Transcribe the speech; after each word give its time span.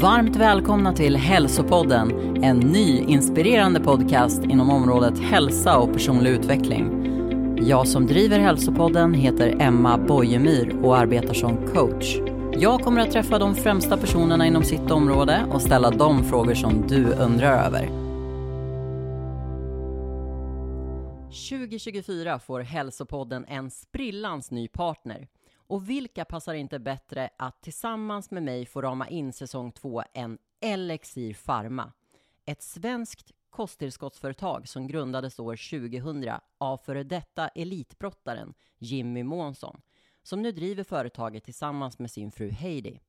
Varmt 0.00 0.36
välkomna 0.36 0.92
till 0.92 1.16
Hälsopodden, 1.16 2.36
en 2.44 2.58
ny 2.58 2.98
inspirerande 2.98 3.80
podcast 3.80 4.44
inom 4.44 4.70
området 4.70 5.18
hälsa 5.18 5.78
och 5.78 5.92
personlig 5.92 6.30
utveckling. 6.30 7.06
Jag 7.66 7.88
som 7.88 8.06
driver 8.06 8.38
Hälsopodden 8.38 9.14
heter 9.14 9.56
Emma 9.60 9.98
Bojemyr 9.98 10.76
och 10.82 10.96
arbetar 10.96 11.34
som 11.34 11.66
coach. 11.66 12.16
Jag 12.52 12.80
kommer 12.80 13.00
att 13.00 13.10
träffa 13.10 13.38
de 13.38 13.54
främsta 13.54 13.96
personerna 13.96 14.46
inom 14.46 14.62
sitt 14.62 14.90
område 14.90 15.44
och 15.52 15.62
ställa 15.62 15.90
de 15.90 16.24
frågor 16.24 16.54
som 16.54 16.86
du 16.88 17.04
undrar 17.04 17.66
över. 17.66 17.88
2024 21.50 22.38
får 22.38 22.60
Hälsopodden 22.60 23.44
en 23.48 23.70
sprillans 23.70 24.50
ny 24.50 24.68
partner. 24.68 25.28
Och 25.66 25.90
vilka 25.90 26.24
passar 26.24 26.54
inte 26.54 26.78
bättre 26.78 27.30
att 27.36 27.62
tillsammans 27.62 28.30
med 28.30 28.42
mig 28.42 28.66
få 28.66 28.82
rama 28.82 29.08
in 29.08 29.32
säsong 29.32 29.72
två 29.72 30.02
än 30.14 30.38
Elixir 30.60 31.34
Pharma? 31.46 31.92
Ett 32.44 32.62
svenskt 32.62 33.32
kosttillskottsföretag 33.50 34.68
som 34.68 34.86
grundades 34.86 35.38
år 35.38 35.80
2000 35.80 36.30
av 36.58 36.78
före 36.78 37.02
detta 37.02 37.48
elitbrottaren 37.48 38.54
Jimmy 38.78 39.22
Månsson, 39.22 39.80
som 40.22 40.42
nu 40.42 40.52
driver 40.52 40.84
företaget 40.84 41.44
tillsammans 41.44 41.98
med 41.98 42.10
sin 42.10 42.32
fru 42.32 42.50
Heidi. 42.50 43.00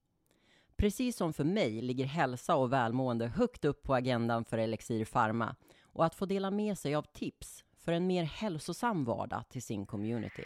Precis 0.78 1.18
som 1.18 1.34
för 1.34 1.44
mig 1.44 1.82
ligger 1.82 2.06
hälsa 2.06 2.56
och 2.56 2.74
välmående 2.74 3.28
högt 3.28 3.66
upp 3.66 3.84
på 3.84 3.96
agendan 3.96 4.46
för 4.46 4.58
Elixir 4.58 5.06
Pharma 5.06 5.56
och 5.84 6.06
att 6.06 6.16
få 6.16 6.26
dela 6.26 6.52
med 6.52 6.78
sig 6.78 6.96
av 6.96 7.06
tips 7.14 7.64
för 7.78 7.92
en 7.92 8.08
mer 8.08 8.24
hälsosam 8.24 9.06
vardag 9.06 9.44
till 9.50 9.64
sin 9.64 9.86
community. 9.86 10.44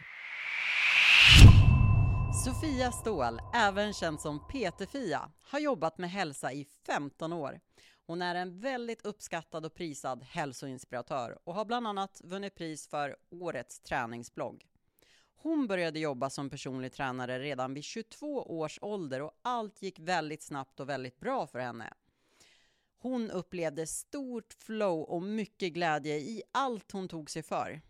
Sofia 2.46 2.92
Ståhl, 2.92 3.42
även 3.54 3.94
känd 3.94 4.22
som 4.22 4.40
PT-Fia, 4.40 5.32
har 5.42 5.60
jobbat 5.60 5.98
med 5.98 6.12
hälsa 6.12 6.54
i 6.54 6.66
15 6.86 7.34
år. 7.34 7.60
Hon 8.06 8.22
är 8.22 8.36
en 8.36 8.60
väldigt 8.60 9.06
uppskattad 9.06 9.66
och 9.66 9.74
prisad 9.74 10.24
hälsoinspiratör 10.24 11.40
och 11.44 11.54
har 11.54 11.66
bland 11.66 11.88
annat 11.88 12.22
vunnit 12.24 12.56
pris 12.56 12.88
för 12.88 13.16
Årets 13.30 13.80
träningsblogg. 13.80 14.68
Hon 15.36 15.68
började 15.68 16.00
jobba 16.00 16.30
som 16.30 16.50
personlig 16.50 16.94
tränare 16.94 17.40
redan 17.40 17.74
vid 17.74 17.84
22 17.84 18.60
års 18.60 18.80
ålder 18.82 19.22
och 19.22 19.40
allt 19.42 19.82
gick 19.82 20.00
väldigt 20.00 20.44
snabbt 20.44 20.80
och 20.80 20.90
väldigt 20.90 21.20
bra 21.20 21.48
för 21.48 21.60
henne. 21.60 21.94
Hon 22.98 23.32
upplevde 23.32 23.88
stort 23.88 24.54
flow 24.54 25.02
och 25.02 25.24
mycket 25.24 25.74
glädje 25.74 26.16
i 26.16 26.42
allt 26.52 26.92
hon 26.92 27.08
tog 27.08 27.30
sig 27.30 27.44
för. 27.44 27.82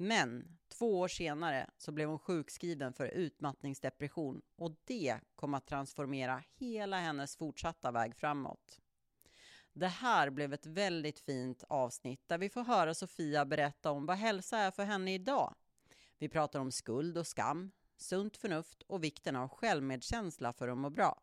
Men 0.00 0.58
två 0.68 0.98
år 0.98 1.08
senare 1.08 1.70
så 1.76 1.92
blev 1.92 2.08
hon 2.08 2.18
sjukskriven 2.18 2.92
för 2.92 3.06
utmattningsdepression 3.06 4.42
och 4.56 4.76
det 4.84 5.18
kom 5.34 5.54
att 5.54 5.66
transformera 5.66 6.42
hela 6.58 6.98
hennes 7.00 7.36
fortsatta 7.36 7.90
väg 7.90 8.16
framåt. 8.16 8.80
Det 9.72 9.86
här 9.86 10.30
blev 10.30 10.52
ett 10.52 10.66
väldigt 10.66 11.20
fint 11.20 11.64
avsnitt 11.68 12.28
där 12.28 12.38
vi 12.38 12.48
får 12.48 12.64
höra 12.64 12.94
Sofia 12.94 13.44
berätta 13.44 13.90
om 13.90 14.06
vad 14.06 14.16
hälsa 14.16 14.58
är 14.58 14.70
för 14.70 14.84
henne 14.84 15.14
idag. 15.14 15.54
Vi 16.18 16.28
pratar 16.28 16.60
om 16.60 16.72
skuld 16.72 17.18
och 17.18 17.26
skam, 17.26 17.70
sunt 17.96 18.36
förnuft 18.36 18.82
och 18.82 19.04
vikten 19.04 19.36
av 19.36 19.48
självmedkänsla 19.48 20.52
för 20.52 20.68
att 20.68 20.78
må 20.78 20.90
bra. 20.90 21.22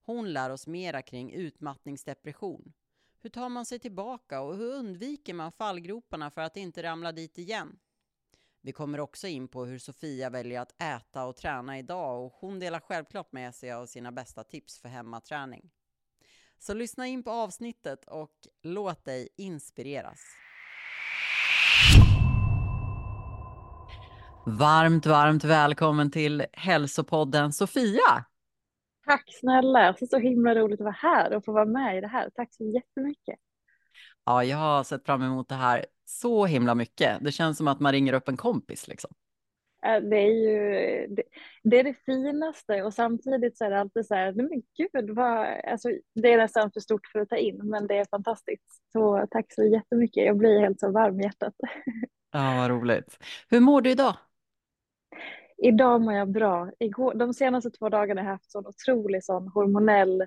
Hon 0.00 0.32
lär 0.32 0.50
oss 0.50 0.66
mera 0.66 1.02
kring 1.02 1.32
utmattningsdepression. 1.32 2.72
Hur 3.20 3.30
tar 3.30 3.48
man 3.48 3.66
sig 3.66 3.78
tillbaka 3.78 4.40
och 4.40 4.56
hur 4.56 4.74
undviker 4.74 5.34
man 5.34 5.52
fallgroparna 5.52 6.30
för 6.30 6.40
att 6.40 6.56
inte 6.56 6.82
ramla 6.82 7.12
dit 7.12 7.38
igen? 7.38 7.78
Vi 8.68 8.72
kommer 8.72 9.00
också 9.00 9.26
in 9.26 9.48
på 9.48 9.64
hur 9.64 9.78
Sofia 9.78 10.30
väljer 10.30 10.60
att 10.60 10.82
äta 10.82 11.26
och 11.26 11.36
träna 11.36 11.78
idag 11.78 12.24
och 12.24 12.32
hon 12.32 12.58
delar 12.58 12.80
självklart 12.80 13.32
med 13.32 13.54
sig 13.54 13.72
av 13.72 13.86
sina 13.86 14.12
bästa 14.12 14.44
tips 14.44 14.82
för 14.82 14.88
hemmaträning. 14.88 15.70
Så 16.58 16.74
lyssna 16.74 17.06
in 17.06 17.22
på 17.22 17.30
avsnittet 17.30 18.04
och 18.04 18.32
låt 18.62 19.04
dig 19.04 19.28
inspireras. 19.36 20.20
Varmt, 24.46 25.06
varmt 25.06 25.44
välkommen 25.44 26.10
till 26.10 26.46
hälsopodden 26.52 27.52
Sofia! 27.52 28.24
Tack 29.06 29.24
snälla, 29.40 29.80
det 29.92 30.02
är 30.02 30.06
så 30.06 30.18
himla 30.18 30.54
roligt 30.54 30.80
att 30.80 30.84
vara 30.84 30.96
här 30.98 31.36
och 31.36 31.44
få 31.44 31.52
vara 31.52 31.64
med 31.64 31.98
i 31.98 32.00
det 32.00 32.08
här. 32.08 32.30
Tack 32.34 32.54
så 32.54 32.64
jättemycket. 32.64 33.38
Ja, 34.28 34.44
jag 34.44 34.56
har 34.56 34.84
sett 34.84 35.06
fram 35.06 35.22
emot 35.22 35.48
det 35.48 35.54
här 35.54 35.86
så 36.04 36.46
himla 36.46 36.74
mycket. 36.74 37.18
Det 37.20 37.32
känns 37.32 37.58
som 37.58 37.68
att 37.68 37.80
man 37.80 37.92
ringer 37.92 38.12
upp 38.12 38.28
en 38.28 38.36
kompis 38.36 38.88
liksom. 38.88 39.10
Det 39.80 40.16
är 40.16 40.30
ju 40.30 41.06
det, 41.06 41.22
det, 41.62 41.78
är 41.78 41.84
det 41.84 41.94
finaste 41.94 42.82
och 42.82 42.94
samtidigt 42.94 43.58
så 43.58 43.64
är 43.64 43.70
det 43.70 43.80
alltid 43.80 44.06
så 44.06 44.14
här, 44.14 44.32
men 44.32 44.48
gud, 44.76 45.10
vad, 45.10 45.46
alltså, 45.72 45.88
det 46.14 46.32
är 46.32 46.36
nästan 46.36 46.70
för 46.72 46.80
stort 46.80 47.06
för 47.06 47.18
att 47.18 47.28
ta 47.28 47.36
in, 47.36 47.60
men 47.62 47.86
det 47.86 47.98
är 47.98 48.04
fantastiskt. 48.10 48.82
Så 48.92 49.26
tack 49.30 49.46
så 49.52 49.64
jättemycket. 49.64 50.26
Jag 50.26 50.36
blir 50.36 50.60
helt 50.60 50.80
så 50.80 50.90
varm 50.90 51.20
i 51.20 51.22
hjärtat. 51.22 51.54
Ja, 52.32 52.56
vad 52.56 52.70
roligt. 52.70 53.18
Hur 53.50 53.60
mår 53.60 53.80
du 53.80 53.90
idag? 53.90 54.14
Idag 55.58 56.00
mår 56.00 56.14
jag 56.14 56.30
bra. 56.30 56.70
Igår, 56.78 57.14
de 57.14 57.34
senaste 57.34 57.70
två 57.70 57.88
dagarna 57.88 58.20
har 58.20 58.28
jag 58.28 58.34
haft 58.34 58.50
sån 58.50 58.66
otrolig 58.66 59.24
sån 59.24 59.48
hormonell 59.48 60.20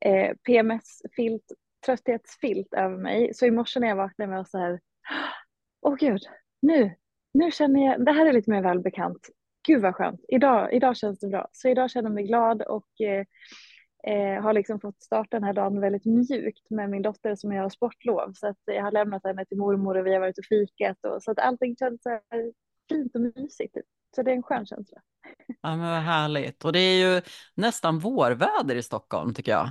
eh, 0.00 0.36
PMS-filt, 0.46 1.52
trötthetsfilt 1.86 2.74
över 2.74 2.96
mig. 2.96 3.34
Så 3.34 3.46
i 3.46 3.50
morse 3.50 3.80
när 3.80 3.88
jag 3.88 3.96
vaknade 3.96 4.30
var 4.30 4.36
jag 4.36 4.48
så 4.48 4.58
här, 4.58 4.80
åh 5.82 5.92
oh, 5.92 5.96
gud, 5.96 6.22
nu, 6.62 6.94
nu 7.34 7.50
känner 7.50 7.86
jag, 7.86 8.04
det 8.04 8.12
här 8.12 8.26
är 8.26 8.32
lite 8.32 8.50
mer 8.50 8.62
välbekant. 8.62 9.28
Gud 9.66 9.82
vad 9.82 9.94
skönt, 9.94 10.20
idag, 10.28 10.72
idag 10.72 10.96
känns 10.96 11.18
det 11.18 11.28
bra. 11.28 11.48
Så 11.52 11.68
idag 11.68 11.90
känner 11.90 12.08
jag 12.08 12.14
mig 12.14 12.24
glad 12.24 12.62
och 12.62 13.00
eh, 13.00 13.24
eh, 14.12 14.42
har 14.42 14.52
liksom 14.52 14.80
fått 14.80 15.02
starta 15.02 15.36
den 15.36 15.44
här 15.44 15.52
dagen 15.52 15.80
väldigt 15.80 16.04
mjukt 16.04 16.70
med 16.70 16.90
min 16.90 17.02
dotter 17.02 17.34
som 17.34 17.52
jag 17.52 17.62
har 17.62 17.70
sportlov. 17.70 18.32
Så 18.34 18.48
att 18.48 18.58
jag 18.64 18.82
har 18.82 18.92
lämnat 18.92 19.24
henne 19.24 19.44
till 19.44 19.58
mormor 19.58 19.96
och 19.96 20.06
vi 20.06 20.12
har 20.12 20.20
varit 20.20 20.38
och 20.38 20.44
fikat 20.44 21.04
och 21.04 21.22
så 21.22 21.30
att 21.30 21.38
allting 21.38 21.76
känns 21.76 22.02
så 22.02 22.08
här 22.10 22.52
fint 22.88 23.14
och 23.14 23.20
mysigt. 23.20 23.76
Så 24.16 24.22
det 24.22 24.30
är 24.30 24.36
en 24.36 24.42
skön 24.42 24.66
känsla. 24.66 25.00
Ja 25.62 25.76
men 25.76 25.90
vad 25.90 26.02
härligt. 26.02 26.64
Och 26.64 26.72
det 26.72 26.78
är 26.78 27.14
ju 27.14 27.22
nästan 27.54 27.98
vårväder 27.98 28.76
i 28.76 28.82
Stockholm 28.82 29.34
tycker 29.34 29.52
jag. 29.52 29.70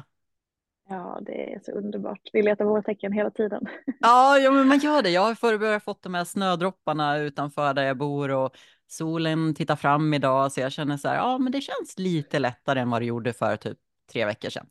Ja, 0.88 1.20
det 1.22 1.54
är 1.54 1.60
så 1.60 1.72
underbart. 1.72 2.30
Vi 2.34 2.42
letar 2.42 2.66
vårtecken 2.66 3.12
hela 3.12 3.32
tiden. 3.32 3.68
Ja, 4.00 4.38
ja 4.38 4.52
men 4.52 4.68
man 4.68 4.80
gör 4.80 5.02
det. 5.02 5.10
Jag 5.10 5.22
har 5.22 5.36
förr 5.36 5.80
fått 5.80 6.02
de 6.02 6.14
här 6.14 6.24
snödropparna 6.24 7.18
utanför 7.18 7.74
där 7.74 7.84
jag 7.84 7.98
bor 7.98 8.32
och 8.32 8.58
solen 8.88 9.56
tittar 9.56 9.76
fram 9.76 10.14
idag 10.14 10.52
så 10.52 10.60
jag 10.60 10.72
känner 10.72 10.98
så 10.98 11.08
här, 11.08 11.16
ja 11.16 11.38
men 11.38 11.52
det 11.52 11.62
känns 11.62 11.98
lite 11.98 12.40
lättare 12.40 12.80
än 12.80 12.90
vad 12.90 13.02
det 13.02 13.06
gjorde 13.06 13.34
för 13.34 13.58
typ 13.58 13.78
tre 14.12 14.26
veckor 14.26 14.50
sedan. 14.50 14.68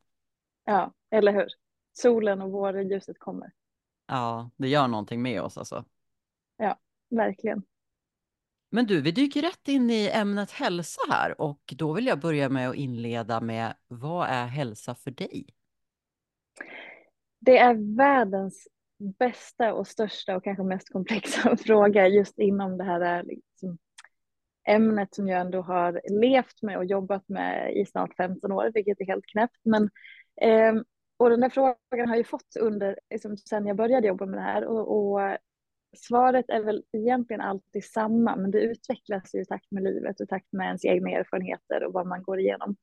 Ja, 0.64 0.92
eller 1.10 1.32
hur? 1.32 1.48
Solen 1.92 2.42
och 2.42 2.50
vårljuset 2.50 3.18
kommer. 3.18 3.50
Ja, 4.06 4.50
det 4.56 4.68
gör 4.68 4.88
någonting 4.88 5.22
med 5.22 5.42
oss 5.42 5.58
alltså. 5.58 5.84
Ja, 6.56 6.78
verkligen. 7.10 7.62
Men 8.70 8.86
du, 8.86 9.00
vi 9.00 9.10
dyker 9.10 9.42
rätt 9.42 9.68
in 9.68 9.90
i 9.90 10.10
ämnet 10.12 10.50
hälsa 10.50 11.00
här 11.10 11.40
och 11.40 11.74
då 11.76 11.92
vill 11.92 12.06
jag 12.06 12.20
börja 12.20 12.48
med 12.48 12.68
att 12.68 12.74
inleda 12.74 13.40
med 13.40 13.74
vad 13.88 14.28
är 14.28 14.46
hälsa 14.46 14.94
för 14.94 15.10
dig? 15.10 15.53
Det 17.40 17.58
är 17.58 17.96
världens 17.96 18.68
bästa 19.18 19.74
och 19.74 19.86
största 19.86 20.36
och 20.36 20.44
kanske 20.44 20.64
mest 20.64 20.92
komplexa 20.92 21.56
fråga 21.66 22.08
just 22.08 22.38
inom 22.38 22.78
det 22.78 22.84
här 22.84 23.22
liksom, 23.22 23.78
ämnet 24.68 25.14
som 25.14 25.28
jag 25.28 25.40
ändå 25.40 25.62
har 25.62 26.00
levt 26.20 26.62
med 26.62 26.76
och 26.76 26.84
jobbat 26.84 27.28
med 27.28 27.76
i 27.76 27.86
snart 27.86 28.16
15 28.16 28.52
år, 28.52 28.70
vilket 28.74 29.00
är 29.00 29.06
helt 29.06 29.26
knäppt. 29.26 29.60
Men, 29.62 29.90
eh, 30.40 30.82
och 31.16 31.30
den 31.30 31.40
där 31.40 31.48
frågan 31.48 32.08
har 32.08 32.16
jag 32.16 32.26
fått 32.26 32.56
under, 32.60 32.98
liksom, 33.10 33.36
sen 33.36 33.66
jag 33.66 33.76
började 33.76 34.08
jobba 34.08 34.26
med 34.26 34.38
det 34.38 34.42
här 34.42 34.64
och, 34.64 35.14
och 35.14 35.38
svaret 35.96 36.44
är 36.48 36.62
väl 36.62 36.84
egentligen 36.92 37.40
alltid 37.40 37.84
samma, 37.84 38.36
men 38.36 38.50
det 38.50 38.60
utvecklas 38.60 39.34
ju 39.34 39.40
i 39.40 39.44
takt 39.44 39.70
med 39.70 39.82
livet 39.82 40.20
och 40.20 40.24
i 40.24 40.28
takt 40.28 40.52
med 40.52 40.66
ens 40.66 40.84
egna 40.84 41.10
erfarenheter 41.10 41.84
och 41.84 41.92
vad 41.92 42.06
man 42.06 42.22
går 42.22 42.40
igenom. 42.40 42.76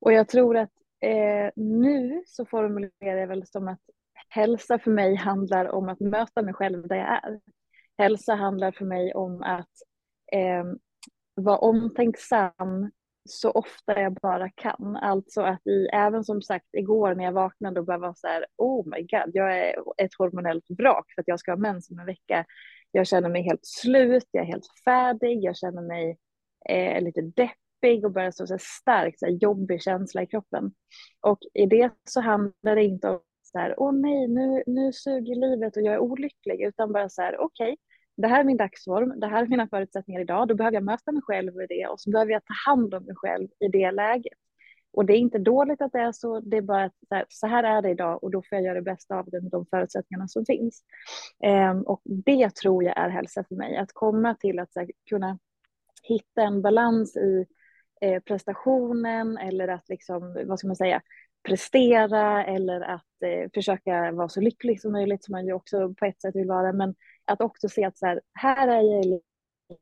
Och 0.00 0.12
jag 0.12 0.28
tror 0.28 0.56
att 0.56 0.70
eh, 1.00 1.50
nu 1.56 2.22
så 2.26 2.46
formulerar 2.46 3.16
jag 3.16 3.26
väl 3.28 3.46
som 3.46 3.68
att 3.68 3.80
hälsa 4.28 4.78
för 4.78 4.90
mig 4.90 5.14
handlar 5.14 5.68
om 5.68 5.88
att 5.88 6.00
möta 6.00 6.42
mig 6.42 6.54
själv 6.54 6.88
där 6.88 6.96
jag 6.96 7.08
är. 7.08 7.40
Hälsa 7.98 8.34
handlar 8.34 8.72
för 8.72 8.84
mig 8.84 9.14
om 9.14 9.42
att 9.42 9.68
eh, 10.32 10.64
vara 11.34 11.58
omtänksam 11.58 12.90
så 13.28 13.50
ofta 13.50 14.00
jag 14.00 14.12
bara 14.14 14.50
kan. 14.50 14.96
Alltså 14.96 15.42
att 15.42 15.66
i, 15.66 15.86
även 15.92 16.24
som 16.24 16.42
sagt 16.42 16.66
igår 16.72 17.14
när 17.14 17.24
jag 17.24 17.32
vaknade 17.32 17.80
och 17.80 17.86
bara 17.86 17.98
var 17.98 18.14
så 18.16 18.26
här, 18.26 18.46
oh 18.56 18.88
my 18.88 19.00
god, 19.00 19.30
jag 19.34 19.58
är 19.58 19.76
ett 19.96 20.14
hormonellt 20.18 20.64
vrak 20.78 21.12
för 21.14 21.20
att 21.20 21.28
jag 21.28 21.40
ska 21.40 21.52
ha 21.52 21.56
mens 21.56 21.90
om 21.90 21.98
en 21.98 22.06
vecka. 22.06 22.44
Jag 22.92 23.06
känner 23.06 23.28
mig 23.28 23.42
helt 23.42 23.66
slut, 23.66 24.28
jag 24.30 24.42
är 24.42 24.46
helt 24.46 24.68
färdig, 24.84 25.44
jag 25.44 25.56
känner 25.56 25.82
mig 25.82 26.18
eh, 26.68 27.02
lite 27.02 27.20
deppig 27.20 27.69
och 28.04 28.12
börjar 28.12 28.30
så, 28.30 28.46
så 28.46 28.56
stark, 28.60 29.18
så 29.18 29.26
här, 29.26 29.32
jobbig 29.32 29.82
känsla 29.82 30.22
i 30.22 30.26
kroppen. 30.26 30.72
Och 31.20 31.38
i 31.54 31.66
det 31.66 31.90
så 32.04 32.20
handlar 32.20 32.76
det 32.76 32.84
inte 32.84 33.08
om 33.08 33.20
så 33.42 33.58
här, 33.58 33.74
åh 33.76 33.92
nej, 33.92 34.28
nu, 34.28 34.62
nu 34.66 34.92
suger 34.92 35.34
livet 35.34 35.76
och 35.76 35.82
jag 35.82 35.94
är 35.94 35.98
olycklig, 35.98 36.60
utan 36.60 36.92
bara 36.92 37.08
så 37.08 37.22
här, 37.22 37.40
okej, 37.40 37.72
okay, 37.72 37.76
det 38.16 38.28
här 38.28 38.40
är 38.40 38.44
min 38.44 38.56
dagsform, 38.56 39.20
det 39.20 39.26
här 39.26 39.42
är 39.42 39.46
mina 39.46 39.68
förutsättningar 39.68 40.20
idag, 40.20 40.48
då 40.48 40.54
behöver 40.54 40.74
jag 40.76 40.84
möta 40.84 41.12
mig 41.12 41.22
själv 41.22 41.60
i 41.60 41.66
det 41.68 41.86
och 41.86 42.00
så 42.00 42.10
behöver 42.10 42.32
jag 42.32 42.44
ta 42.44 42.70
hand 42.70 42.94
om 42.94 43.04
mig 43.04 43.14
själv 43.16 43.48
i 43.60 43.68
det 43.68 43.90
läget. 43.90 44.38
Och 44.92 45.06
det 45.06 45.12
är 45.12 45.18
inte 45.18 45.38
dåligt 45.38 45.82
att 45.82 45.92
det 45.92 45.98
är 45.98 46.12
så, 46.12 46.40
det 46.40 46.56
är 46.56 46.62
bara 46.62 46.84
att 46.84 46.94
så 47.08 47.14
här, 47.14 47.24
så 47.28 47.46
här 47.46 47.64
är 47.64 47.82
det 47.82 47.90
idag 47.90 48.24
och 48.24 48.30
då 48.30 48.42
får 48.42 48.58
jag 48.58 48.64
göra 48.64 48.74
det 48.74 48.82
bästa 48.82 49.18
av 49.18 49.30
det 49.30 49.40
med 49.40 49.50
de 49.50 49.66
förutsättningarna 49.66 50.28
som 50.28 50.44
finns. 50.46 50.84
Um, 51.72 51.82
och 51.82 52.00
det 52.04 52.54
tror 52.54 52.84
jag 52.84 52.98
är 52.98 53.08
hälsa 53.08 53.44
för 53.48 53.54
mig, 53.54 53.76
att 53.76 53.92
komma 53.92 54.34
till 54.34 54.58
att 54.58 54.70
här, 54.76 54.90
kunna 55.10 55.38
hitta 56.02 56.42
en 56.42 56.62
balans 56.62 57.16
i 57.16 57.46
eh, 58.00 58.22
prestationen 58.22 59.38
eller 59.38 59.68
att 59.68 59.88
liksom, 59.88 60.44
vad 60.46 60.58
ska 60.58 60.68
man 60.68 60.76
säga, 60.76 61.02
prestera 61.42 62.44
eller 62.44 62.80
att 62.80 63.22
eh, 63.24 63.50
försöka 63.54 64.12
vara 64.12 64.28
så 64.28 64.40
lycklig 64.40 64.80
som 64.80 64.92
möjligt 64.92 65.24
som 65.24 65.32
man 65.32 65.46
ju 65.46 65.52
också 65.52 65.94
på 65.94 66.04
ett 66.04 66.20
sätt 66.20 66.36
vill 66.36 66.48
vara. 66.48 66.72
Men 66.72 66.94
att 67.24 67.40
också 67.40 67.68
se 67.68 67.84
att 67.84 67.98
så 67.98 68.06
här, 68.06 68.20
här 68.34 68.68
är 68.68 68.80
jag 68.80 69.04
i 69.04 69.20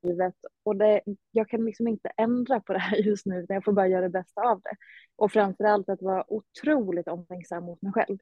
livet 0.03 0.35
och 0.63 0.77
det, 0.77 1.01
jag 1.31 1.49
kan 1.49 1.65
liksom 1.65 1.89
inte 1.89 2.09
ändra 2.17 2.61
på 2.61 2.73
det 2.73 2.79
här 2.79 2.97
just 2.97 3.27
nu 3.27 3.39
utan 3.39 3.55
jag 3.55 3.65
får 3.65 3.73
bara 3.73 3.89
göra 3.89 4.03
det 4.03 4.09
bästa 4.09 4.43
av 4.43 4.61
det. 4.61 4.77
Och 5.17 5.33
framför 5.33 5.65
allt 5.65 5.89
att 5.89 6.03
vara 6.03 6.33
otroligt 6.33 7.09
omtänksam 7.09 7.65
mot 7.65 7.83
mig 7.83 7.93
själv. 7.93 8.19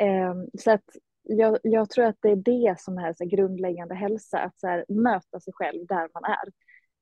Eh, 0.00 0.34
så 0.58 0.70
att 0.70 0.84
jag, 1.22 1.58
jag, 1.62 1.90
tror 1.90 2.04
att 2.04 2.18
det 2.20 2.30
är 2.30 2.36
det 2.36 2.80
som 2.80 2.98
är 2.98 3.14
så 3.14 3.24
grundläggande 3.24 3.94
hälsa, 3.94 4.38
att 4.38 4.60
så 4.60 4.66
här, 4.66 4.84
möta 4.88 5.40
sig 5.40 5.52
själv 5.52 5.86
där 5.86 6.08
man 6.14 6.24
är. 6.24 6.48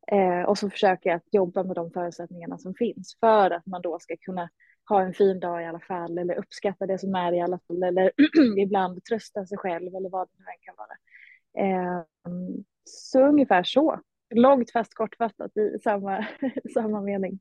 Eh, 0.06 0.42
och 0.42 0.58
så 0.58 0.70
försöker 0.70 1.10
jag 1.10 1.16
att 1.16 1.34
jobba 1.34 1.62
med 1.64 1.76
de 1.76 1.90
förutsättningarna 1.90 2.58
som 2.58 2.74
finns 2.74 3.16
för 3.20 3.50
att 3.50 3.66
man 3.66 3.82
då 3.82 3.98
ska 3.98 4.16
kunna 4.20 4.48
ha 4.88 5.02
en 5.02 5.14
fin 5.14 5.40
dag 5.40 5.62
i 5.62 5.66
alla 5.66 5.80
fall 5.80 6.18
eller 6.18 6.34
uppskatta 6.38 6.86
det 6.86 6.98
som 6.98 7.14
är 7.14 7.32
i 7.32 7.40
alla 7.40 7.58
fall 7.66 7.82
eller 7.82 8.12
ibland 8.58 9.04
trösta 9.04 9.46
sig 9.46 9.58
själv 9.58 9.94
eller 9.94 10.10
vad 10.10 10.28
det 10.28 10.32
nu 10.38 10.44
än 10.44 10.58
kan 10.60 10.74
vara. 10.76 10.96
Eh, 11.66 12.04
så 12.84 13.28
ungefär 13.28 13.62
så. 13.62 14.00
Långt 14.34 14.70
fast 14.70 14.94
kortfattat 14.94 15.56
i 15.56 15.78
samma, 15.84 16.26
samma 16.74 17.00
mening. 17.00 17.40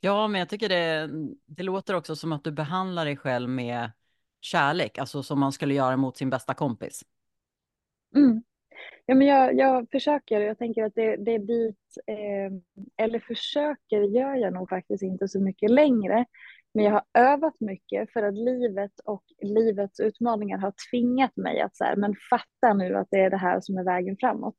Ja, 0.00 0.28
men 0.28 0.38
jag 0.38 0.48
tycker 0.48 0.68
det, 0.68 1.10
det 1.46 1.62
låter 1.62 1.94
också 1.94 2.16
som 2.16 2.32
att 2.32 2.44
du 2.44 2.50
behandlar 2.50 3.04
dig 3.04 3.16
själv 3.16 3.48
med 3.48 3.90
kärlek, 4.40 4.98
alltså 4.98 5.22
som 5.22 5.40
man 5.40 5.52
skulle 5.52 5.74
göra 5.74 5.96
mot 5.96 6.16
sin 6.16 6.30
bästa 6.30 6.54
kompis. 6.54 7.04
Mm. 8.14 8.42
Ja, 9.06 9.14
men 9.14 9.26
jag, 9.26 9.54
jag 9.54 9.86
försöker, 9.92 10.40
jag 10.40 10.58
tänker 10.58 10.84
att 10.84 10.94
det, 10.94 11.16
det 11.16 11.34
är 11.34 11.38
dit, 11.38 11.76
eh, 12.06 13.04
eller 13.04 13.20
försöker 13.20 14.00
gör 14.00 14.34
jag 14.34 14.52
nog 14.52 14.68
faktiskt 14.68 15.02
inte 15.02 15.28
så 15.28 15.40
mycket 15.40 15.70
längre. 15.70 16.24
Men 16.74 16.84
jag 16.84 16.92
har 16.92 17.04
övat 17.14 17.60
mycket 17.60 18.12
för 18.12 18.22
att 18.22 18.34
livet 18.34 18.92
och 19.04 19.24
livets 19.42 20.00
utmaningar 20.00 20.58
har 20.58 20.72
tvingat 20.90 21.36
mig 21.36 21.60
att 21.60 21.76
så 21.76 21.84
här, 21.84 21.96
men 21.96 22.14
fatta 22.30 22.74
nu 22.74 22.96
att 22.96 23.08
det 23.10 23.20
är 23.20 23.30
det 23.30 23.36
här 23.36 23.60
som 23.60 23.78
är 23.78 23.84
vägen 23.84 24.16
framåt. 24.20 24.54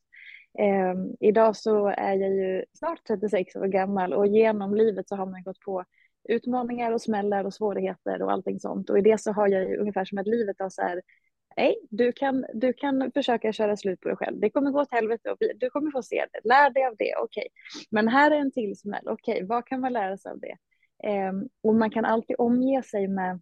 Eh, 0.59 0.95
idag 1.19 1.55
så 1.55 1.87
är 1.87 2.13
jag 2.13 2.29
ju 2.29 2.65
snart 2.73 2.99
36 3.07 3.55
år 3.55 3.67
gammal 3.67 4.13
och 4.13 4.27
genom 4.27 4.75
livet 4.75 5.09
så 5.09 5.15
har 5.15 5.25
man 5.25 5.43
gått 5.43 5.59
på 5.59 5.83
utmaningar 6.29 6.91
och 6.91 7.01
smällar 7.01 7.45
och 7.45 7.53
svårigheter 7.53 8.21
och 8.21 8.31
allting 8.31 8.59
sånt. 8.59 8.89
Och 8.89 8.97
i 8.97 9.01
det 9.01 9.21
så 9.21 9.31
har 9.31 9.47
jag 9.47 9.69
ju 9.69 9.77
ungefär 9.77 10.05
som 10.05 10.17
att 10.17 10.27
livet 10.27 10.55
har 10.59 10.69
så 10.69 10.81
här, 10.81 11.01
nej, 11.57 11.75
du 11.89 12.11
kan, 12.11 12.45
du 12.53 12.73
kan 12.73 13.11
försöka 13.11 13.53
köra 13.53 13.77
slut 13.77 14.01
på 14.01 14.07
dig 14.07 14.17
själv. 14.17 14.39
Det 14.39 14.49
kommer 14.49 14.71
gå 14.71 14.81
åt 14.81 14.91
helvete 14.91 15.31
och 15.31 15.37
du 15.55 15.69
kommer 15.69 15.91
få 15.91 16.03
se 16.03 16.25
det. 16.31 16.49
Lär 16.49 16.69
dig 16.69 16.85
av 16.85 16.95
det, 16.97 17.13
okej. 17.23 17.47
Okay. 17.51 17.85
Men 17.91 18.07
här 18.07 18.31
är 18.31 18.35
en 18.35 18.51
till 18.51 18.79
smäll, 18.79 19.07
okej, 19.07 19.33
okay, 19.33 19.45
vad 19.47 19.65
kan 19.65 19.79
man 19.79 19.93
lära 19.93 20.17
sig 20.17 20.31
av 20.31 20.39
det? 20.39 20.57
Eh, 21.03 21.33
och 21.63 21.75
man 21.75 21.89
kan 21.89 22.05
alltid 22.05 22.35
omge 22.39 22.83
sig 22.83 23.07
med 23.07 23.41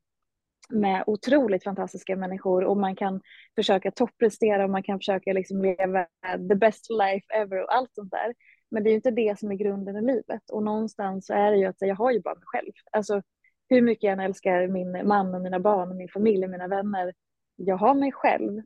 med 0.69 1.03
otroligt 1.07 1.63
fantastiska 1.63 2.15
människor 2.15 2.63
och 2.63 2.77
man 2.77 2.95
kan 2.95 3.21
försöka 3.55 3.91
topprestera 3.91 4.63
och 4.63 4.69
man 4.69 4.83
kan 4.83 4.99
försöka 4.99 5.33
liksom 5.33 5.61
leva 5.61 6.07
the 6.49 6.55
best 6.55 6.89
life 6.89 7.33
ever 7.33 7.63
och 7.63 7.75
allt 7.75 7.93
sånt 7.93 8.11
där. 8.11 8.33
Men 8.71 8.83
det 8.83 8.89
är 8.89 8.91
ju 8.91 8.95
inte 8.95 9.11
det 9.11 9.39
som 9.39 9.51
är 9.51 9.55
grunden 9.55 9.95
i 9.95 10.01
livet 10.01 10.49
och 10.51 10.63
någonstans 10.63 11.25
så 11.25 11.33
är 11.33 11.51
det 11.51 11.57
ju 11.57 11.65
att 11.65 11.75
jag 11.79 11.95
har 11.95 12.11
ju 12.11 12.21
bara 12.21 12.35
mig 12.35 12.43
själv. 12.45 12.71
Alltså 12.91 13.21
hur 13.69 13.81
mycket 13.81 14.03
jag 14.03 14.13
än 14.13 14.19
älskar 14.19 14.67
min 14.67 15.07
man 15.07 15.35
och 15.35 15.41
mina 15.41 15.59
barn 15.59 15.89
och 15.89 15.95
min 15.95 16.09
familj 16.09 16.45
och 16.45 16.51
mina 16.51 16.67
vänner. 16.67 17.13
Jag 17.61 17.77
har 17.77 17.93
mig 17.93 18.11
själv 18.11 18.61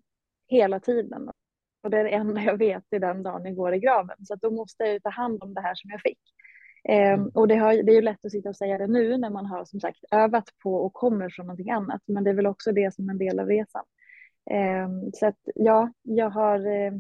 hela 0.48 0.80
tiden 0.80 1.32
och 1.84 1.90
det 1.90 1.98
är 1.98 2.04
det 2.04 2.10
enda 2.10 2.42
jag 2.42 2.58
vet 2.58 2.94
i 2.94 3.00
den 3.00 3.24
dagen 3.24 3.46
jag 3.46 3.56
går 3.56 3.74
i 3.74 3.80
graven. 3.80 4.26
Så 4.26 4.34
att 4.34 4.42
då 4.42 4.52
måste 4.52 4.84
jag 4.84 4.94
ju 4.94 5.00
ta 5.00 5.10
hand 5.10 5.44
om 5.44 5.54
det 5.54 5.62
här 5.62 5.76
som 5.76 5.90
jag 5.90 6.02
fick. 6.02 6.20
Um, 6.90 7.32
och 7.34 7.48
det, 7.48 7.56
har, 7.56 7.74
det 7.74 7.92
är 7.92 7.96
ju 7.96 8.02
lätt 8.02 8.26
att 8.26 8.32
sitta 8.32 8.50
och 8.50 8.56
säga 8.56 8.78
det 8.78 8.88
nu 8.88 9.18
när 9.18 9.30
man 9.30 9.46
har 9.46 9.66
som 9.66 9.80
sagt 9.80 10.04
övat 10.12 10.50
på 10.64 10.76
och 10.76 10.94
kommer 10.94 11.30
från 11.30 11.46
någonting 11.46 11.72
annat. 11.72 12.02
Men 12.06 12.24
det 12.24 12.30
är 12.30 12.34
väl 12.34 12.48
också 12.48 12.72
det 12.72 12.94
som 12.94 13.10
är 13.10 13.14
en 13.14 13.18
del 13.18 13.40
av 13.40 13.48
resan. 13.48 13.84
Um, 14.52 15.12
så 15.14 15.28
att 15.28 15.40
ja, 15.56 15.92
jag 16.02 16.30
har 16.30 16.68
uh, 16.68 16.94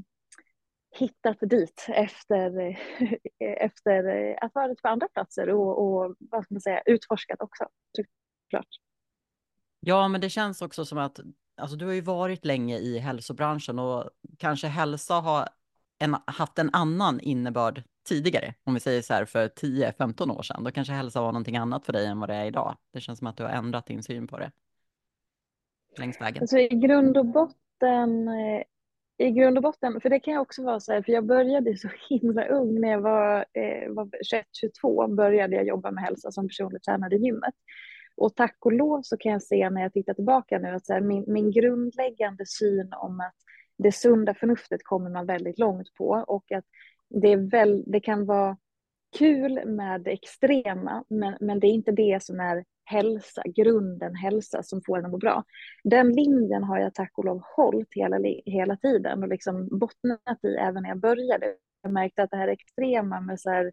hittat 0.99 1.37
dit 1.41 1.85
efter, 1.89 2.77
efter 3.39 4.35
att 4.41 4.55
varit 4.55 4.81
på 4.81 4.87
andra 4.87 5.07
platser 5.07 5.49
och, 5.49 5.77
och 5.77 6.15
vad 6.19 6.43
ska 6.43 6.53
man 6.53 6.61
säga, 6.61 6.81
utforskat 6.85 7.41
också. 7.41 7.67
Klart. 8.49 8.67
Ja, 9.79 10.07
men 10.07 10.21
det 10.21 10.29
känns 10.29 10.61
också 10.61 10.85
som 10.85 10.97
att 10.97 11.19
alltså, 11.57 11.77
du 11.77 11.85
har 11.85 11.93
ju 11.93 12.01
varit 12.01 12.45
länge 12.45 12.77
i 12.77 12.99
hälsobranschen 12.99 13.79
och 13.79 14.09
kanske 14.37 14.67
hälsa 14.67 15.13
har 15.13 15.49
en, 15.99 16.15
haft 16.27 16.59
en 16.59 16.69
annan 16.73 17.19
innebörd 17.19 17.83
tidigare, 18.07 18.53
om 18.63 18.73
vi 18.73 18.79
säger 18.79 19.01
så 19.01 19.13
här 19.13 19.25
för 19.25 19.47
10-15 19.47 20.37
år 20.37 20.41
sedan, 20.41 20.63
då 20.63 20.71
kanske 20.71 20.93
hälsa 20.93 21.21
var 21.21 21.31
någonting 21.31 21.57
annat 21.57 21.85
för 21.85 21.93
dig 21.93 22.05
än 22.05 22.19
vad 22.19 22.29
det 22.29 22.35
är 22.35 22.45
idag. 22.45 22.77
Det 22.93 23.01
känns 23.01 23.19
som 23.19 23.27
att 23.27 23.37
du 23.37 23.43
har 23.43 23.49
ändrat 23.49 23.85
din 23.85 24.03
syn 24.03 24.27
på 24.27 24.37
det 24.39 24.51
längs 25.99 26.21
vägen. 26.21 26.43
Alltså 26.43 26.57
i 26.57 26.67
grund 26.67 27.17
och 27.17 27.25
botten, 27.25 28.27
eh, 28.27 28.63
i 29.17 29.31
grund 29.31 29.57
och 29.57 29.63
botten, 29.63 30.01
för 30.01 30.09
det 30.09 30.19
kan 30.19 30.33
jag 30.33 30.41
också 30.41 30.63
vara 30.63 30.79
så 30.79 30.93
här, 30.93 31.01
för 31.01 31.11
jag 31.11 31.25
började 31.25 31.77
så 31.77 31.89
himla 32.09 32.45
ung, 32.45 32.81
när 32.81 32.91
jag 32.91 33.01
var, 33.01 33.45
eh, 33.53 33.93
var 33.93 34.09
21-22 34.83 35.15
började 35.15 35.55
jag 35.55 35.67
jobba 35.67 35.91
med 35.91 36.03
hälsa 36.03 36.31
som 36.31 36.47
personlig 36.47 36.83
tränare 36.83 37.15
i 37.15 37.17
gymmet. 37.17 37.53
Och 38.17 38.35
tack 38.35 38.57
och 38.59 38.73
lov 38.73 39.01
så 39.01 39.17
kan 39.17 39.31
jag 39.31 39.43
se 39.43 39.69
när 39.69 39.81
jag 39.81 39.93
tittar 39.93 40.13
tillbaka 40.13 40.59
nu 40.59 40.67
att 40.67 40.85
så 40.85 40.93
här, 40.93 41.01
min, 41.01 41.23
min 41.27 41.51
grundläggande 41.51 42.45
syn 42.45 42.93
om 42.93 43.19
att 43.19 43.35
det 43.77 43.91
sunda 43.91 44.33
förnuftet 44.33 44.83
kommer 44.83 45.09
man 45.09 45.25
väldigt 45.25 45.59
långt 45.59 45.93
på 45.93 46.23
och 46.27 46.51
att 46.51 46.65
det, 47.09 47.27
är 47.27 47.49
väl, 47.51 47.83
det 47.87 47.99
kan 47.99 48.25
vara 48.25 48.57
kul 49.17 49.65
med 49.65 50.01
det 50.01 50.11
extrema, 50.11 51.03
men, 51.09 51.37
men 51.39 51.59
det 51.59 51.67
är 51.67 51.71
inte 51.71 51.91
det 51.91 52.23
som 52.23 52.39
är 52.39 52.63
hälsa, 52.85 53.41
grunden 53.45 54.15
hälsa 54.15 54.63
som 54.63 54.81
får 54.85 54.97
en 54.97 55.05
att 55.05 55.11
må 55.11 55.17
bra. 55.17 55.43
Den 55.83 56.13
linjen 56.13 56.63
har 56.63 56.77
jag 56.77 56.93
tack 56.93 57.11
och 57.17 57.25
lov 57.25 57.41
hållit 57.55 57.93
hela, 57.95 58.17
hela 58.45 58.77
tiden 58.77 59.23
och 59.23 59.29
liksom 59.29 59.79
bottnat 59.79 60.43
i 60.43 60.55
även 60.55 60.83
när 60.83 60.89
jag 60.89 60.99
började. 60.99 61.55
Jag 61.81 61.91
märkte 61.91 62.23
att 62.23 62.31
det 62.31 62.37
här 62.37 62.47
extrema 62.47 63.21
med 63.21 63.39
så 63.39 63.49
här, 63.49 63.65
eh, 63.65 63.71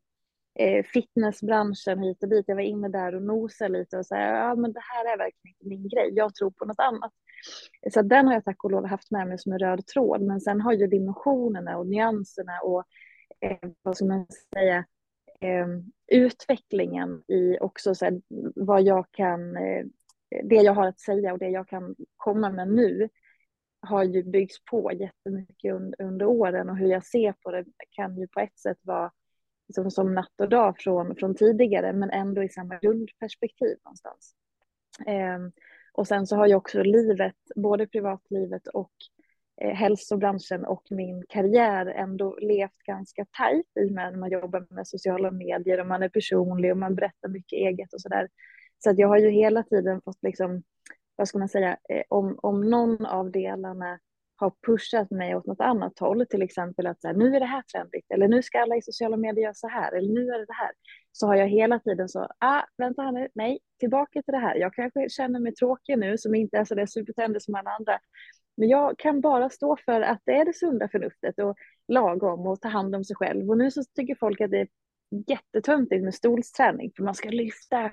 Eh, 0.61 0.85
fitnessbranschen 0.85 1.99
hit 1.99 2.23
och 2.23 2.29
dit, 2.29 2.45
jag 2.49 2.55
var 2.55 2.62
inne 2.62 2.89
där 2.89 3.15
och 3.15 3.23
nosade 3.23 3.79
lite 3.79 3.99
och 3.99 4.07
sa 4.07 4.17
ja 4.17 4.55
men 4.55 4.73
det 4.73 4.81
här 4.81 5.12
är 5.12 5.19
verkligen 5.19 5.55
inte 5.55 5.69
min 5.69 5.88
grej, 5.88 6.11
jag 6.12 6.35
tror 6.35 6.50
på 6.50 6.64
något 6.64 6.79
annat. 6.79 7.12
Så 7.90 8.02
den 8.02 8.26
har 8.26 8.35
jag 8.35 8.45
tack 8.45 8.64
och 8.64 8.71
lov 8.71 8.87
haft 8.87 9.11
med 9.11 9.29
mig 9.29 9.38
som 9.38 9.52
en 9.52 9.59
röd 9.59 9.87
tråd, 9.87 10.23
men 10.23 10.40
sen 10.40 10.61
har 10.61 10.73
ju 10.73 10.87
dimensionerna 10.87 11.79
och 11.79 11.87
nyanserna 11.87 12.61
och 12.64 12.85
eh, 13.40 13.71
vad 13.83 13.97
ska 13.97 14.05
man 14.05 14.26
säga, 14.55 14.85
eh, 15.40 15.67
utvecklingen 16.12 17.23
i 17.29 17.59
också 17.61 17.95
så 17.95 18.05
här, 18.05 18.21
vad 18.55 18.83
jag 18.83 19.07
kan, 19.11 19.57
eh, 19.57 19.85
det 20.45 20.57
jag 20.57 20.75
har 20.75 20.87
att 20.87 21.00
säga 21.00 21.33
och 21.33 21.38
det 21.38 21.49
jag 21.49 21.69
kan 21.69 21.95
komma 22.17 22.50
med 22.50 22.69
nu 22.69 23.09
har 23.81 24.05
ju 24.05 24.23
byggts 24.23 24.64
på 24.64 24.93
jättemycket 24.93 25.75
under, 25.75 26.02
under 26.02 26.26
åren. 26.26 26.69
Och 26.69 26.76
hur 26.76 26.88
jag 26.88 27.07
ser 27.07 27.33
på 27.33 27.50
det 27.50 27.64
kan 27.90 28.19
ju 28.19 28.29
på 28.29 28.40
ett 28.40 28.59
sätt 28.59 28.79
vara 28.83 29.11
som, 29.73 29.91
som 29.91 30.15
natt 30.15 30.41
och 30.41 30.49
dag 30.49 30.75
från, 30.79 31.17
från 31.17 31.35
tidigare 31.35 31.93
men 31.93 32.11
ändå 32.11 32.43
i 32.43 32.49
samma 32.49 32.79
grundperspektiv 32.79 33.77
någonstans. 33.85 34.35
Eh, 35.07 35.39
och 35.93 36.07
sen 36.07 36.27
så 36.27 36.37
har 36.37 36.47
ju 36.47 36.55
också 36.55 36.83
livet, 36.83 37.37
både 37.57 37.87
privatlivet 37.87 38.67
och 38.67 38.93
eh, 39.61 39.75
hälsobranschen 39.75 40.65
och 40.65 40.83
min 40.91 41.25
karriär 41.29 41.87
ändå 41.87 42.39
levt 42.41 42.79
ganska 42.87 43.27
tajt 43.39 43.67
i 43.81 43.89
och 43.89 43.93
med 43.93 44.12
när 44.12 44.19
man 44.19 44.31
jobbar 44.31 44.67
med 44.71 44.89
sociala 44.89 45.31
medier 45.31 45.81
och 45.81 45.87
man 45.87 46.03
är 46.03 46.09
personlig 46.09 46.71
och 46.71 46.79
man 46.79 46.95
berättar 46.95 47.29
mycket 47.29 47.57
eget 47.57 47.93
och 47.93 48.00
sådär. 48.00 48.29
Så 48.79 48.91
att 48.91 48.99
jag 48.99 49.09
har 49.09 49.19
ju 49.19 49.31
hela 49.31 49.62
tiden 49.62 50.00
fått 50.05 50.23
liksom, 50.23 50.62
vad 51.17 51.29
ska 51.29 51.39
man 51.39 51.49
säga, 51.49 51.77
eh, 51.89 52.03
om, 52.09 52.39
om 52.43 52.71
någon 52.71 53.07
av 53.07 53.31
delarna 53.31 53.99
har 54.40 54.52
pushat 54.66 55.11
mig 55.11 55.37
åt 55.37 55.47
något 55.47 55.61
annat 55.61 55.99
håll, 55.99 56.26
till 56.26 56.42
exempel 56.42 56.87
att 56.87 57.00
så 57.00 57.09
här, 57.09 57.14
nu 57.14 57.37
är 57.37 57.40
det 57.40 57.47
här 57.47 57.62
trendigt, 57.62 58.11
eller 58.11 58.28
nu 58.28 58.42
ska 58.42 58.61
alla 58.61 58.76
i 58.76 58.82
sociala 58.82 59.16
medier 59.16 59.42
göra 59.42 59.54
så 59.54 59.68
här, 59.68 59.92
eller 59.92 60.12
nu 60.12 60.28
är 60.28 60.38
det 60.38 60.47
det 60.47 60.52
här, 60.52 60.70
så 61.12 61.26
har 61.26 61.35
jag 61.35 61.49
hela 61.49 61.78
tiden 61.78 62.09
så, 62.09 62.28
ah, 62.38 62.62
vänta 62.76 63.02
här 63.02 63.12
nu, 63.12 63.28
nej, 63.35 63.59
tillbaka 63.80 64.23
till 64.23 64.32
det 64.32 64.38
här. 64.38 64.56
Jag 64.56 64.75
kanske 64.75 65.09
känner 65.09 65.40
mig 65.40 65.54
tråkig 65.54 65.99
nu, 65.99 66.18
som 66.18 66.35
inte 66.35 66.59
är 66.59 66.64
så 66.64 66.75
där 66.75 66.87
supertändig 66.87 67.42
som 67.42 67.54
alla 67.54 67.70
andra, 67.70 67.99
men 68.56 68.68
jag 68.68 68.99
kan 68.99 69.20
bara 69.20 69.50
stå 69.50 69.76
för 69.85 70.00
att 70.00 70.20
det 70.25 70.32
är 70.32 70.44
det 70.44 70.56
sunda 70.56 70.88
förnuftet 70.88 71.38
och 71.38 71.56
lagom 71.88 72.47
och 72.47 72.61
ta 72.61 72.68
hand 72.68 72.94
om 72.94 73.04
sig 73.04 73.16
själv. 73.16 73.50
Och 73.50 73.59
nu 73.59 73.70
så 73.70 73.82
tycker 73.97 74.14
folk 74.14 74.40
att 74.40 74.50
det 74.50 74.61
är 74.61 74.68
jättetöntigt 75.26 76.05
med 76.05 76.14
stolsträning, 76.14 76.93
för 76.97 77.02
man 77.02 77.14
ska 77.14 77.29
lyfta 77.29 77.90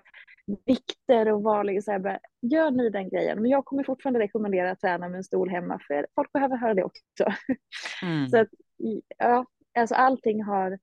vikter 0.65 1.31
och 1.31 1.43
vara 1.43 1.63
liksom 1.63 2.01
så 2.01 2.09
här, 2.09 2.19
gör 2.41 2.71
ni 2.71 2.89
den 2.89 3.09
grejen. 3.09 3.41
Men 3.41 3.51
jag 3.51 3.65
kommer 3.65 3.83
fortfarande 3.83 4.19
rekommendera 4.19 4.71
att 4.71 4.79
träna 4.79 5.09
med 5.09 5.17
en 5.17 5.23
stol 5.23 5.49
hemma, 5.49 5.79
för 5.87 6.07
folk 6.15 6.31
behöver 6.31 6.57
höra 6.57 6.73
det 6.73 6.83
också. 6.83 7.25
Mm. 8.03 8.27
Så 8.29 8.37
att, 8.37 8.49
ja, 9.17 9.45
alltså 9.79 9.95
allting 9.95 10.43
har 10.43 10.79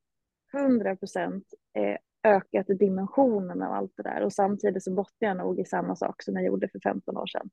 100 0.54 0.96
procent 0.96 1.44
eh, 1.78 1.96
ökat 2.32 2.66
dimensionen 2.66 3.62
av 3.62 3.72
allt 3.72 3.92
det 3.96 4.02
där 4.02 4.22
och 4.22 4.32
samtidigt 4.32 4.84
så 4.84 4.94
bottnar 4.94 5.28
jag 5.28 5.36
nog 5.36 5.60
i 5.60 5.64
samma 5.64 5.96
sak 5.96 6.22
som 6.22 6.34
jag 6.34 6.44
gjorde 6.44 6.68
för 6.68 6.80
15 6.80 7.16
år 7.16 7.26
sedan. 7.26 7.50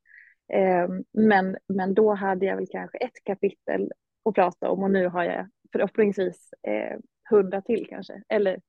Ehm, 0.54 1.04
men, 1.12 1.58
men 1.68 1.94
då 1.94 2.14
hade 2.14 2.46
jag 2.46 2.56
väl 2.56 2.68
kanske 2.72 2.98
ett 2.98 3.24
kapitel 3.24 3.92
att 4.26 4.36
prata 4.36 4.70
om 4.70 4.84
och 4.84 4.92
nu 4.92 5.08
har 5.08 5.24
jag 5.24 5.50
förhoppningsvis 5.72 6.54
eh, 6.68 7.00
hundra 7.32 7.62
till 7.62 7.88
kanske. 7.90 8.24
Eller 8.30 8.62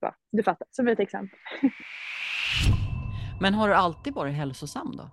ja, 0.00 0.14
du 0.32 0.42
fattar, 0.42 0.66
som 0.70 0.88
ett 0.88 1.00
exempel. 1.00 1.38
Men 3.40 3.54
har 3.54 3.68
du 3.68 3.74
alltid 3.74 4.14
varit 4.14 4.34
hälsosam 4.34 4.96
då? 4.96 5.10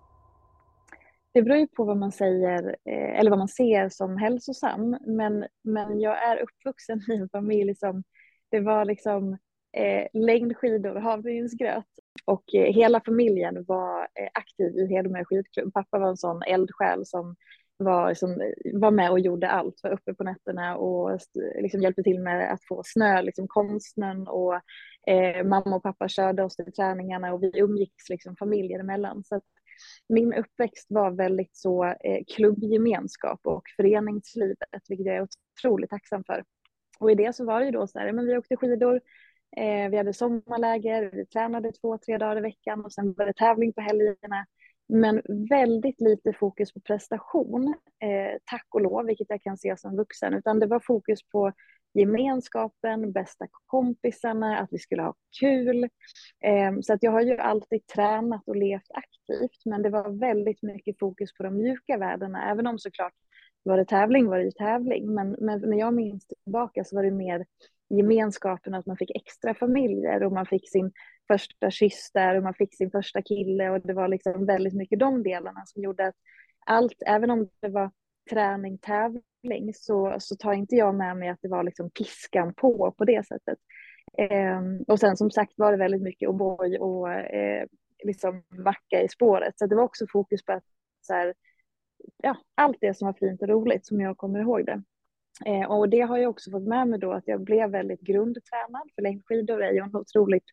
Det 1.34 1.42
beror 1.42 1.58
ju 1.58 1.68
på 1.68 1.84
vad 1.84 1.98
man 1.98 2.12
säger 2.12 2.76
eh, 2.90 3.20
eller 3.20 3.30
vad 3.30 3.40
man 3.40 3.48
ser 3.48 3.90
som 3.90 4.18
hälsosam. 4.18 4.98
Men, 5.08 5.46
men 5.64 6.00
jag 6.00 6.24
är 6.24 6.42
uppvuxen 6.42 7.02
i 7.12 7.16
en 7.16 7.30
familj 7.30 7.76
som 7.76 8.04
det 8.52 8.60
var 8.60 8.86
liksom 8.86 9.38
eh, 9.78 10.08
längdskidor 10.14 10.96
och 10.96 11.02
havregrynsgröt. 11.02 11.86
Och 12.26 12.56
eh, 12.56 12.74
hela 12.74 13.02
familjen 13.02 13.66
var 13.68 14.02
eh, 14.02 14.30
aktiv 14.34 14.78
i 14.78 14.88
Hedemora 14.88 15.26
skidklubb. 15.26 15.74
Pappa 15.74 16.00
var 16.00 16.10
en 16.10 16.18
sån 16.18 16.42
eldsjäl 16.44 17.06
som 17.06 17.36
var, 17.78 18.10
liksom, 18.10 18.52
var 18.74 18.92
med 18.92 19.12
och 19.12 19.20
gjorde 19.20 19.50
allt, 19.50 19.80
var 19.84 19.92
uppe 19.92 20.14
på 20.14 20.24
nätterna 20.24 20.78
och 20.78 21.20
liksom 21.62 21.82
hjälpte 21.82 22.04
till 22.04 22.20
med 22.20 22.54
att 22.54 22.64
få 22.68 22.82
snö, 22.86 23.22
liksom 23.22 23.48
konsten 23.48 24.28
och 24.28 24.54
eh, 25.08 25.44
mamma 25.44 25.76
och 25.76 25.84
pappa 25.84 26.08
körde 26.08 26.44
oss 26.44 26.56
till 26.56 26.74
träningarna 26.74 27.34
och 27.34 27.44
vi 27.44 27.52
umgicks 27.60 28.10
liksom 28.10 28.36
familjer 28.36 28.80
emellan. 28.80 29.24
Så 29.24 29.42
min 30.10 30.34
uppväxt 30.34 30.88
var 30.90 31.12
väldigt 31.12 31.56
så 31.58 31.86
eh, 31.86 32.24
klubbgemenskap 32.36 33.40
och 33.44 33.64
föreningslivet, 33.76 34.90
vilket 34.90 35.06
jag 35.06 35.16
är 35.16 35.28
otroligt 35.58 35.90
tacksam 35.90 36.24
för. 36.24 36.44
Och 37.00 37.12
i 37.12 37.16
det 37.16 37.36
så 37.36 37.46
var 37.46 37.60
det 37.60 37.66
ju 37.66 37.72
då 37.72 37.88
så 37.88 38.00
här, 38.00 38.12
men 38.12 38.26
vi 38.26 38.38
åkte 38.38 38.58
skidor, 38.58 39.02
eh, 39.58 39.90
vi 39.90 39.98
hade 39.98 40.14
sommarläger, 40.14 41.12
vi 41.14 41.26
tränade 41.26 41.72
två, 41.72 41.98
tre 41.98 42.18
dagar 42.18 42.38
i 42.38 42.42
veckan 42.42 42.86
och 42.86 42.94
sen 42.94 43.14
var 43.14 43.26
det 43.26 43.34
tävling 43.34 43.74
på 43.74 43.82
helgerna. 43.82 44.46
Men 44.88 45.22
väldigt 45.50 46.02
lite 46.02 46.34
fokus 46.34 46.74
på 46.74 46.80
prestation, 46.80 47.68
eh, 48.00 48.40
tack 48.46 48.68
och 48.70 48.82
lov, 48.82 49.06
vilket 49.06 49.30
jag 49.30 49.42
kan 49.42 49.58
se 49.58 49.78
som 49.78 49.96
vuxen, 49.96 50.34
utan 50.34 50.60
det 50.60 50.68
var 50.68 50.80
fokus 50.80 51.20
på 51.24 51.52
gemenskapen, 51.94 53.12
bästa 53.12 53.48
kompisarna, 53.66 54.60
att 54.60 54.70
vi 54.72 54.80
skulle 54.80 55.02
ha 55.02 55.14
kul. 55.40 55.84
Eh, 56.44 56.80
så 56.82 56.94
att 56.94 57.04
jag 57.04 57.12
har 57.12 57.22
ju 57.22 57.38
alltid 57.38 57.88
tränat 57.88 58.48
och 58.48 58.56
levt 58.56 58.92
aktivt, 58.94 59.66
men 59.66 59.82
det 59.82 59.90
var 59.90 60.20
väldigt 60.20 60.62
mycket 60.62 61.00
fokus 61.00 61.34
på 61.34 61.44
de 61.44 61.58
mjuka 61.58 61.98
värdena, 61.98 62.52
även 62.52 62.68
om 62.68 62.80
såklart 62.80 63.14
var 63.64 63.78
det 63.78 63.86
tävling 63.86 64.28
var 64.28 64.38
det 64.38 64.44
ju 64.44 64.52
tävling, 64.52 65.14
men, 65.14 65.36
men 65.40 65.60
när 65.60 65.78
jag 65.78 65.94
minns 65.94 66.28
tillbaka 66.28 66.84
så 66.84 66.96
var 66.96 67.04
det 67.04 67.12
mer 67.12 67.46
gemenskapen, 67.90 68.74
att 68.74 68.86
man 68.86 68.98
fick 68.98 69.12
extra 69.16 69.54
familjer 69.54 70.24
och 70.24 70.32
man 70.32 70.46
fick 70.46 70.70
sin 70.70 70.92
första 71.28 71.72
kyss 71.72 72.12
där 72.14 72.36
och 72.38 72.44
man 72.44 72.54
fick 72.54 72.78
sin 72.78 72.92
första 72.92 73.22
kille 73.22 73.70
och 73.70 73.82
det 73.82 73.94
var 73.94 74.08
liksom 74.08 74.46
väldigt 74.46 74.74
mycket 74.74 75.00
de 75.00 75.24
delarna 75.24 75.66
som 75.66 75.84
gjorde 75.84 76.08
att 76.08 76.16
allt, 76.66 77.04
även 77.06 77.30
om 77.30 77.50
det 77.62 77.70
var 77.70 77.92
träning, 78.30 78.78
tävling, 78.78 79.74
så, 79.74 80.16
så 80.20 80.36
tar 80.36 80.54
inte 80.54 80.76
jag 80.76 80.96
med 80.96 81.18
mig 81.18 81.30
att 81.30 81.40
det 81.42 81.48
var 81.48 81.64
liksom 81.64 81.90
piskan 81.90 82.54
på 82.54 82.92
på 82.98 83.06
det 83.06 83.28
sättet. 83.28 83.60
Eh, 84.18 84.62
och 84.88 85.00
sen 85.00 85.18
som 85.18 85.32
sagt 85.32 85.54
var 85.56 85.72
det 85.72 85.78
väldigt 85.78 86.02
mycket 86.02 86.30
O'boy 86.30 86.78
och 86.78 87.12
eh, 87.12 87.68
liksom 88.04 88.44
macka 88.50 89.02
i 89.02 89.10
spåret, 89.10 89.60
så 89.60 89.66
det 89.66 89.76
var 89.76 89.84
också 89.84 90.06
fokus 90.12 90.46
på 90.46 90.52
att 90.52 90.64
så 91.02 91.14
här, 91.14 91.34
ja, 92.24 92.38
allt 92.56 92.78
det 92.82 92.98
som 92.98 93.06
var 93.06 93.14
fint 93.14 93.42
och 93.42 93.50
roligt 93.50 93.86
som 93.86 94.02
jag 94.02 94.18
kommer 94.18 94.40
ihåg 94.40 94.66
det. 94.66 94.84
Eh, 95.46 95.72
och 95.72 95.90
det 95.90 96.02
har 96.02 96.18
jag 96.18 96.30
också 96.30 96.52
fått 96.52 96.68
med 96.68 96.88
mig 96.88 97.00
då 97.00 97.12
att 97.14 97.28
jag 97.28 97.42
blev 97.42 97.70
väldigt 97.70 98.02
grundtränad, 98.02 98.90
för 98.96 99.02
längdskidor 99.02 99.64
är 99.64 99.72
ju 99.72 99.80
en 99.80 99.96
otroligt 99.96 100.46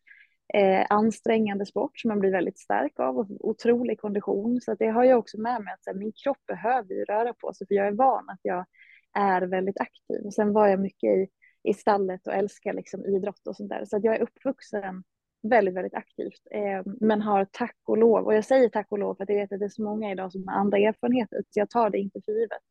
eh, 0.53 0.85
ansträngande 0.89 1.65
sport 1.65 1.99
som 1.99 2.07
man 2.07 2.19
blir 2.19 2.31
väldigt 2.31 2.59
stark 2.59 2.99
av 2.99 3.17
och 3.17 3.27
otrolig 3.39 3.99
kondition. 3.99 4.61
Så 4.61 4.75
det 4.75 4.87
har 4.87 5.03
jag 5.03 5.19
också 5.19 5.41
med 5.41 5.63
mig 5.63 5.73
att 5.73 5.85
här, 5.85 5.93
min 5.93 6.11
kropp 6.23 6.45
behöver 6.47 6.93
ju 6.93 7.05
röra 7.05 7.33
på 7.33 7.53
sig 7.53 7.67
för 7.67 7.75
jag 7.75 7.87
är 7.87 7.91
van 7.91 8.29
att 8.29 8.39
jag 8.41 8.65
är 9.13 9.41
väldigt 9.41 9.79
aktiv. 9.79 10.25
Och 10.25 10.33
sen 10.33 10.53
var 10.53 10.67
jag 10.67 10.79
mycket 10.79 11.09
i, 11.09 11.27
i 11.63 11.73
stallet 11.73 12.27
och 12.27 12.33
älskar 12.33 12.73
liksom 12.73 13.05
idrott 13.05 13.47
och 13.47 13.55
sånt 13.55 13.69
där. 13.69 13.85
Så 13.85 13.97
att 13.97 14.03
jag 14.03 14.15
är 14.15 14.21
uppvuxen 14.21 15.03
väldigt, 15.43 15.73
väldigt 15.73 15.93
aktivt. 15.93 16.47
Eh, 16.51 16.93
men 16.99 17.21
har 17.21 17.45
tack 17.51 17.77
och 17.85 17.97
lov, 17.97 18.25
och 18.25 18.33
jag 18.33 18.45
säger 18.45 18.69
tack 18.69 18.87
och 18.89 18.99
lov 18.99 19.15
för 19.15 19.23
att 19.23 19.29
jag 19.29 19.35
vet 19.35 19.51
att 19.51 19.59
det 19.59 19.65
är 19.65 19.69
så 19.69 19.83
många 19.83 20.11
idag 20.11 20.31
som 20.31 20.47
har 20.47 20.55
andra 20.55 20.77
erfarenheter, 20.77 21.43
så 21.49 21.59
jag 21.59 21.69
tar 21.69 21.89
det 21.89 21.97
inte 21.97 22.21
för 22.25 22.31
givet. 22.31 22.61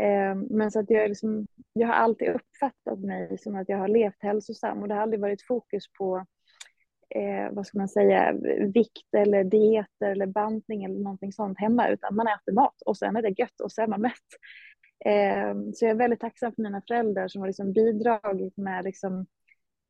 Eh, 0.00 0.34
men 0.50 0.70
så 0.70 0.80
att 0.80 0.90
jag, 0.90 1.08
liksom, 1.08 1.46
jag 1.72 1.88
har 1.88 1.94
alltid 1.94 2.28
uppfattat 2.28 2.98
mig 2.98 3.38
som 3.38 3.56
att 3.56 3.68
jag 3.68 3.78
har 3.78 3.88
levt 3.88 4.22
hälsosam 4.22 4.82
och 4.82 4.88
det 4.88 4.94
har 4.94 5.02
aldrig 5.02 5.20
varit 5.20 5.46
fokus 5.46 5.84
på 5.98 6.26
eh, 7.14 7.52
vad 7.52 7.66
ska 7.66 7.78
man 7.78 7.88
säga, 7.88 8.32
vikt 8.74 9.14
eller 9.16 9.44
dieter 9.44 10.10
eller 10.10 10.26
bantning 10.26 10.84
eller 10.84 11.00
någonting 11.00 11.32
sånt 11.32 11.58
hemma, 11.58 11.88
utan 11.88 12.14
man 12.14 12.26
äter 12.26 12.52
mat 12.52 12.82
och 12.86 12.96
sen 12.96 13.16
är 13.16 13.22
det 13.22 13.38
gött 13.38 13.60
och 13.60 13.72
sen 13.72 13.84
är 13.84 13.88
man 13.88 14.00
mätt. 14.00 14.12
Eh, 15.04 15.54
så 15.74 15.84
jag 15.84 15.90
är 15.90 15.94
väldigt 15.94 16.20
tacksam 16.20 16.52
för 16.52 16.62
mina 16.62 16.82
föräldrar 16.88 17.28
som 17.28 17.40
har 17.40 17.48
liksom 17.48 17.72
bidragit 17.72 18.56
med, 18.56 18.84
liksom, 18.84 19.26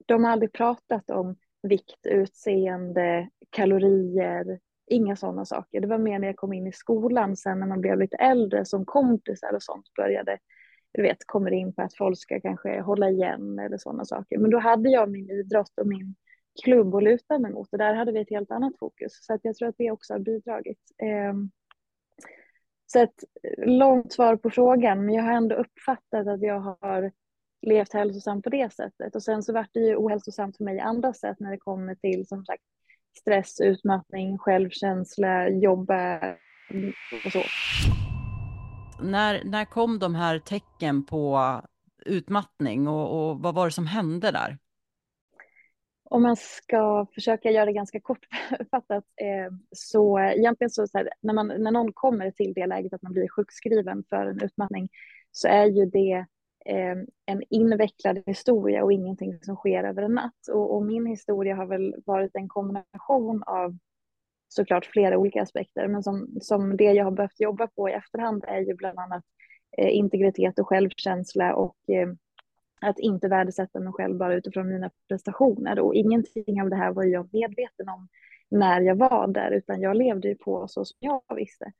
de 0.07 0.25
har 0.25 0.31
aldrig 0.31 0.52
pratat 0.52 1.11
om 1.11 1.37
vikt, 1.62 2.07
utseende, 2.07 3.29
kalorier, 3.50 4.59
inga 4.87 5.17
sådana 5.17 5.45
saker. 5.45 5.81
Det 5.81 5.87
var 5.87 5.99
mer 5.99 6.19
när 6.19 6.26
jag 6.26 6.37
kom 6.37 6.52
in 6.52 6.67
i 6.67 6.73
skolan 6.73 7.37
sen 7.37 7.61
när 7.61 7.67
man 7.67 7.81
blev 7.81 7.99
lite 7.99 8.17
äldre 8.17 8.64
som 8.64 8.85
kompisar 8.85 9.52
och 9.55 9.62
sånt 9.62 9.95
började, 9.97 10.38
du 10.93 11.02
vet, 11.02 11.26
kommer 11.26 11.50
in 11.50 11.75
på 11.75 11.83
att 11.83 11.97
folk 11.97 12.19
ska 12.19 12.41
kanske 12.41 12.81
hålla 12.81 13.11
igen 13.11 13.59
eller 13.59 13.79
sådana 13.79 14.05
saker. 14.05 14.38
Men 14.38 14.50
då 14.50 14.59
hade 14.59 14.91
jag 14.91 15.11
min 15.11 15.31
idrott 15.31 15.79
och 15.81 15.87
min 15.87 16.14
klubb 16.64 16.94
att 16.94 17.02
luta 17.02 17.38
mig 17.38 17.52
mot 17.52 17.73
och 17.73 17.78
där 17.78 17.94
hade 17.94 18.12
vi 18.12 18.21
ett 18.21 18.30
helt 18.30 18.50
annat 18.50 18.78
fokus. 18.78 19.12
Så 19.21 19.35
att 19.35 19.40
jag 19.42 19.56
tror 19.56 19.68
att 19.68 19.78
det 19.78 19.90
också 19.90 20.14
har 20.14 20.18
bidragit. 20.18 20.78
Ehm, 20.99 21.50
så 22.87 22.99
ett 22.99 23.25
långt 23.59 24.12
svar 24.12 24.37
på 24.37 24.50
frågan, 24.50 25.04
men 25.04 25.14
jag 25.14 25.23
har 25.23 25.32
ändå 25.32 25.54
uppfattat 25.54 26.26
att 26.26 26.42
jag 26.42 26.61
har 26.61 27.12
levt 27.62 27.92
hälsosamt 27.92 28.44
på 28.44 28.50
det 28.50 28.73
sättet. 28.73 29.16
Och 29.16 29.23
sen 29.23 29.42
så 29.42 29.52
vart 29.52 29.71
det 29.73 29.80
ju 29.80 29.97
ohälsosamt 29.97 30.56
för 30.56 30.64
mig 30.64 30.76
i 30.76 30.80
andra 30.80 31.12
sätt 31.12 31.40
när 31.40 31.50
det 31.50 31.59
kommer 31.59 31.94
till 31.94 32.26
som 32.26 32.44
sagt 32.44 32.62
stress, 33.21 33.61
utmattning, 33.61 34.38
självkänsla, 34.38 35.49
jobba 35.49 36.18
och 37.26 37.32
så. 37.32 37.42
När, 39.02 39.44
när 39.44 39.64
kom 39.64 39.99
de 39.99 40.14
här 40.14 40.38
tecken 40.38 41.06
på 41.06 41.61
utmattning 42.06 42.88
och, 42.88 43.30
och 43.30 43.40
vad 43.40 43.54
var 43.54 43.64
det 43.64 43.73
som 43.73 43.87
hände 43.87 44.30
där? 44.30 44.59
Om 46.12 46.23
man 46.23 46.37
ska 46.37 47.07
försöka 47.14 47.50
göra 47.50 47.64
det 47.64 47.73
ganska 47.73 48.00
kortfattat 48.00 49.04
eh, 49.21 49.52
så 49.71 50.19
egentligen 50.19 50.71
så, 50.71 50.87
så 50.87 50.99
här, 50.99 51.11
när, 51.21 51.35
man, 51.35 51.47
när 51.49 51.71
någon 51.71 51.92
kommer 51.92 52.31
till 52.31 52.52
det 52.54 52.66
läget 52.66 52.92
att 52.92 53.02
man 53.02 53.12
blir 53.12 53.28
sjukskriven 53.28 54.04
för 54.09 54.26
en 54.26 54.42
utmattning 54.42 54.88
så 55.31 55.49
är 55.49 55.66
ju 55.66 55.87
det 55.87 56.26
eh, 56.66 56.97
en 57.26 57.42
invecklad 57.50 58.23
historia 58.26 58.85
och 58.85 58.92
ingenting 58.92 59.38
som 59.42 59.57
sker 59.57 59.85
över 59.85 60.02
en 60.02 60.14
natt. 60.14 60.49
Och, 60.52 60.76
och, 60.76 60.87
min 60.87 61.07
historia 61.07 61.54
har 61.54 61.66
väl 61.66 61.95
varit 62.07 62.37
en 62.37 62.49
kombination 62.49 63.42
av 63.47 63.78
såklart 64.49 64.87
flera 64.87 65.19
olika 65.19 65.42
aspekter, 65.42 65.88
men 65.88 66.02
som, 66.02 66.28
som 66.40 66.76
det 66.76 66.92
jag 66.92 67.04
har 67.04 67.11
behövt 67.11 67.40
jobba 67.40 67.66
på 67.66 67.88
i 67.88 67.92
efterhand 67.92 68.45
är 68.49 68.61
ju 68.61 68.75
bland 68.75 68.99
annat 68.99 69.25
eh, 69.78 69.97
integritet 69.97 70.59
och 70.59 70.69
självkänsla 70.69 71.54
och 71.54 71.76
eh, 71.88 72.09
att 72.82 72.98
inte 72.98 73.28
värdesätta 73.28 73.80
mig 73.80 73.92
själv 73.92 74.16
bara 74.16 74.34
utifrån 74.34 74.68
mina 74.68 74.90
prestationer. 75.08 75.80
Och 75.80 75.94
ingenting 75.94 76.62
av 76.62 76.70
det 76.70 76.76
här 76.76 76.92
var 76.92 77.04
jag 77.04 77.28
medveten 77.32 77.88
om 77.88 78.08
när 78.50 78.80
jag 78.80 78.96
var 78.96 79.26
där, 79.26 79.50
utan 79.50 79.80
jag 79.80 79.96
levde 79.96 80.28
ju 80.28 80.34
på 80.34 80.68
så 80.68 80.84
som 80.84 80.96
jag 81.00 81.22
visste. 81.36 81.72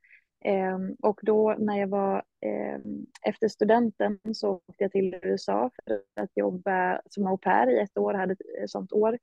Eh, 0.45 0.77
och 1.01 1.19
då 1.23 1.55
när 1.59 1.79
jag 1.79 1.87
var 1.87 2.15
eh, 2.45 2.79
efter 3.21 3.47
studenten 3.47 4.19
så 4.33 4.49
åkte 4.49 4.83
jag 4.83 4.91
till 4.91 5.19
USA 5.21 5.71
för 5.85 6.01
att 6.23 6.31
jobba 6.35 7.01
som 7.09 7.27
au 7.27 7.37
pair 7.37 7.69
i 7.69 7.79
ett 7.79 7.97
år, 7.97 8.13
hade 8.13 8.33
ett 8.33 8.41
eh, 8.59 8.65
sånt 8.67 8.93
år. 8.93 9.17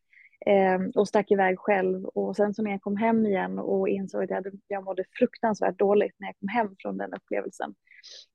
Eh, 0.47 0.81
och 0.95 1.09
stack 1.09 1.31
iväg 1.31 1.59
själv. 1.59 2.05
Och 2.05 2.37
sen 2.37 2.55
så 2.55 2.63
när 2.63 2.71
jag 2.71 2.83
kom 2.83 2.97
hem 2.97 3.27
igen 3.27 3.59
och 3.59 3.89
insåg 3.89 4.23
att 4.23 4.31
jag, 4.31 4.37
hade, 4.37 4.51
jag 4.69 4.85
mådde 4.85 5.05
fruktansvärt 5.19 5.79
dåligt 5.79 6.15
när 6.19 6.29
jag 6.29 6.39
kom 6.39 6.49
hem 6.49 6.77
från 6.79 6.97
den 6.97 7.15
upplevelsen. 7.15 7.75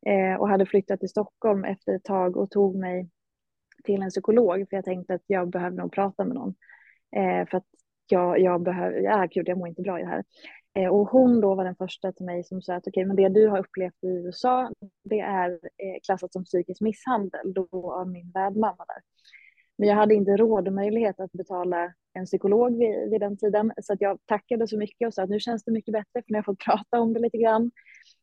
Eh, 0.05 0.39
och 0.39 0.49
hade 0.49 0.65
flyttat 0.65 0.99
till 0.99 1.09
Stockholm 1.09 1.63
efter 1.63 1.95
ett 1.95 2.03
tag 2.03 2.37
och 2.37 2.49
tog 2.51 2.75
mig 2.75 3.09
till 3.85 4.01
en 4.01 4.09
psykolog 4.09 4.65
för 4.69 4.77
jag 4.77 4.85
tänkte 4.85 5.13
att 5.13 5.23
jag 5.27 5.49
behöver 5.49 5.77
nog 5.77 5.91
prata 5.91 6.25
med 6.25 6.35
någon. 6.35 6.55
Eh, 7.15 7.47
för 7.49 7.57
att 7.57 7.65
jag, 8.07 8.39
jag 8.39 8.61
behöver, 8.61 8.99
ja 8.99 9.27
gud 9.31 9.49
jag 9.49 9.57
mår 9.57 9.67
inte 9.67 9.81
bra 9.81 9.99
i 9.99 10.03
det 10.03 10.09
här. 10.09 10.23
Eh, 10.79 10.89
och 10.89 11.09
hon 11.09 11.41
då 11.41 11.55
var 11.55 11.65
den 11.65 11.75
första 11.75 12.11
till 12.11 12.25
mig 12.25 12.43
som 12.43 12.61
sa 12.61 12.75
att 12.75 12.87
okej, 12.87 12.91
okay, 12.91 13.05
men 13.05 13.15
det 13.15 13.39
du 13.39 13.47
har 13.47 13.59
upplevt 13.59 14.03
i 14.03 14.07
USA, 14.07 14.71
det 15.03 15.19
är 15.19 15.51
eh, 15.51 15.99
klassat 16.05 16.33
som 16.33 16.43
psykisk 16.43 16.81
misshandel 16.81 17.53
då 17.53 17.93
av 17.93 18.09
min 18.09 18.31
värdmamma 18.31 18.85
där. 18.87 19.01
Men 19.77 19.89
jag 19.89 19.95
hade 19.95 20.15
inte 20.15 20.37
råd 20.37 20.67
och 20.67 20.73
möjlighet 20.73 21.19
att 21.19 21.31
betala 21.31 21.93
en 22.13 22.25
psykolog 22.25 22.77
vid, 22.77 23.09
vid 23.11 23.21
den 23.21 23.37
tiden, 23.37 23.71
så 23.81 23.93
att 23.93 24.01
jag 24.01 24.19
tackade 24.25 24.67
så 24.67 24.77
mycket 24.77 25.07
och 25.07 25.13
sa 25.13 25.23
att 25.23 25.29
nu 25.29 25.39
känns 25.39 25.63
det 25.63 25.71
mycket 25.71 25.93
bättre 25.93 26.11
för 26.13 26.23
nu 26.27 26.35
har 26.35 26.37
jag 26.37 26.45
fått 26.45 26.59
prata 26.65 26.99
om 26.99 27.13
det 27.13 27.19
lite 27.19 27.37
grann. 27.37 27.71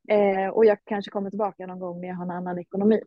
Eh, 0.09 0.49
och 0.49 0.65
jag 0.65 0.79
kanske 0.85 1.11
kommer 1.11 1.31
tillbaka 1.31 1.67
någon 1.67 1.79
gång 1.79 2.01
när 2.01 2.09
jag 2.09 2.15
har 2.15 2.25
en 2.25 2.31
annan 2.31 2.59
ekonomi. 2.59 3.01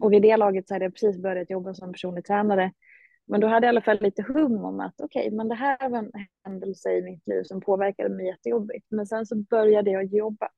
Och 0.00 0.12
vid 0.12 0.22
det 0.22 0.36
laget 0.36 0.68
så 0.68 0.74
hade 0.74 0.84
jag 0.84 0.92
precis 0.92 1.18
börjat 1.22 1.50
jobba 1.50 1.74
som 1.74 1.92
personlig 1.92 2.24
tränare 2.24 2.72
Men 3.26 3.40
då 3.40 3.46
hade 3.46 3.66
jag 3.66 3.72
i 3.72 3.74
alla 3.76 3.82
fall 3.82 3.98
lite 4.00 4.22
hum 4.22 4.64
om 4.64 4.80
att 4.80 5.00
okej, 5.00 5.26
okay, 5.26 5.36
men 5.36 5.48
det 5.48 5.54
här 5.54 5.88
var 5.88 5.98
en 5.98 6.12
händelse 6.44 6.92
i 6.92 7.02
mitt 7.02 7.26
liv 7.26 7.42
som 7.42 7.60
påverkade 7.60 8.08
mig 8.08 8.26
jättejobbigt. 8.26 8.86
Men 8.90 9.06
sen 9.06 9.26
så 9.26 9.36
började 9.36 9.90
jag 9.90 10.04
jobba. 10.04 10.48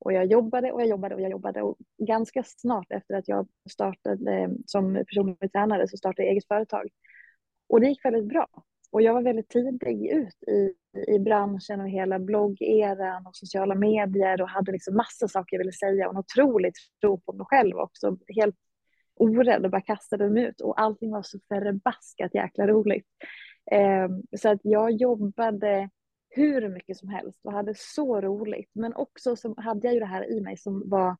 Och 0.00 0.12
jag 0.12 0.26
jobbade 0.26 0.72
och 0.72 0.80
jag 0.80 0.88
jobbade 0.88 1.14
och 1.14 1.20
jag 1.20 1.30
jobbade. 1.30 1.62
Och 1.62 1.76
ganska 1.98 2.42
snart 2.44 2.92
efter 2.92 3.14
att 3.14 3.28
jag 3.28 3.48
startade 3.70 4.32
eh, 4.32 4.50
som 4.66 4.94
personlig 4.94 5.52
tränare 5.52 5.88
så 5.88 5.96
startade 5.96 6.22
jag 6.22 6.32
eget 6.32 6.48
företag. 6.48 6.88
Och 7.68 7.80
det 7.80 7.88
gick 7.88 8.04
väldigt 8.04 8.28
bra. 8.28 8.46
Och 8.90 9.02
jag 9.02 9.14
var 9.14 9.22
väldigt 9.22 9.48
tidig 9.48 10.10
ut 10.12 10.42
i, 10.48 10.74
i 11.14 11.18
branschen 11.18 11.80
och 11.80 11.88
hela 11.88 12.18
bloggeran 12.18 13.26
och 13.26 13.36
sociala 13.36 13.74
medier 13.74 14.42
och 14.42 14.48
hade 14.48 14.72
liksom 14.72 14.96
massa 14.96 15.28
saker 15.28 15.56
jag 15.56 15.58
ville 15.58 15.72
säga 15.72 16.08
och 16.08 16.14
en 16.14 16.18
otroligt 16.18 16.74
tro 17.00 17.20
på 17.20 17.32
mig 17.32 17.46
själv 17.46 17.76
också. 17.76 18.16
Helt 18.28 18.56
orädd 19.14 19.64
och 19.64 19.70
bara 19.70 19.80
kastade 19.80 20.30
mig 20.30 20.44
ut 20.44 20.60
och 20.60 20.80
allting 20.80 21.10
var 21.10 21.22
så 21.22 21.38
förbaskat 21.48 22.34
jäkla 22.34 22.66
roligt. 22.66 23.06
Eh, 23.70 24.08
så 24.38 24.48
att 24.48 24.60
jag 24.62 24.90
jobbade 24.90 25.90
hur 26.30 26.68
mycket 26.68 26.96
som 26.96 27.08
helst 27.08 27.40
och 27.44 27.52
hade 27.52 27.74
så 27.76 28.20
roligt. 28.20 28.70
Men 28.72 28.94
också 28.94 29.36
så 29.36 29.54
hade 29.60 29.86
jag 29.86 29.94
ju 29.94 30.00
det 30.00 30.06
här 30.06 30.32
i 30.32 30.40
mig 30.40 30.56
som 30.56 30.82
var 30.88 31.16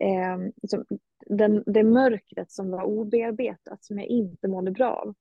eh, 0.00 0.38
som 0.68 0.84
den, 1.26 1.62
det 1.66 1.82
mörkret 1.82 2.50
som 2.50 2.70
var 2.70 2.82
obearbetat 2.82 3.84
som 3.84 3.98
jag 3.98 4.06
inte 4.06 4.48
mådde 4.48 4.70
bra 4.70 4.90
av. 4.90 5.14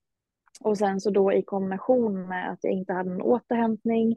Och 0.62 0.78
sen 0.78 1.02
så 1.02 1.10
då 1.10 1.34
i 1.34 1.42
kombination 1.42 2.28
med 2.28 2.52
att 2.52 2.60
jag 2.62 2.74
inte 2.74 2.94
hade 2.94 3.10
någon 3.10 3.22
återhämtning. 3.22 4.16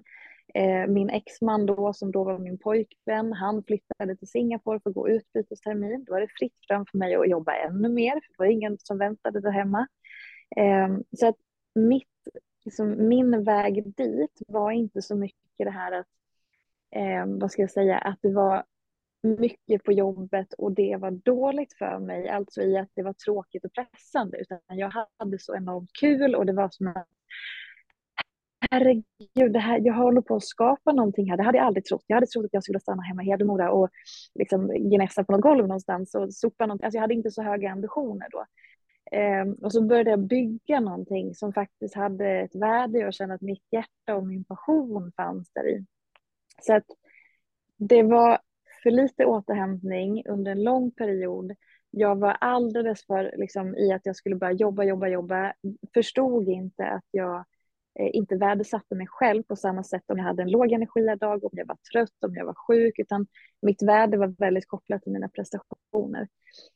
Eh, 0.54 0.86
min 0.86 1.10
exman 1.10 1.66
då, 1.66 1.92
som 1.92 2.12
då 2.12 2.24
var 2.24 2.38
min 2.38 2.58
pojkvän, 2.58 3.32
han 3.32 3.62
flyttade 3.62 4.16
till 4.16 4.28
Singapore 4.28 4.80
för 4.80 4.90
att 4.90 4.94
gå 4.94 5.08
utbytestermin. 5.08 6.04
Då 6.04 6.12
var 6.12 6.20
det 6.20 6.28
fritt 6.38 6.54
fram 6.68 6.86
för 6.86 6.98
mig 6.98 7.14
att 7.14 7.28
jobba 7.28 7.52
ännu 7.52 7.88
mer, 7.88 8.12
för 8.12 8.20
det 8.20 8.38
var 8.38 8.46
ingen 8.46 8.78
som 8.78 8.98
väntade 8.98 9.40
där 9.40 9.50
hemma. 9.50 9.86
Eh, 10.56 10.88
så 11.18 11.28
att 11.28 11.36
mitt, 11.74 12.08
liksom, 12.64 13.08
min 13.08 13.44
väg 13.44 13.94
dit 13.96 14.42
var 14.48 14.70
inte 14.70 15.02
så 15.02 15.16
mycket 15.16 15.40
det 15.58 15.70
här 15.70 15.92
att, 15.92 16.06
eh, 16.96 17.26
vad 17.26 17.50
ska 17.50 17.62
jag 17.62 17.70
säga, 17.70 17.98
att 17.98 18.18
det 18.22 18.32
var 18.32 18.64
mycket 19.22 19.84
på 19.84 19.92
jobbet 19.92 20.52
och 20.52 20.72
det 20.72 20.96
var 20.96 21.10
dåligt 21.10 21.78
för 21.78 21.98
mig, 21.98 22.28
alltså 22.28 22.62
i 22.62 22.76
att 22.76 22.88
det 22.94 23.02
var 23.02 23.12
tråkigt 23.12 23.64
och 23.64 23.72
pressande, 23.72 24.38
utan 24.38 24.58
jag 24.68 24.90
hade 25.18 25.38
så 25.38 25.56
enormt 25.56 25.90
kul 26.00 26.34
och 26.34 26.46
det 26.46 26.52
var 26.52 26.68
som 26.68 26.86
att 26.86 27.08
herregud, 28.70 29.52
det 29.52 29.58
här, 29.58 29.80
jag 29.84 29.94
håller 29.94 30.20
på 30.20 30.36
att 30.36 30.44
skapa 30.44 30.92
någonting 30.92 31.30
här. 31.30 31.36
Det 31.36 31.42
hade 31.42 31.58
jag 31.58 31.66
aldrig 31.66 31.84
trott. 31.84 32.04
Jag 32.06 32.16
hade 32.16 32.26
trott 32.26 32.44
att 32.44 32.54
jag 32.54 32.62
skulle 32.62 32.80
stanna 32.80 33.02
hemma 33.02 33.22
i 33.22 33.26
Hedemora 33.26 33.72
och 33.72 33.88
liksom 34.34 34.68
gnässa 34.68 35.24
på 35.24 35.32
något 35.32 35.40
golv 35.40 35.66
någonstans 35.66 36.14
och 36.14 36.34
sopa 36.34 36.66
någonting. 36.66 36.84
Alltså 36.84 36.96
jag 36.96 37.02
hade 37.02 37.14
inte 37.14 37.30
så 37.30 37.42
höga 37.42 37.70
ambitioner 37.70 38.26
då. 38.30 38.44
Um, 39.16 39.52
och 39.52 39.72
så 39.72 39.82
började 39.82 40.10
jag 40.10 40.26
bygga 40.26 40.80
någonting 40.80 41.34
som 41.34 41.52
faktiskt 41.52 41.94
hade 41.94 42.28
ett 42.28 42.54
värde. 42.54 42.98
Jag 42.98 43.14
kände 43.14 43.34
att 43.34 43.40
mitt 43.40 43.64
hjärta 43.70 44.14
och 44.14 44.26
min 44.26 44.44
passion 44.44 45.12
fanns 45.16 45.50
där 45.52 45.68
i. 45.68 45.84
Så 46.62 46.74
att 46.74 46.86
det 47.76 48.02
var 48.02 48.38
för 48.82 48.90
lite 48.90 49.24
återhämtning 49.24 50.26
under 50.26 50.52
en 50.52 50.62
lång 50.62 50.90
period. 50.90 51.52
Jag 51.90 52.16
var 52.16 52.36
alldeles 52.40 53.06
för 53.06 53.34
liksom, 53.36 53.76
i 53.76 53.92
att 53.92 54.06
jag 54.06 54.16
skulle 54.16 54.36
börja 54.36 54.52
jobba, 54.52 54.84
jobba, 54.84 55.08
jobba. 55.08 55.52
Förstod 55.94 56.48
inte 56.48 56.86
att 56.86 57.04
jag 57.10 57.44
eh, 57.98 58.10
inte 58.12 58.36
värdesatte 58.36 58.94
mig 58.94 59.06
själv 59.06 59.42
på 59.42 59.56
samma 59.56 59.84
sätt 59.84 60.04
om 60.06 60.18
jag 60.18 60.24
hade 60.24 60.42
en 60.42 60.50
låg 60.50 60.72
energidag, 60.72 61.44
om 61.44 61.50
jag 61.52 61.66
var 61.66 61.78
trött, 61.92 62.24
om 62.26 62.34
jag 62.34 62.46
var 62.46 62.54
sjuk, 62.54 62.98
utan 62.98 63.26
mitt 63.62 63.82
värde 63.82 64.16
var 64.16 64.34
väldigt 64.38 64.68
kopplat 64.68 65.02
till 65.02 65.12
mina 65.12 65.28
prestationer. 65.28 66.28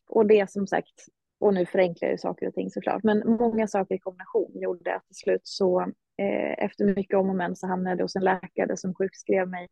Och 0.09 0.27
det 0.27 0.51
som 0.51 0.67
sagt, 0.67 1.05
och 1.41 1.55
nu 1.55 1.67
förenklar 1.67 2.09
jag 2.09 2.21
saker 2.21 2.49
och 2.49 2.55
ting 2.55 2.71
såklart, 2.71 3.03
men 3.03 3.23
många 3.27 3.67
saker 3.67 3.95
i 3.95 3.99
kombination 3.99 4.53
gjorde 4.55 4.95
att 4.95 5.07
till 5.07 5.17
slut 5.17 5.41
så 5.45 5.81
eh, 6.19 6.65
efter 6.65 6.85
mycket 6.85 7.19
om 7.19 7.31
och 7.31 7.37
men 7.37 7.57
så 7.57 7.67
hamnade 7.67 7.97
jag 7.97 8.05
hos 8.05 8.17
en 8.17 8.25
läkare 8.25 8.77
som 8.77 8.95
sjukskrev 8.95 9.49
mig 9.49 9.65
eh, 9.65 9.69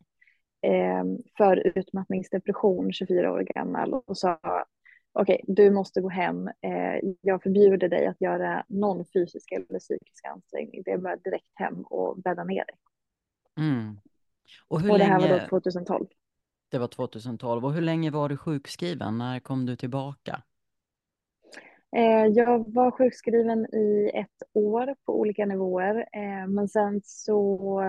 för 1.36 1.78
utmattningsdepression, 1.78 2.92
24 2.92 3.32
år 3.32 3.40
gammal, 3.40 3.94
och 3.94 4.18
sa 4.18 4.38
okej, 5.12 5.40
okay, 5.42 5.54
du 5.54 5.70
måste 5.70 6.00
gå 6.00 6.08
hem. 6.08 6.48
Eh, 6.48 7.12
jag 7.20 7.42
förbjuder 7.42 7.88
dig 7.88 8.06
att 8.06 8.20
göra 8.20 8.64
någon 8.68 9.04
fysisk 9.04 9.52
eller 9.52 9.78
psykisk 9.78 10.24
ansträngning. 10.24 10.82
Det 10.84 10.90
är 10.90 10.98
bara 10.98 11.16
direkt 11.16 11.52
hem 11.54 11.82
och 11.82 12.18
bädda 12.18 12.44
ner 12.44 12.64
dig. 12.64 12.76
Mm. 13.58 13.96
Och, 14.68 14.80
hur 14.80 14.90
och 14.90 14.98
det 14.98 15.04
här 15.04 15.20
länge... 15.20 15.32
var 15.32 15.40
då 15.40 15.48
2012. 15.48 16.06
Det 16.70 16.78
var 16.78 16.88
2012. 16.88 17.64
Och 17.64 17.72
hur 17.72 17.80
länge 17.80 18.10
var 18.10 18.28
du 18.28 18.36
sjukskriven? 18.36 19.18
När 19.18 19.40
kom 19.40 19.66
du 19.66 19.76
tillbaka? 19.76 20.42
Eh, 21.96 22.26
jag 22.26 22.74
var 22.74 22.90
sjukskriven 22.90 23.74
i 23.74 24.10
ett 24.14 24.42
år 24.52 24.94
på 25.04 25.20
olika 25.20 25.46
nivåer, 25.46 25.96
eh, 26.12 26.46
men 26.48 26.68
sen 26.68 27.00
så 27.04 27.82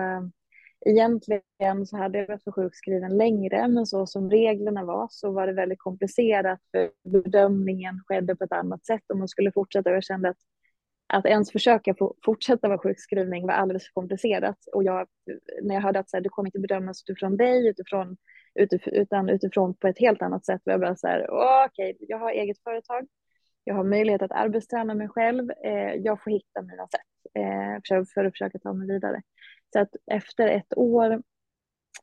Egentligen 0.86 1.86
så 1.86 1.96
hade 1.96 2.18
jag 2.18 2.28
varit 2.28 2.54
sjukskriven 2.54 3.16
längre, 3.16 3.68
men 3.68 3.86
så 3.86 4.06
som 4.06 4.30
reglerna 4.30 4.84
var 4.84 5.08
så 5.10 5.32
var 5.32 5.46
det 5.46 5.52
väldigt 5.52 5.78
komplicerat 5.78 6.60
för 6.70 6.90
bedömningen 7.04 8.00
skedde 8.08 8.36
på 8.36 8.44
ett 8.44 8.52
annat 8.52 8.86
sätt 8.86 9.02
om 9.12 9.18
man 9.18 9.28
skulle 9.28 9.52
fortsätta. 9.52 9.90
Och 9.90 9.96
jag 9.96 10.04
kände 10.04 10.28
att, 10.28 10.36
att 11.06 11.26
ens 11.26 11.52
försöka 11.52 11.94
få 11.94 12.14
fortsätta 12.24 12.68
vara 12.68 12.78
sjukskrivning 12.78 13.46
var 13.46 13.54
alldeles 13.54 13.84
för 13.84 13.92
komplicerat. 13.92 14.58
Och 14.72 14.84
jag, 14.84 15.08
när 15.62 15.74
jag 15.74 15.82
hörde 15.82 15.98
att 15.98 16.10
så 16.10 16.16
här, 16.16 16.22
det 16.22 16.28
kommer 16.28 16.48
inte 16.48 16.58
bedömas 16.58 17.02
utifrån 17.02 17.36
dig, 17.36 17.68
utifrån, 17.68 18.16
utif 18.60 18.88
utan 18.88 19.28
utifrån 19.28 19.74
på 19.74 19.88
ett 19.88 19.98
helt 19.98 20.22
annat 20.22 20.46
sätt, 20.46 20.60
var 20.64 20.72
jag 20.72 20.80
bara 20.80 20.96
så 20.96 21.06
här, 21.06 21.26
okej, 21.30 21.94
okay, 21.94 22.06
jag 22.08 22.18
har 22.18 22.30
eget 22.30 22.62
företag, 22.62 23.06
jag 23.64 23.74
har 23.74 23.84
möjlighet 23.84 24.22
att 24.22 24.32
arbetsträna 24.32 24.94
mig 24.94 25.08
själv, 25.08 25.50
eh, 25.50 25.94
jag 25.94 26.22
får 26.22 26.30
hitta 26.30 26.62
mina 26.62 26.88
sätt 26.88 27.34
eh, 27.34 28.02
för 28.14 28.24
att 28.24 28.32
försöka 28.32 28.58
ta 28.58 28.72
mig 28.72 28.88
vidare. 28.88 29.22
Så 29.74 29.80
att 29.80 29.96
efter 30.06 30.48
ett 30.48 30.76
år 30.76 31.22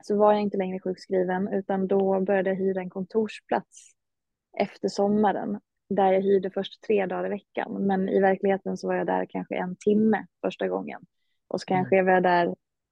så 0.03 0.17
var 0.17 0.34
jag 0.34 0.41
inte 0.41 0.57
längre 0.57 0.79
sjukskriven 0.79 1.47
utan 1.47 1.88
då 1.88 2.19
började 2.19 2.49
jag 2.49 2.57
hyra 2.57 2.81
en 2.81 2.89
kontorsplats 2.89 3.91
efter 4.57 4.88
sommaren 4.88 5.60
där 5.89 6.12
jag 6.12 6.21
hyrde 6.21 6.51
först 6.51 6.84
tre 6.84 7.05
dagar 7.05 7.25
i 7.25 7.29
veckan. 7.29 7.88
Men 7.88 8.10
i 8.10 8.19
verkligheten 8.19 8.77
så 8.77 8.88
var 8.88 8.95
jag 8.95 9.07
där 9.07 9.25
kanske 9.29 9.55
en 9.55 9.75
timme 9.75 10.25
första 10.41 10.67
gången. 10.67 11.01
Och 11.47 11.62
så 11.62 11.65
kanske 11.65 11.95
jag 11.95 12.03
var 12.03 12.21
där 12.21 12.45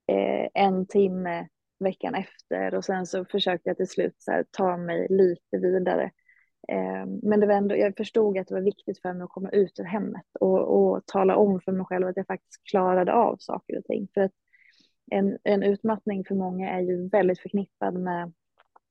eh, 0.06 0.48
en 0.54 0.86
timme 0.86 1.48
veckan 1.78 2.14
efter 2.14 2.74
och 2.74 2.84
sen 2.84 3.06
så 3.06 3.24
försökte 3.24 3.70
jag 3.70 3.76
till 3.76 3.88
slut 3.88 4.24
här, 4.26 4.44
ta 4.50 4.76
mig 4.76 5.06
lite 5.10 5.58
vidare. 5.58 6.10
Eh, 6.68 7.06
men 7.22 7.40
det 7.40 7.46
var 7.46 7.54
ändå, 7.54 7.76
jag 7.76 7.96
förstod 7.96 8.38
att 8.38 8.48
det 8.48 8.54
var 8.54 8.62
viktigt 8.62 9.02
för 9.02 9.12
mig 9.12 9.24
att 9.24 9.30
komma 9.30 9.50
ut 9.50 9.80
ur 9.80 9.84
hemmet 9.84 10.26
och, 10.40 10.58
och 10.60 11.06
tala 11.06 11.36
om 11.36 11.60
för 11.60 11.72
mig 11.72 11.86
själv 11.86 12.06
att 12.06 12.16
jag 12.16 12.26
faktiskt 12.26 12.64
klarade 12.70 13.12
av 13.12 13.36
saker 13.38 13.78
och 13.78 13.84
ting. 13.84 14.08
För 14.14 14.20
att 14.20 14.32
en, 15.10 15.38
en 15.44 15.62
utmattning 15.62 16.24
för 16.24 16.34
många 16.34 16.70
är 16.70 16.80
ju 16.80 17.08
väldigt 17.08 17.40
förknippad 17.40 17.94
med 17.94 18.32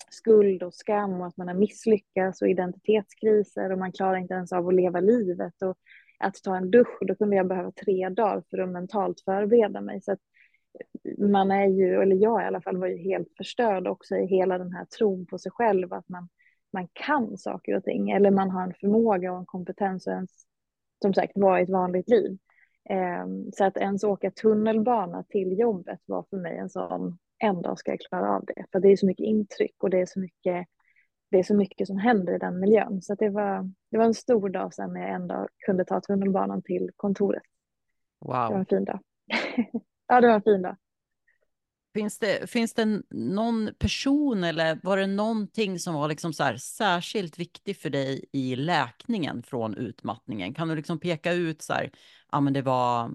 skuld 0.10 0.64
och 0.64 0.74
skam 0.74 1.22
och 1.22 1.28
att 1.28 1.38
man 1.38 1.48
har 1.48 1.56
misslyckats 1.56 2.42
och 2.42 2.50
identitetskriser 2.50 3.72
och 3.72 3.78
man 3.78 3.92
klarar 3.92 4.18
inte 4.18 4.34
ens 4.34 4.54
av 4.54 4.68
att 4.68 4.74
leva 4.74 5.00
livet 5.00 5.62
och 5.62 5.78
att 6.20 6.36
ta 6.44 6.58
en 6.58 6.72
dusch, 6.72 6.98
då 7.02 7.16
kunde 7.16 7.36
jag 7.36 7.48
behöva 7.48 7.72
tre 7.72 8.10
dagar 8.10 8.44
för 8.50 8.58
att 8.58 8.70
mentalt 8.70 9.22
förbereda 9.22 9.82
mig. 9.82 10.02
Så 10.02 10.12
att 10.12 10.20
man 11.18 11.52
är 11.52 11.68
ju, 11.68 12.02
eller 12.02 12.16
jag 12.16 12.42
i 12.44 12.46
alla 12.46 12.62
fall, 12.62 12.78
var 12.78 12.88
ju 12.88 12.98
helt 12.98 13.28
förstörd 13.38 13.88
också 13.88 14.16
i 14.16 14.26
hela 14.26 14.58
den 14.58 14.74
här 14.74 14.86
tron 14.86 15.26
på 15.26 15.38
sig 15.40 15.52
själv, 15.52 15.94
att 15.94 16.10
man, 16.10 16.30
man 16.74 16.88
kan 16.94 17.38
saker 17.38 17.76
och 17.76 17.84
ting, 17.84 18.10
eller 18.10 18.32
man 18.32 18.50
har 18.50 18.64
en 18.64 18.74
förmåga 18.74 19.32
och 19.32 19.40
en 19.40 19.46
kompetens 19.46 20.08
och 20.08 20.14
ens, 20.14 20.32
som 21.02 21.14
sagt, 21.14 21.32
vara 21.36 21.60
i 21.60 21.64
ett 21.64 21.70
vanligt 21.70 22.10
liv. 22.10 22.38
Ehm, 22.90 23.52
så 23.52 23.66
att 23.66 23.78
ens 23.78 24.04
åka 24.04 24.32
tunnelbana 24.32 25.24
till 25.24 25.60
jobbet 25.60 26.00
var 26.06 26.26
för 26.30 26.38
mig 26.38 26.58
en 26.58 26.70
sån, 26.70 27.18
en 27.38 27.62
dag 27.62 27.80
ska 27.80 27.92
jag 27.92 28.00
klara 28.00 28.36
av 28.36 28.46
det. 28.46 28.66
För 28.72 28.80
det 28.80 28.92
är 28.92 28.96
så 28.96 29.06
mycket 29.06 29.24
intryck 29.26 29.84
och 29.84 29.90
det 29.90 30.02
är 30.02 30.06
så 30.06 30.20
mycket, 30.20 30.68
det 31.32 31.40
är 31.40 31.44
så 31.44 31.56
mycket 31.56 31.88
som 31.88 31.98
händer 31.98 32.36
i 32.36 32.38
den 32.38 32.60
miljön. 32.60 33.02
Så 33.02 33.16
det, 33.16 33.30
var, 33.30 33.72
det 33.92 33.98
var 33.98 34.06
en 34.06 34.14
stor 34.14 34.50
dag 34.50 34.74
sen 34.74 34.94
när 34.94 35.02
jag 35.02 35.10
en 35.10 35.28
dag 35.28 35.48
kunde 35.66 35.86
ta 35.86 36.02
tunnelbanan 36.02 36.62
till 36.62 36.90
kontoret. 36.96 37.44
Wow. 38.20 38.34
Det 38.34 38.54
var 38.54 38.60
en 38.60 38.66
fin 38.66 38.86
dag. 38.86 39.00
ja, 40.08 40.22
det 40.22 40.28
var 40.28 40.36
en 40.36 40.42
fin 40.42 40.62
dag. 40.62 40.76
Finns 41.94 42.20
det, 42.20 42.50
finns 42.50 42.74
det 42.74 43.02
någon 43.10 43.70
person 43.80 44.44
eller 44.44 44.80
var 44.84 44.98
det 44.98 45.08
någonting 45.08 45.80
som 45.80 45.94
var 45.94 46.08
liksom 46.08 46.34
så 46.34 46.44
här 46.44 46.58
särskilt 46.58 47.40
viktig 47.40 47.78
för 47.78 47.90
dig 47.90 48.26
i 48.32 48.56
läkningen 48.56 49.44
från 49.44 49.76
utmattningen? 49.76 50.54
Kan 50.54 50.68
du 50.68 50.76
liksom 50.76 51.00
peka 51.00 51.34
ut 51.34 51.62
så 51.62 51.74
här, 51.74 51.92
ja 52.32 52.40
men 52.40 52.54
det 52.54 52.62
var, 52.62 53.12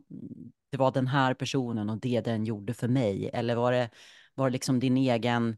det 0.71 0.77
var 0.77 0.93
den 0.93 1.07
här 1.07 1.35
personen 1.35 1.91
och 1.91 1.99
det 1.99 2.21
den 2.21 2.45
gjorde 2.45 2.75
för 2.75 2.89
mig? 2.89 3.31
Eller 3.33 3.57
var 3.57 3.73
det, 3.73 3.91
var 4.35 4.49
det 4.51 4.53
liksom 4.53 4.81
din 4.81 4.97
egen 4.97 5.57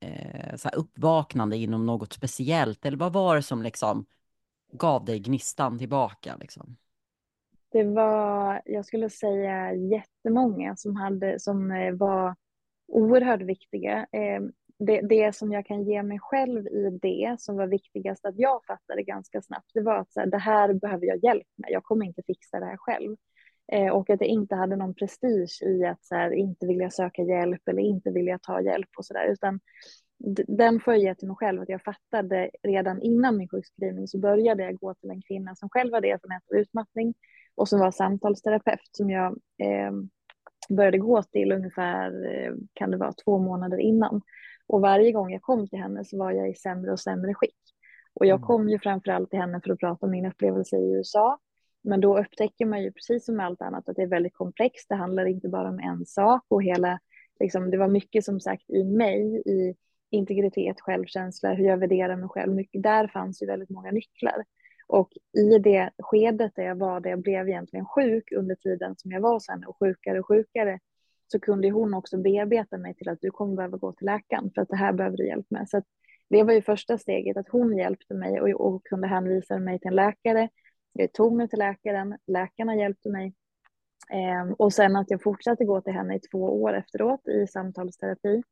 eh, 0.00 0.56
så 0.56 0.68
här 0.68 0.76
uppvaknande 0.76 1.56
inom 1.56 1.86
något 1.86 2.12
speciellt? 2.12 2.86
Eller 2.86 2.96
vad 2.96 3.12
var 3.12 3.36
det 3.36 3.42
som 3.42 3.62
liksom 3.62 4.06
gav 4.72 5.04
dig 5.04 5.18
gnistan 5.18 5.78
tillbaka 5.78 6.36
liksom? 6.36 6.76
Det 7.72 7.84
var, 7.84 8.62
jag 8.64 8.86
skulle 8.86 9.10
säga 9.10 9.74
jättemånga 9.74 10.76
som, 10.76 10.96
hade, 10.96 11.40
som 11.40 11.70
eh, 11.70 11.94
var 11.94 12.36
oerhört 12.88 13.42
viktiga. 13.42 14.06
Eh, 14.12 14.42
det, 14.78 15.00
det 15.00 15.36
som 15.36 15.52
jag 15.52 15.66
kan 15.66 15.82
ge 15.82 16.02
mig 16.02 16.18
själv 16.20 16.66
i 16.66 16.98
det 17.02 17.36
som 17.38 17.56
var 17.56 17.66
viktigast 17.66 18.24
att 18.24 18.38
jag 18.38 18.64
fattade 18.66 19.02
ganska 19.02 19.42
snabbt, 19.42 19.70
det 19.74 19.80
var 19.80 19.96
att 19.98 20.12
så 20.12 20.20
här, 20.20 20.26
det 20.26 20.38
här 20.38 20.72
behöver 20.74 21.06
jag 21.06 21.24
hjälp 21.24 21.46
med. 21.56 21.70
Jag 21.70 21.84
kommer 21.84 22.06
inte 22.06 22.22
fixa 22.26 22.60
det 22.60 22.66
här 22.66 22.76
själv. 22.76 23.16
Eh, 23.72 23.92
och 23.92 24.10
att 24.10 24.20
jag 24.20 24.28
inte 24.28 24.54
hade 24.54 24.76
någon 24.76 24.94
prestige 24.94 25.62
i 25.62 25.84
att 25.84 26.04
så 26.04 26.14
här, 26.14 26.30
inte 26.30 26.66
vilja 26.66 26.90
söka 26.90 27.22
hjälp 27.22 27.68
eller 27.68 27.82
inte 27.82 28.10
vilja 28.10 28.38
ta 28.38 28.60
hjälp 28.60 28.88
och 28.98 29.04
så 29.04 29.14
där, 29.14 29.32
utan 29.32 29.60
den 30.48 30.80
får 30.80 30.94
jag 30.94 31.02
ge 31.02 31.14
till 31.14 31.28
mig 31.28 31.36
själv, 31.36 31.62
att 31.62 31.68
jag 31.68 31.82
fattade 31.82 32.50
redan 32.62 33.02
innan 33.02 33.36
min 33.36 33.48
sjukskrivning 33.48 34.08
så 34.08 34.18
började 34.18 34.62
jag 34.62 34.76
gå 34.76 34.94
till 34.94 35.10
en 35.10 35.22
kvinna 35.22 35.54
som 35.54 35.68
själv 35.68 35.94
hade 35.94 36.08
erfarenhet 36.08 36.42
av 36.52 36.56
utmattning 36.56 37.14
och 37.54 37.68
som 37.68 37.80
var 37.80 37.90
samtalsterapeut 37.90 38.88
som 38.92 39.10
jag 39.10 39.32
eh, 39.58 39.92
började 40.68 40.98
gå 40.98 41.22
till 41.22 41.52
ungefär, 41.52 42.34
eh, 42.34 42.52
kan 42.72 42.90
det 42.90 42.96
vara 42.96 43.12
två 43.24 43.38
månader 43.38 43.78
innan. 43.78 44.22
Och 44.66 44.80
varje 44.80 45.12
gång 45.12 45.32
jag 45.32 45.42
kom 45.42 45.68
till 45.68 45.78
henne 45.78 46.04
så 46.04 46.18
var 46.18 46.32
jag 46.32 46.50
i 46.50 46.54
sämre 46.54 46.92
och 46.92 47.00
sämre 47.00 47.34
skick. 47.34 47.58
Och 48.14 48.26
jag 48.26 48.36
mm. 48.36 48.46
kom 48.46 48.68
ju 48.68 48.78
framförallt 48.78 49.30
till 49.30 49.38
henne 49.38 49.60
för 49.64 49.72
att 49.72 49.78
prata 49.78 50.06
om 50.06 50.12
min 50.12 50.26
upplevelse 50.26 50.76
i 50.76 50.92
USA. 50.92 51.38
Men 51.84 52.00
då 52.00 52.18
upptäcker 52.18 52.66
man 52.66 52.82
ju 52.82 52.92
precis 52.92 53.24
som 53.24 53.36
med 53.36 53.46
allt 53.46 53.62
annat 53.62 53.88
att 53.88 53.96
det 53.96 54.02
är 54.02 54.06
väldigt 54.06 54.34
komplext. 54.34 54.88
Det 54.88 54.94
handlar 54.94 55.26
inte 55.26 55.48
bara 55.48 55.68
om 55.68 55.78
en 55.78 56.06
sak 56.06 56.44
och 56.48 56.62
hela, 56.62 56.98
liksom, 57.40 57.70
det 57.70 57.78
var 57.78 57.88
mycket 57.88 58.24
som 58.24 58.40
sagt 58.40 58.70
i 58.70 58.84
mig, 58.84 59.42
i 59.46 59.74
integritet, 60.10 60.80
självkänsla, 60.80 61.54
hur 61.54 61.64
jag 61.64 61.76
värderar 61.76 62.16
mig 62.16 62.28
själv. 62.28 62.54
Mycket, 62.54 62.82
där 62.82 63.08
fanns 63.08 63.42
ju 63.42 63.46
väldigt 63.46 63.70
många 63.70 63.90
nycklar. 63.90 64.44
Och 64.92 65.12
i 65.38 65.58
det 65.58 65.90
skedet 65.98 66.52
där 66.56 66.62
jag 66.62 66.74
var, 66.74 67.00
där 67.00 67.10
jag 67.10 67.22
blev 67.22 67.48
egentligen 67.48 67.86
sjuk 67.86 68.32
under 68.32 68.54
tiden 68.54 68.94
som 68.96 69.10
jag 69.10 69.20
var 69.20 69.40
sen 69.40 69.64
och 69.64 69.76
sjukare 69.78 70.20
och 70.20 70.26
sjukare, 70.26 70.78
så 71.26 71.40
kunde 71.40 71.70
hon 71.70 71.94
också 71.94 72.18
bearbeta 72.18 72.78
mig 72.78 72.94
till 72.94 73.08
att 73.08 73.18
du 73.20 73.30
kommer 73.30 73.56
behöva 73.56 73.76
gå 73.76 73.92
till 73.92 74.06
läkaren 74.06 74.50
för 74.54 74.62
att 74.62 74.68
det 74.68 74.76
här 74.76 74.92
behöver 74.92 75.16
du 75.16 75.26
hjälp 75.26 75.46
med. 75.50 75.68
Så 75.68 75.82
det 76.30 76.42
var 76.42 76.52
ju 76.52 76.62
första 76.62 76.98
steget, 76.98 77.36
att 77.36 77.48
hon 77.48 77.76
hjälpte 77.76 78.14
mig 78.14 78.40
och, 78.40 78.60
och 78.60 78.84
kunde 78.84 79.08
hänvisa 79.08 79.58
mig 79.58 79.78
till 79.78 79.88
en 79.88 79.94
läkare. 79.94 80.48
Jag 80.92 81.12
tog 81.12 81.36
mig 81.36 81.48
till 81.48 81.58
läkaren, 81.58 82.18
läkarna 82.26 82.76
hjälpte 82.76 83.08
mig. 83.08 83.34
Eh, 84.12 84.52
och 84.58 84.72
sen 84.72 84.96
att 84.96 85.10
jag 85.10 85.22
fortsatte 85.22 85.64
gå 85.64 85.80
till 85.80 85.92
henne 85.92 86.16
i 86.16 86.20
två 86.20 86.62
år 86.62 86.74
efteråt 86.74 87.28
i 87.28 87.46
samtalsterapi. 87.46 88.42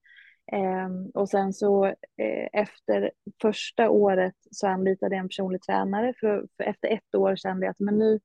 Eh, 0.53 0.89
och 1.15 1.29
sen 1.29 1.53
så 1.53 1.87
eh, 1.87 2.49
efter 2.53 3.11
första 3.43 3.91
året 3.91 4.35
så 4.51 4.67
anlitade 4.67 5.15
jag 5.15 5.23
en 5.23 5.29
personlig 5.29 5.63
tränare 5.63 6.15
för, 6.21 6.47
för 6.57 6.65
efter 6.65 6.89
ett 6.89 7.15
år 7.15 7.37
kände 7.37 7.67
jag 7.67 7.71
att 7.71 7.81
men 7.81 7.99
nu 7.99 8.21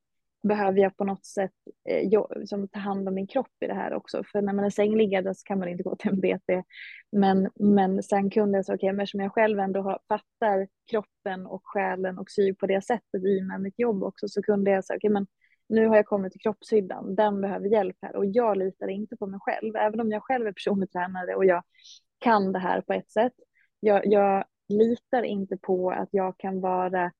behöver 0.47 0.79
jag 0.79 0.97
på 0.97 1.03
något 1.03 1.25
sätt 1.25 1.51
eh, 1.89 2.07
jag, 2.07 2.43
som 2.45 2.67
ta 2.67 2.79
hand 2.79 3.07
om 3.07 3.13
min 3.13 3.27
kropp 3.27 3.63
i 3.65 3.67
det 3.67 3.73
här 3.73 3.93
också. 3.93 4.23
För 4.31 4.41
när 4.41 4.53
man 4.53 4.65
är 4.65 4.69
sängliggande 4.69 5.35
så 5.35 5.43
kan 5.43 5.59
man 5.59 5.67
inte 5.67 5.83
gå 5.83 5.95
till 5.95 6.11
en 6.11 6.19
BT. 6.19 6.63
Men, 7.11 7.49
men 7.55 8.03
sen 8.03 8.29
kunde 8.29 8.57
jag 8.57 8.65
säga, 8.65 8.75
okej, 8.75 8.89
okay, 8.89 9.03
eftersom 9.03 9.21
jag 9.21 9.33
själv 9.33 9.59
ändå 9.59 9.81
har, 9.81 9.99
fattar 10.07 10.67
kroppen 10.91 11.45
och 11.45 11.61
själen 11.63 12.17
och 12.17 12.31
syr 12.31 12.53
på 12.53 12.67
det 12.67 12.85
sättet 12.85 13.23
i 13.23 13.41
med 13.41 13.61
mitt 13.61 13.79
jobb 13.79 14.03
också, 14.03 14.27
så 14.27 14.41
kunde 14.41 14.71
jag 14.71 14.85
säga, 14.85 14.97
okej, 14.97 15.09
okay, 15.09 15.13
men 15.13 15.27
nu 15.69 15.87
har 15.87 15.95
jag 15.95 16.05
kommit 16.05 16.31
till 16.31 16.41
kroppshyddan, 16.41 17.15
den 17.15 17.41
behöver 17.41 17.67
hjälp 17.67 17.97
här 18.01 18.15
och 18.15 18.25
jag 18.25 18.57
litar 18.57 18.87
inte 18.87 19.17
på 19.17 19.27
mig 19.27 19.39
själv, 19.39 19.75
även 19.75 19.99
om 19.99 20.11
jag 20.11 20.23
själv 20.23 20.47
är 20.47 20.51
personlig 20.51 20.91
tränare 20.91 21.35
och 21.35 21.45
jag 21.45 21.63
kan 22.25 22.51
det 22.51 22.59
här 22.59 22.81
på 22.81 22.93
ett 22.93 23.11
sätt. 23.11 23.33
Jag, 23.79 24.05
jag 24.05 24.45
litar 24.67 25.23
inte 25.23 25.57
på 25.57 25.91
att 25.91 26.09
jag 26.11 26.37
kan 26.37 26.61
vara 26.61 27.11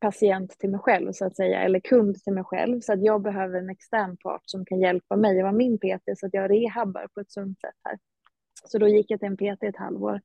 patient 0.00 0.50
till 0.58 0.70
mig 0.70 0.80
själv 0.80 1.12
så 1.12 1.24
att 1.24 1.36
säga, 1.36 1.60
eller 1.62 1.80
kund 1.80 2.22
till 2.22 2.32
mig 2.32 2.44
själv. 2.44 2.80
Så 2.80 2.92
att 2.92 3.02
jag 3.02 3.22
behöver 3.22 3.58
en 3.58 3.70
extern 3.70 4.16
part 4.16 4.42
som 4.44 4.64
kan 4.64 4.80
hjälpa 4.80 5.16
mig 5.16 5.36
och 5.36 5.42
vara 5.42 5.52
min 5.52 5.78
PT 5.78 6.18
så 6.18 6.26
att 6.26 6.34
jag 6.34 6.50
rehabbar 6.50 7.06
på 7.14 7.20
ett 7.20 7.32
sunt 7.32 7.60
sätt 7.60 7.74
här. 7.84 7.98
Så 8.64 8.78
då 8.78 8.88
gick 8.88 9.10
jag 9.10 9.20
till 9.20 9.28
en 9.28 9.36
PT 9.36 9.62
ett 9.62 9.76
halvår 9.76 10.20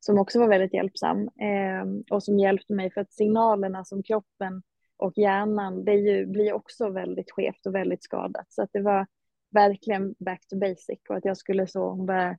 som 0.00 0.18
också 0.18 0.38
var 0.38 0.48
väldigt 0.48 0.74
hjälpsam 0.74 1.18
eh, 1.20 1.84
och 2.10 2.22
som 2.22 2.38
hjälpte 2.38 2.74
mig 2.74 2.90
för 2.90 3.00
att 3.00 3.12
signalerna 3.12 3.84
som 3.84 4.02
kroppen 4.02 4.62
och 4.96 5.12
hjärnan, 5.16 5.84
det 5.84 5.94
ju, 5.94 6.26
blir 6.26 6.52
också 6.52 6.90
väldigt 6.90 7.30
skevt 7.30 7.66
och 7.66 7.74
väldigt 7.74 8.02
skadat. 8.02 8.46
Så 8.48 8.62
att 8.62 8.70
det 8.72 8.80
var 8.80 9.06
verkligen 9.50 10.14
back 10.18 10.46
to 10.48 10.56
basic 10.56 10.98
och 11.08 11.16
att 11.16 11.24
jag 11.24 11.36
skulle 11.36 11.66
så, 11.66 11.90
hon 11.90 12.06
bara, 12.06 12.36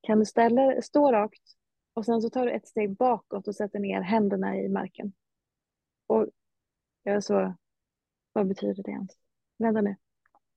kan 0.00 0.18
du 0.18 0.24
ställa, 0.24 0.82
stå 0.82 1.12
rakt 1.12 1.42
och 1.94 2.04
sen 2.04 2.22
så 2.22 2.30
tar 2.30 2.46
du 2.46 2.52
ett 2.52 2.68
steg 2.68 2.96
bakåt 2.96 3.48
och 3.48 3.54
sätter 3.54 3.78
ner 3.78 4.00
händerna 4.00 4.56
i 4.56 4.68
marken. 4.68 5.12
Och 6.06 6.26
jag 7.02 7.24
så, 7.24 7.54
vad 8.32 8.48
betyder 8.48 8.82
det 8.82 8.90
ens? 8.90 9.10
Vänta 9.58 9.80
nu. 9.80 9.96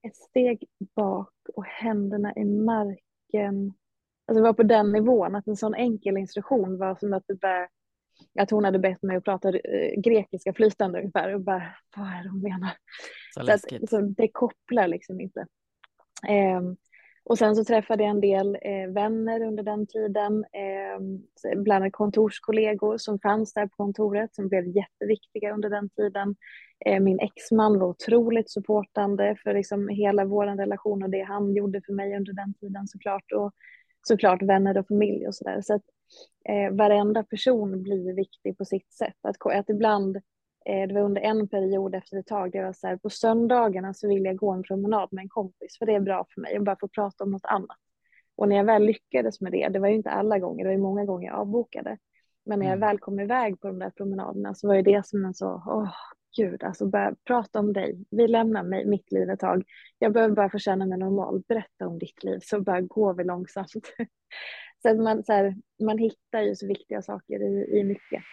Ett 0.08 0.16
steg 0.16 0.64
bak 0.96 1.34
och 1.56 1.66
händerna 1.66 2.34
i 2.36 2.46
marken. 2.46 3.74
Alltså 4.26 4.42
det 4.42 4.42
var 4.42 4.54
på 4.54 4.64
den 4.64 4.92
nivån, 4.92 5.36
att 5.36 5.48
en 5.48 5.58
sån 5.58 5.76
enkel 5.76 6.18
instruktion 6.18 6.78
var 6.78 6.96
som 6.96 7.14
att 7.14 7.24
det 7.28 7.36
bara, 7.36 7.68
att 8.40 8.52
hon 8.52 8.64
hade 8.64 8.80
bett 8.80 9.04
mig 9.04 9.18
att 9.18 9.24
prata 9.24 9.50
eh, 9.50 10.02
grekiska 10.02 10.54
flytande 10.54 11.00
ungefär 11.00 11.34
och 11.34 11.42
bara, 11.42 11.76
vad 11.96 12.08
är 12.08 12.24
det 12.24 12.30
hon 12.30 12.42
menar? 12.42 12.72
Så, 13.34 13.46
så, 13.46 13.52
att, 13.52 13.90
så 13.90 14.02
det 14.02 14.28
kopplar 14.28 14.88
liksom 14.88 15.22
inte. 15.22 15.48
Um, 16.30 16.78
och 17.26 17.38
sen 17.38 17.56
så 17.56 17.64
träffade 17.64 18.04
jag 18.04 18.10
en 18.10 18.22
del 18.22 18.58
eh, 18.62 18.94
vänner 18.94 19.44
under 19.44 19.64
den 19.64 19.88
tiden, 19.88 20.46
eh, 20.52 21.56
bland 21.56 21.84
annat 21.84 21.94
kontorskollegor 21.94 22.98
som 22.98 23.20
fanns 23.20 23.54
där 23.54 23.68
på 23.68 23.76
kontoret 23.76 24.36
som 24.36 24.48
blev 24.48 24.68
jätteviktiga 24.68 25.54
under 25.54 25.70
den 25.70 25.90
tiden. 25.90 26.36
Eh, 26.86 27.00
min 27.00 27.20
exman 27.20 27.80
var 27.80 27.88
otroligt 27.88 28.52
supportande 28.52 29.36
för 29.44 29.54
liksom 29.54 29.88
hela 29.88 30.26
vår 30.26 30.46
relation 30.46 31.04
och 31.04 31.10
det 31.10 31.24
han 31.24 31.54
gjorde 31.54 31.82
för 31.86 31.94
mig 31.94 32.18
under 32.18 32.34
den 32.34 32.54
tiden 32.54 32.88
såklart. 32.88 33.32
Och 33.32 33.52
såklart 34.08 34.42
vänner 34.42 34.78
och 34.78 34.88
familj 34.88 35.28
och 35.28 35.36
sådär. 35.36 35.62
Så 35.62 35.74
att 35.74 35.84
eh, 36.50 36.76
varenda 36.76 37.24
person 37.24 37.84
blir 37.84 38.16
viktig 38.16 38.58
på 38.58 38.66
sitt 38.66 38.94
sätt. 38.94 39.18
Att, 39.22 39.36
att 39.46 39.70
ibland 39.70 40.18
det 40.66 40.94
var 40.94 41.02
under 41.02 41.22
en 41.22 41.48
period 41.48 41.96
efter 41.96 42.18
ett 42.18 42.28
tag 42.28 42.56
jag 42.56 42.66
var 42.66 42.74
så 42.74 42.88
här, 42.88 42.98
på 42.98 43.10
söndagarna 43.10 43.94
så 43.94 44.08
vill 44.08 44.26
jag 44.26 44.36
gå 44.36 44.52
en 44.52 44.64
promenad 44.64 45.10
med 45.12 45.22
en 45.22 45.30
kompis 45.30 45.78
för 45.78 45.86
det 45.86 45.94
är 45.96 46.00
bra 46.00 46.26
för 46.34 46.42
mig 46.42 46.58
och 46.58 46.64
bara 46.64 46.78
få 46.80 46.88
prata 46.88 47.24
om 47.24 47.32
något 47.32 47.46
annat. 47.46 47.78
Och 48.36 48.50
när 48.50 48.56
jag 48.56 48.64
väl 48.64 48.84
lyckades 48.84 49.42
med 49.42 49.52
det, 49.52 49.68
det 49.68 49.80
var 49.80 49.88
ju 49.88 49.96
inte 49.96 50.10
alla 50.10 50.40
gånger, 50.40 50.64
det 50.64 50.68
var 50.68 50.76
ju 50.76 50.82
många 50.82 51.06
gånger 51.06 51.28
jag 51.28 51.40
avbokade. 51.40 51.98
Men 52.46 52.60
när 52.60 52.66
jag 52.66 52.78
mm. 52.78 52.88
väl 52.88 53.00
kom 53.00 53.20
iväg 53.20 53.60
på 53.60 53.68
de 53.68 53.80
där 53.80 53.90
promenaderna 53.90 54.56
så 54.56 54.68
var 54.68 54.76
ju 54.76 54.82
det 54.82 55.06
som 55.06 55.26
en 55.26 55.34
så, 55.34 55.64
åh 55.68 55.90
gud, 56.38 56.64
alltså 56.64 56.86
bara 56.86 57.16
prata 57.28 57.60
om 57.60 57.74
dig. 57.74 58.06
Vi 58.12 58.28
lämnar 58.28 58.64
mig, 58.64 58.86
mitt 58.86 59.12
liv 59.12 59.30
ett 59.30 59.40
tag. 59.40 59.64
Jag 60.00 60.14
behöver 60.14 60.36
bara 60.36 60.50
få 60.50 60.60
känna 60.60 60.86
mig 60.86 60.98
normal. 60.98 61.44
Berätta 61.48 61.88
om 61.88 62.00
ditt 62.00 62.24
liv 62.24 62.40
så 62.44 62.62
bara 62.62 62.82
går 62.82 63.14
vi 63.14 63.24
långsamt. 63.24 63.72
så 64.82 64.90
att 64.90 64.98
man, 64.98 65.24
så 65.24 65.34
här, 65.34 65.56
man 65.84 65.98
hittar 65.98 66.42
ju 66.42 66.56
så 66.56 66.68
viktiga 66.68 67.02
saker 67.02 67.42
i, 67.42 67.80
i 67.80 67.84
mycket. 67.84 68.24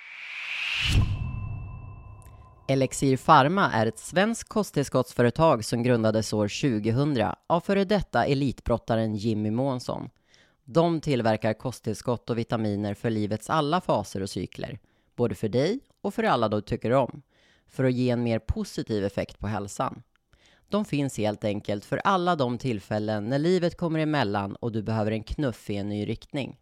Elixir 2.70 3.16
Pharma 3.16 3.72
är 3.72 3.86
ett 3.86 3.98
svenskt 3.98 4.48
kosttillskottsföretag 4.48 5.64
som 5.64 5.82
grundades 5.82 6.32
år 6.32 6.48
2000 6.82 7.32
av 7.46 7.60
före 7.60 7.84
detta 7.84 8.24
elitbrottaren 8.26 9.14
Jimmy 9.14 9.50
Månsson. 9.50 10.10
De 10.64 11.00
tillverkar 11.00 11.52
kosttillskott 11.52 12.30
och 12.30 12.38
vitaminer 12.38 12.94
för 12.94 13.10
livets 13.10 13.50
alla 13.50 13.80
faser 13.80 14.22
och 14.22 14.30
cykler, 14.30 14.78
både 15.16 15.34
för 15.34 15.48
dig 15.48 15.80
och 16.00 16.14
för 16.14 16.22
alla 16.22 16.48
du 16.48 16.60
tycker 16.60 16.92
om, 16.92 17.22
för 17.68 17.84
att 17.84 17.92
ge 17.92 18.10
en 18.10 18.22
mer 18.22 18.38
positiv 18.38 19.04
effekt 19.04 19.38
på 19.38 19.46
hälsan. 19.46 20.02
De 20.68 20.84
finns 20.84 21.18
helt 21.18 21.44
enkelt 21.44 21.84
för 21.84 22.00
alla 22.04 22.36
de 22.36 22.58
tillfällen 22.58 23.28
när 23.28 23.38
livet 23.38 23.76
kommer 23.76 23.98
emellan 23.98 24.56
och 24.56 24.72
du 24.72 24.82
behöver 24.82 25.12
en 25.12 25.22
knuff 25.22 25.70
i 25.70 25.76
en 25.76 25.88
ny 25.88 26.08
riktning. 26.08 26.58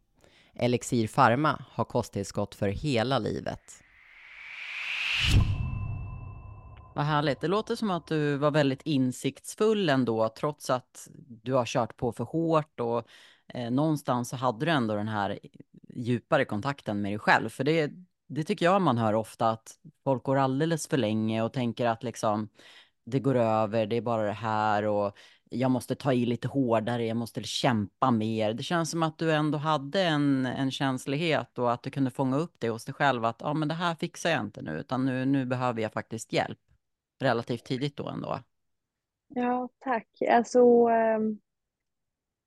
Elixir 0.54 1.08
Pharma 1.08 1.64
har 1.70 1.84
kosttillskott 1.84 2.54
för 2.54 2.68
hela 2.68 3.18
livet. 3.18 3.60
Vad 6.98 7.06
härligt. 7.06 7.40
Det 7.40 7.48
låter 7.48 7.76
som 7.76 7.90
att 7.90 8.06
du 8.06 8.36
var 8.36 8.50
väldigt 8.50 8.82
insiktsfull 8.82 9.88
ändå, 9.88 10.28
trots 10.28 10.70
att 10.70 11.08
du 11.42 11.52
har 11.52 11.64
kört 11.66 11.96
på 11.96 12.12
för 12.12 12.24
hårt 12.24 12.80
och 12.80 13.08
eh, 13.54 13.70
någonstans 13.70 14.28
så 14.28 14.36
hade 14.36 14.66
du 14.66 14.70
ändå 14.72 14.94
den 14.94 15.08
här 15.08 15.38
djupare 15.94 16.44
kontakten 16.44 17.02
med 17.02 17.12
dig 17.12 17.18
själv. 17.18 17.48
För 17.48 17.64
det, 17.64 17.90
det 18.28 18.44
tycker 18.44 18.66
jag 18.66 18.82
man 18.82 18.98
hör 18.98 19.14
ofta, 19.14 19.50
att 19.50 19.78
folk 20.04 20.22
går 20.22 20.36
alldeles 20.36 20.88
för 20.88 20.96
länge 20.96 21.42
och 21.42 21.52
tänker 21.52 21.86
att 21.86 22.02
liksom 22.02 22.48
det 23.04 23.20
går 23.20 23.34
över, 23.34 23.86
det 23.86 23.96
är 23.96 24.00
bara 24.00 24.26
det 24.26 24.32
här 24.32 24.84
och 24.84 25.18
jag 25.50 25.70
måste 25.70 25.94
ta 25.94 26.12
i 26.12 26.26
lite 26.26 26.48
hårdare, 26.48 27.06
jag 27.06 27.16
måste 27.16 27.42
kämpa 27.42 28.10
mer. 28.10 28.54
Det 28.54 28.62
känns 28.62 28.90
som 28.90 29.02
att 29.02 29.18
du 29.18 29.32
ändå 29.32 29.58
hade 29.58 30.02
en, 30.02 30.46
en 30.46 30.70
känslighet 30.70 31.58
och 31.58 31.72
att 31.72 31.82
du 31.82 31.90
kunde 31.90 32.10
fånga 32.10 32.36
upp 32.36 32.54
det 32.58 32.68
hos 32.68 32.84
dig 32.84 32.94
själv 32.94 33.24
att 33.24 33.40
ja, 33.40 33.54
men 33.54 33.68
det 33.68 33.74
här 33.74 33.94
fixar 33.94 34.30
jag 34.30 34.40
inte 34.40 34.62
nu, 34.62 34.80
utan 34.80 35.04
nu, 35.04 35.24
nu 35.24 35.46
behöver 35.46 35.82
jag 35.82 35.92
faktiskt 35.92 36.32
hjälp 36.32 36.58
relativt 37.18 37.64
tidigt 37.64 37.96
då 37.96 38.08
ändå. 38.08 38.38
Ja, 39.28 39.68
tack. 39.78 40.08
Alltså, 40.28 40.58
ehm, 40.90 41.38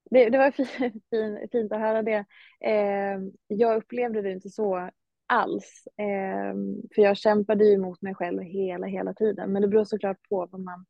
det, 0.09 0.29
det 0.29 0.37
var 0.37 0.51
fint, 1.09 1.51
fint 1.51 1.71
att 1.71 1.79
höra 1.79 2.01
det. 2.03 2.25
Ehm, 2.61 3.31
jag 3.47 3.77
upplevde 3.77 4.21
det 4.21 4.31
inte 4.31 4.49
så 4.49 4.89
alls. 5.25 5.87
Ehm, 5.97 6.75
för 6.95 7.01
jag 7.01 7.17
kämpade 7.17 7.65
ju 7.65 7.77
mot 7.77 8.01
mig 8.01 8.15
själv 8.15 8.41
hela, 8.41 8.87
hela 8.87 9.13
tiden. 9.13 9.51
Men 9.51 9.61
det 9.61 9.67
beror 9.67 9.85
såklart 9.85 10.29
på 10.29 10.47
vad 10.51 10.61
man, 10.61 10.85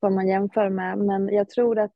vad 0.00 0.12
man 0.12 0.28
jämför 0.28 0.68
med. 0.68 0.98
Men 0.98 1.28
jag 1.28 1.48
tror 1.48 1.78
att 1.78 1.92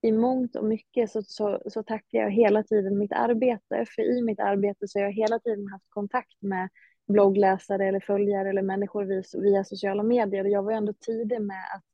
i 0.00 0.12
mångt 0.12 0.56
och 0.56 0.64
mycket 0.64 1.10
så, 1.10 1.22
så, 1.22 1.62
så 1.66 1.82
tackar 1.82 2.18
jag 2.18 2.30
hela 2.30 2.62
tiden 2.62 2.98
mitt 2.98 3.12
arbete, 3.12 3.84
för 3.94 4.02
i 4.02 4.22
mitt 4.22 4.40
arbete 4.40 4.88
så 4.88 4.98
har 4.98 5.04
jag 5.04 5.12
hela 5.12 5.38
tiden 5.38 5.68
haft 5.68 5.86
kontakt 5.88 6.42
med 6.42 6.68
bloggläsare 7.08 7.86
eller 7.86 8.00
följare 8.00 8.48
eller 8.48 8.62
människor 8.62 9.04
via, 9.04 9.22
via 9.34 9.64
sociala 9.64 10.02
medier. 10.02 10.44
Och 10.44 10.50
jag 10.50 10.62
var 10.62 10.72
ändå 10.72 10.92
tidig 10.92 11.42
med 11.42 11.64
att, 11.74 11.84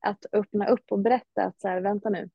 att 0.00 0.26
öppna 0.32 0.68
upp 0.68 0.84
och 0.92 0.98
berätta 0.98 1.42
att 1.42 1.60
så 1.60 1.68
här, 1.68 1.80
vänta 1.80 2.10
nu, 2.10 2.30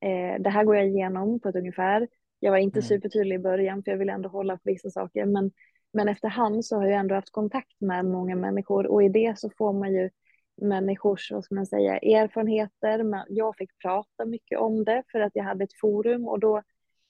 eh, 0.00 0.42
det 0.42 0.50
här 0.50 0.64
går 0.64 0.76
jag 0.76 0.86
igenom 0.86 1.40
på 1.40 1.48
ett 1.48 1.56
ungefär. 1.56 2.08
Jag 2.40 2.50
var 2.50 2.58
inte 2.58 2.78
mm. 2.78 2.88
supertydlig 2.88 3.36
i 3.36 3.38
början 3.38 3.82
för 3.82 3.90
jag 3.90 3.98
ville 3.98 4.12
ändå 4.12 4.28
hålla 4.28 4.56
på 4.56 4.62
vissa 4.64 4.90
saker, 4.90 5.24
men, 5.24 5.50
men 5.92 6.08
efterhand 6.08 6.64
så 6.64 6.76
har 6.76 6.86
jag 6.86 7.00
ändå 7.00 7.14
haft 7.14 7.32
kontakt 7.32 7.80
med 7.80 8.04
många 8.04 8.36
människor 8.36 8.86
och 8.86 9.02
i 9.02 9.08
det 9.08 9.38
så 9.38 9.50
får 9.58 9.72
man 9.72 9.92
ju 9.92 10.10
människors, 10.62 11.32
vad 11.32 11.44
ska 11.44 11.54
man 11.54 11.66
säga, 11.66 11.98
erfarenheter. 11.98 13.24
Jag 13.28 13.56
fick 13.56 13.78
prata 13.78 14.24
mycket 14.24 14.58
om 14.58 14.84
det 14.84 15.02
för 15.12 15.20
att 15.20 15.32
jag 15.34 15.44
hade 15.44 15.64
ett 15.64 15.80
forum 15.80 16.28
och 16.28 16.40
då, 16.40 16.62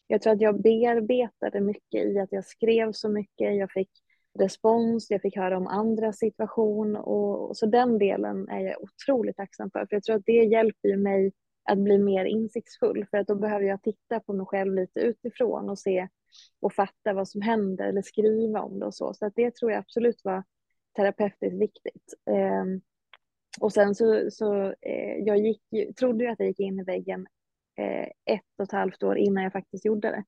jag 0.07 0.23
tror 0.23 0.33
att 0.33 0.41
jag 0.41 0.63
bearbetade 0.63 1.61
mycket 1.61 2.05
i 2.05 2.19
att 2.19 2.33
jag 2.33 2.45
skrev 2.45 2.93
så 2.93 3.09
mycket, 3.09 3.57
jag 3.57 3.71
fick 3.71 3.91
respons, 4.39 5.11
jag 5.11 5.23
fick 5.23 5.37
höra 5.37 5.57
om 5.57 5.67
andra 5.67 6.13
situation 6.13 6.97
och 6.97 7.57
så 7.57 7.67
den 7.67 7.99
delen 7.99 8.49
är 8.49 8.61
jag 8.61 8.77
otroligt 8.83 9.37
tacksam 9.37 9.71
för, 9.71 9.87
för 9.87 9.97
jag 9.97 10.03
tror 10.03 10.17
att 10.17 10.27
det 10.27 10.45
hjälper 10.45 10.97
mig 10.97 11.33
att 11.71 11.79
bli 11.79 11.99
mer 11.99 12.25
insiktsfull, 12.25 13.07
för 13.11 13.19
att 13.19 13.27
då 13.27 13.35
behöver 13.35 13.65
jag 13.65 13.83
titta 13.83 14.21
på 14.21 14.33
mig 14.33 14.47
själv 14.47 14.75
lite 14.75 15.01
utifrån 15.01 15.71
och 15.71 15.79
se 15.79 16.09
och 16.61 16.73
fatta 16.73 17.13
vad 17.13 17.29
som 17.29 17.43
händer 17.43 17.85
eller 17.85 18.03
skriva 18.03 18.63
om 18.63 18.79
det 18.79 18.87
och 18.87 18.95
så. 18.95 19.15
Så 19.15 19.27
att 19.27 19.33
det 19.37 19.55
tror 19.55 19.71
jag 19.71 19.79
absolut 19.79 20.21
var 20.25 20.45
terapeutiskt 20.97 21.61
viktigt. 21.61 22.15
Um, 22.31 22.81
och 23.61 23.73
sen 23.73 23.95
så, 23.95 24.31
så 24.31 24.65
eh, 24.65 25.19
jag 25.25 25.39
gick, 25.39 25.63
trodde 25.99 26.25
jag 26.25 26.33
att 26.33 26.41
jag 26.41 26.49
gick 26.49 26.61
in 26.61 26.81
i 26.81 26.85
väggen 26.85 27.27
eh, 27.79 28.35
ett 28.35 28.59
och 28.59 28.65
ett 28.65 28.73
halvt 28.73 29.03
år 29.03 29.19
innan 29.19 29.43
jag 29.43 29.53
faktiskt 29.53 29.85
gjorde 29.85 30.09
det. 30.09 30.25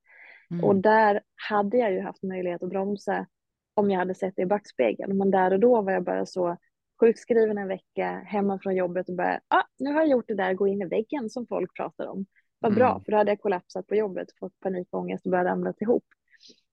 Mm. 0.50 0.64
Och 0.64 0.76
där 0.76 1.20
hade 1.48 1.78
jag 1.78 1.92
ju 1.92 2.00
haft 2.00 2.22
möjlighet 2.22 2.62
att 2.62 2.70
bromsa 2.70 3.26
om 3.74 3.90
jag 3.90 3.98
hade 3.98 4.14
sett 4.14 4.36
det 4.36 4.42
i 4.42 4.46
backspegeln. 4.46 5.18
Men 5.18 5.30
där 5.30 5.52
och 5.52 5.60
då 5.60 5.82
var 5.82 5.92
jag 5.92 6.04
bara 6.04 6.26
så 6.26 6.56
sjukskriven 7.00 7.58
en 7.58 7.68
vecka 7.68 8.22
hemma 8.26 8.58
från 8.62 8.76
jobbet 8.76 9.08
och 9.08 9.14
bara, 9.14 9.40
ah, 9.48 9.64
nu 9.78 9.92
har 9.92 10.00
jag 10.00 10.08
gjort 10.08 10.28
det 10.28 10.34
där, 10.34 10.54
gå 10.54 10.68
in 10.68 10.82
i 10.82 10.86
väggen 10.86 11.30
som 11.30 11.46
folk 11.46 11.76
pratar 11.76 12.06
om. 12.06 12.26
Vad 12.58 12.74
bra, 12.74 12.90
mm. 12.90 13.04
för 13.04 13.12
då 13.12 13.18
hade 13.18 13.30
jag 13.30 13.40
kollapsat 13.40 13.86
på 13.86 13.94
jobbet, 13.94 14.28
fått 14.40 14.60
panikångest 14.60 15.26
och 15.26 15.30
börjat 15.30 15.46
ramla 15.46 15.74
ihop. 15.80 16.04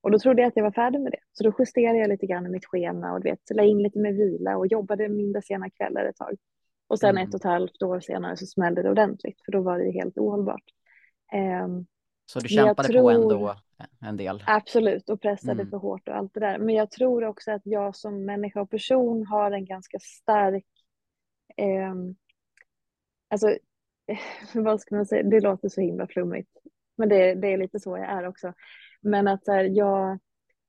Och 0.02 0.12
då 0.12 0.20
trodde 0.20 0.42
jag 0.42 0.50
att 0.50 0.56
jag 0.56 0.64
var 0.64 0.72
färdig 0.72 1.02
med 1.02 1.12
det. 1.12 1.20
Så 1.32 1.44
då 1.44 1.54
justerade 1.60 2.00
jag 2.00 2.10
lite 2.10 2.26
grann 2.26 2.46
i 2.46 2.50
mitt 2.50 2.66
schema 2.66 3.14
och 3.14 3.26
vet, 3.26 3.40
la 3.54 3.64
in 3.64 3.84
lite 3.84 4.00
med 4.00 4.16
vila 4.16 4.58
och 4.58 4.68
jobbade 4.68 5.10
mindre 5.10 5.42
sena 5.42 5.70
kvällar 5.70 6.06
ett 6.06 6.16
tag. 6.16 6.36
Och 6.88 7.00
sen 7.00 7.10
mm. 7.10 7.28
ett 7.28 7.34
och 7.34 7.40
ett 7.40 7.44
halvt 7.44 7.84
år 7.84 8.00
senare 8.00 8.38
så 8.38 8.46
smällde 8.46 8.84
det 8.84 8.90
ordentligt, 8.90 9.42
för 9.46 9.52
då 9.52 9.62
var 9.62 9.80
det 9.80 9.92
helt 9.92 10.18
ohållbart. 10.18 10.64
Um, 11.64 11.86
så 12.30 12.40
du 12.40 12.50
kämpade 12.50 12.88
tror, 12.88 13.02
på 13.02 13.10
ändå 13.10 13.56
en 14.02 14.18
del? 14.18 14.44
Absolut, 14.48 15.10
och 15.10 15.22
pressade 15.22 15.62
mm. 15.62 15.70
för 15.70 15.78
hårt 15.78 16.08
och 16.08 16.16
allt 16.16 16.34
det 16.34 16.40
där. 16.40 16.58
Men 16.58 16.76
jag 16.76 16.92
tror 16.92 17.24
också 17.26 17.52
att 17.52 17.62
jag 17.66 17.96
som 17.96 18.26
människa 18.26 18.62
och 18.62 18.70
person 18.70 19.26
har 19.26 19.52
en 19.52 19.66
ganska 19.66 20.00
stark... 20.00 20.66
Eh, 21.58 21.94
alltså, 23.30 23.58
vad 24.54 24.82
ska 24.82 24.96
man 24.96 25.06
säga? 25.06 25.24
Det 25.24 25.40
låter 25.40 25.70
så 25.70 25.82
himla 25.82 26.08
flummigt. 26.08 26.52
Men 26.98 27.10
det, 27.10 27.36
det 27.36 27.48
är 27.54 27.58
lite 27.58 27.80
så 27.80 27.98
jag 27.98 28.10
är 28.10 28.28
också. 28.28 28.54
Men 29.02 29.28
att 29.28 29.48
här, 29.48 29.64
jag, 29.64 30.12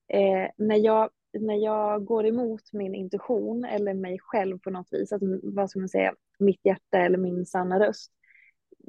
eh, 0.08 0.50
när 0.56 0.76
jag... 0.76 1.10
När 1.40 1.54
jag 1.54 2.04
går 2.04 2.26
emot 2.26 2.72
min 2.72 2.94
intuition 2.94 3.64
eller 3.64 3.94
mig 3.94 4.18
själv 4.20 4.58
på 4.58 4.70
något 4.70 4.88
vis, 4.90 5.12
att, 5.12 5.20
vad 5.42 5.70
ska 5.70 5.78
man 5.78 5.88
säga, 5.88 6.14
mitt 6.38 6.60
hjärta 6.64 6.98
eller 6.98 7.18
min 7.18 7.46
sanna 7.46 7.80
röst, 7.80 8.12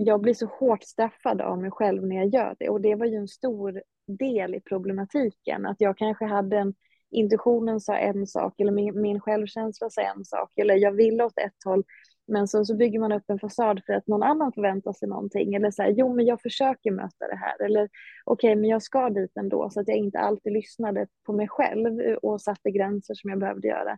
jag 0.01 0.21
blir 0.21 0.33
så 0.33 0.45
hårt 0.45 0.83
straffad 0.83 1.41
av 1.41 1.61
mig 1.61 1.71
själv 1.71 2.07
när 2.07 2.15
jag 2.15 2.27
gör 2.27 2.55
det. 2.59 2.69
Och 2.69 2.81
det 2.81 2.95
var 2.95 3.05
ju 3.05 3.15
en 3.15 3.27
stor 3.27 3.81
del 4.07 4.55
i 4.55 4.61
problematiken. 4.61 5.65
Att 5.65 5.81
jag 5.81 5.97
kanske 5.97 6.25
hade 6.25 6.57
en, 6.57 6.73
intuitionen 7.11 7.79
sa 7.79 7.97
en 7.97 8.27
sak 8.27 8.59
eller 8.59 8.71
min, 8.71 9.01
min 9.01 9.19
självkänsla 9.19 9.89
sa 9.89 10.01
en 10.01 10.25
sak 10.25 10.51
eller 10.55 10.75
jag 10.75 10.91
ville 10.91 11.23
åt 11.23 11.37
ett 11.37 11.63
håll. 11.65 11.83
Men 12.27 12.47
så, 12.47 12.65
så 12.65 12.75
bygger 12.75 12.99
man 12.99 13.11
upp 13.11 13.23
en 13.27 13.39
fasad 13.39 13.81
för 13.85 13.93
att 13.93 14.07
någon 14.07 14.23
annan 14.23 14.53
förväntar 14.53 14.93
sig 14.93 15.07
någonting. 15.07 15.55
Eller 15.55 15.71
så 15.71 15.81
här, 15.81 15.89
jo 15.89 16.15
men 16.15 16.25
jag 16.25 16.41
försöker 16.41 16.91
möta 16.91 17.27
det 17.27 17.37
här. 17.37 17.65
Eller 17.65 17.89
okej, 18.25 18.51
okay, 18.51 18.55
men 18.55 18.69
jag 18.69 18.83
ska 18.83 19.09
dit 19.09 19.37
ändå. 19.37 19.69
Så 19.69 19.79
att 19.79 19.87
jag 19.87 19.97
inte 19.97 20.19
alltid 20.19 20.53
lyssnade 20.53 21.07
på 21.25 21.33
mig 21.33 21.47
själv 21.47 22.01
eh, 22.01 22.13
och 22.13 22.41
satte 22.41 22.71
gränser 22.71 23.13
som 23.13 23.29
jag 23.29 23.39
behövde 23.39 23.67
göra. 23.67 23.97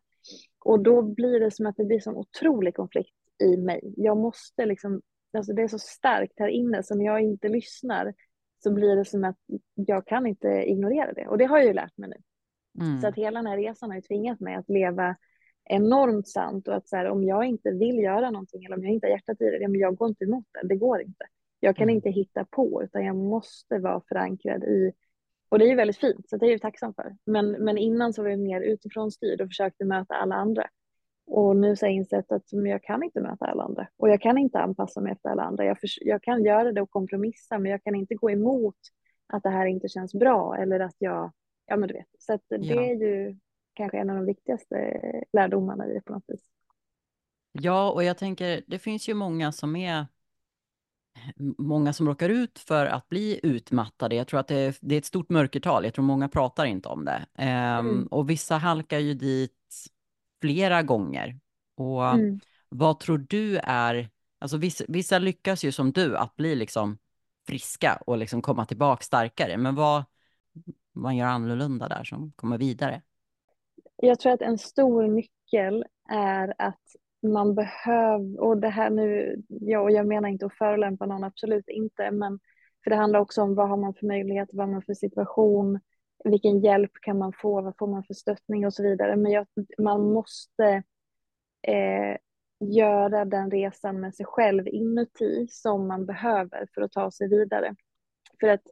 Och 0.66 0.80
då 0.80 1.02
blir 1.02 1.40
det 1.40 1.52
som 1.52 1.66
att 1.66 1.78
det 1.78 1.86
blir 1.86 2.08
en 2.08 2.16
otrolig 2.16 2.76
konflikt 2.76 3.16
i 3.44 3.58
mig. 3.58 3.94
Jag 3.98 4.18
måste 4.18 4.66
liksom 4.66 5.02
alltså 5.38 5.54
det 5.54 5.62
är 5.62 5.68
så 5.68 5.80
starkt 5.80 6.40
här 6.40 6.48
inne 6.48 6.84
så 6.84 6.96
när 6.96 7.06
jag 7.06 7.22
inte 7.22 7.50
lyssnar 7.50 8.14
så 8.64 8.74
blir 8.74 8.96
det 8.96 9.06
som 9.06 9.24
att 9.24 9.38
jag 9.76 10.08
kan 10.08 10.28
inte 10.28 10.48
ignorera 10.48 11.14
det. 11.14 11.28
Och 11.28 11.38
det 11.38 11.46
har 11.46 11.58
jag 11.58 11.68
ju 11.68 11.74
lärt 11.74 11.98
mig 11.98 12.10
nu. 12.10 12.16
Mm. 12.84 13.02
Så 13.02 13.08
att 13.08 13.16
hela 13.16 13.40
den 13.40 13.48
här 13.48 13.58
resan 13.58 13.90
har 13.90 13.96
ju 13.96 14.02
tvingat 14.02 14.40
mig 14.40 14.56
att 14.56 14.70
leva 14.70 15.16
enormt 15.70 16.28
sant 16.28 16.68
och 16.68 16.76
att 16.76 16.88
så 16.88 16.96
här, 16.96 17.06
om 17.06 17.24
jag 17.24 17.46
inte 17.46 17.72
vill 17.72 17.98
göra 17.98 18.32
någonting 18.32 18.66
eller 18.66 18.78
om 18.78 18.84
jag 18.84 18.94
inte 18.94 19.08
har 19.08 19.12
hjärtat 19.12 19.42
i 19.42 19.46
det, 19.46 19.58
ja, 19.58 19.68
men 19.68 19.80
jag 19.80 19.96
går 19.96 20.08
inte 20.08 20.24
emot 20.24 20.46
det, 20.52 20.68
det 20.68 20.76
går 20.76 21.02
inte. 21.02 21.26
Jag 21.60 21.76
kan 21.76 21.84
mm. 21.84 21.96
inte 21.96 22.10
hitta 22.10 22.46
på 22.46 22.84
utan 22.84 23.06
jag 23.06 23.16
måste 23.16 23.78
vara 23.78 24.02
förankrad 24.10 24.64
i, 24.64 24.92
och 25.50 25.60
det 25.60 25.66
är 25.66 25.70
ju 25.70 25.76
väldigt 25.76 25.98
fint 25.98 26.30
så 26.30 26.38
det 26.38 26.46
är 26.46 26.52
jag 26.52 26.62
tacksam 26.62 26.94
för. 26.94 27.16
Men, 27.26 27.52
men 27.52 27.78
innan 27.78 28.14
så 28.14 28.22
var 28.22 28.30
jag 28.30 28.40
mer 28.40 28.62
utifrån 28.62 29.12
styrd 29.12 29.42
och 29.42 29.48
försökte 29.48 29.86
möta 29.86 30.14
alla 30.14 30.36
andra. 30.36 30.68
Och 31.34 31.56
nu 31.56 31.76
så 31.76 31.86
har 31.86 31.90
jag 31.90 31.96
insett 31.96 32.32
att 32.32 32.44
jag 32.52 32.84
kan 32.84 33.04
inte 33.04 33.22
möta 33.22 33.46
alla 33.46 33.64
andra 33.64 33.88
och 33.98 34.10
jag 34.10 34.22
kan 34.22 34.38
inte 34.38 34.60
anpassa 34.60 35.02
mig 35.02 35.12
efter 35.12 35.30
alla 35.30 35.44
andra. 35.44 35.66
Jag, 35.66 35.80
för, 35.80 35.90
jag 36.02 36.24
kan 36.24 36.44
göra 36.44 36.72
det 36.72 36.82
och 36.82 36.90
kompromissa 36.90 37.60
men 37.60 37.72
jag 37.72 37.84
kan 37.84 37.96
inte 37.96 38.16
gå 38.16 38.32
emot 38.32 38.76
att 39.28 39.44
det 39.44 39.50
här 39.50 39.66
inte 39.66 39.88
känns 39.88 40.14
bra 40.14 40.58
eller 40.58 40.80
att 40.80 40.96
jag, 40.98 41.32
ja 41.66 41.78
men 41.78 41.88
du 41.88 41.94
vet. 41.94 42.08
Så 42.20 42.34
att 42.34 42.42
det 42.50 42.58
ja. 42.58 42.82
är 42.82 42.96
ju 42.96 43.38
kanske 43.74 43.98
en 43.98 44.10
av 44.10 44.16
de 44.16 44.26
viktigaste 44.26 45.02
lärdomarna 45.34 45.88
i 45.88 45.94
det 45.94 46.02
på 46.02 46.14
något 46.14 46.24
vis. 46.28 46.44
Ja, 47.52 47.92
och 47.92 48.04
jag 48.04 48.18
tänker, 48.18 48.64
det 48.68 48.80
finns 48.80 49.10
ju 49.10 49.14
många 49.14 49.52
som 49.52 49.76
är 49.76 50.06
många 51.58 51.94
som 51.94 52.08
råkar 52.08 52.30
ut 52.30 52.60
för 52.60 52.86
att 52.86 53.10
bli 53.10 53.40
utmattade. 53.44 54.16
Jag 54.16 54.28
tror 54.28 54.40
att 54.40 54.48
det 54.48 54.56
är, 54.56 54.76
det 54.82 54.96
är 54.96 55.00
ett 55.00 55.06
stort 55.06 55.30
mörkertal. 55.30 55.84
Jag 55.84 55.94
tror 55.94 56.06
många 56.06 56.30
pratar 56.30 56.66
inte 56.66 56.90
om 56.90 57.06
det. 57.06 57.26
Um, 57.38 57.46
mm. 57.46 58.08
Och 58.08 58.30
vissa 58.30 58.58
halkar 58.58 59.00
ju 59.00 59.14
dit 59.14 59.61
flera 60.42 60.84
gånger. 60.84 61.40
Och 61.76 62.10
mm. 62.10 62.40
vad 62.70 63.00
tror 63.00 63.26
du 63.30 63.58
är, 63.64 64.10
alltså 64.40 64.58
vissa, 64.58 64.84
vissa, 64.88 65.20
lyckas 65.20 65.64
ju 65.64 65.72
som 65.72 65.92
du 65.92 66.18
att 66.18 66.36
bli 66.36 66.56
liksom 66.56 66.98
friska 67.48 68.02
och 68.06 68.18
liksom 68.18 68.42
komma 68.42 68.66
tillbaka 68.66 69.04
starkare. 69.04 69.58
Men 69.58 69.76
vad 69.76 70.04
man 70.94 71.18
gör 71.18 71.28
annorlunda 71.28 71.88
där 71.88 72.04
som 72.04 72.32
kommer 72.36 72.58
vidare? 72.58 73.02
Jag 73.96 74.20
tror 74.20 74.34
att 74.34 74.42
en 74.42 74.58
stor 74.58 75.08
nyckel 75.08 75.86
är 76.10 76.54
att 76.58 76.82
man 77.24 77.56
behöver, 77.56 78.42
och 78.42 78.58
det 78.58 78.70
här 78.70 78.90
nu, 78.90 79.36
ja, 79.48 79.80
och 79.80 79.92
jag 79.92 80.08
menar 80.08 80.30
inte 80.30 80.46
att 80.46 80.58
förolämpa 80.58 81.06
någon, 81.06 81.24
absolut 81.24 81.70
inte, 81.70 82.12
men 82.12 82.40
för 82.84 82.90
det 82.90 82.96
handlar 82.96 83.20
också 83.20 83.42
om 83.42 83.56
vad 83.56 83.70
har 83.70 83.78
man 83.78 83.94
för 83.94 84.08
möjlighet, 84.08 84.50
vad 84.54 84.66
har 84.66 84.74
man 84.74 84.82
för 84.82 84.94
situation, 84.94 85.80
vilken 86.24 86.60
hjälp 86.60 86.92
kan 87.02 87.18
man 87.18 87.34
få, 87.34 87.62
vad 87.62 87.78
får 87.78 87.88
man 87.88 88.04
för 88.04 88.14
stöttning 88.14 88.66
och 88.66 88.74
så 88.74 88.84
vidare. 88.84 89.16
Men 89.16 89.32
jag, 89.32 89.46
man 89.78 90.14
måste 90.14 90.84
eh, 91.68 92.18
göra 92.60 93.26
den 93.26 93.52
resan 93.52 94.00
med 94.00 94.16
sig 94.16 94.26
själv 94.26 94.68
inuti 94.68 95.48
som 95.50 95.88
man 95.88 96.06
behöver 96.06 96.68
för 96.74 96.82
att 96.82 96.92
ta 96.92 97.12
sig 97.12 97.30
vidare. 97.30 97.76
För 98.40 98.48
att 98.48 98.64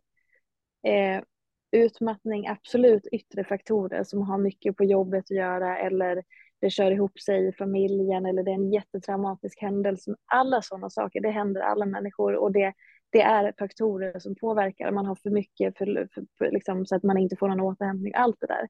eh, 0.88 1.23
utmattning, 1.71 2.47
absolut 2.47 3.07
yttre 3.12 3.43
faktorer 3.43 4.03
som 4.03 4.21
har 4.21 4.38
mycket 4.38 4.77
på 4.77 4.83
jobbet 4.83 5.23
att 5.23 5.38
göra 5.38 5.79
eller 5.79 6.23
det 6.62 6.69
kör 6.69 6.91
ihop 6.91 7.19
sig 7.19 7.47
i 7.47 7.53
familjen 7.53 8.25
eller 8.25 8.43
det 8.43 8.51
är 8.51 8.55
en 8.55 8.73
jättetraumatisk 8.73 9.62
händelse. 9.62 10.15
Alla 10.25 10.62
sådana 10.62 10.89
saker, 10.89 11.21
det 11.21 11.31
händer 11.31 11.62
alla 11.62 11.85
människor 11.85 12.35
och 12.35 12.51
det 12.51 12.73
det 13.12 13.22
är 13.22 13.54
faktorer 13.60 14.19
som 14.19 14.36
påverkar. 14.36 14.91
Man 14.91 15.06
har 15.06 15.15
för 15.15 15.30
mycket 15.30 15.78
för, 15.78 16.10
för, 16.13 16.26
för 16.38 16.52
liksom, 16.52 16.86
så 16.86 16.95
att 16.95 17.04
man 17.04 17.17
inte 17.17 17.36
får 17.36 17.48
någon 17.48 17.60
återhämtning, 17.60 18.13
allt 18.15 18.38
det 18.39 18.48
där. 18.48 18.67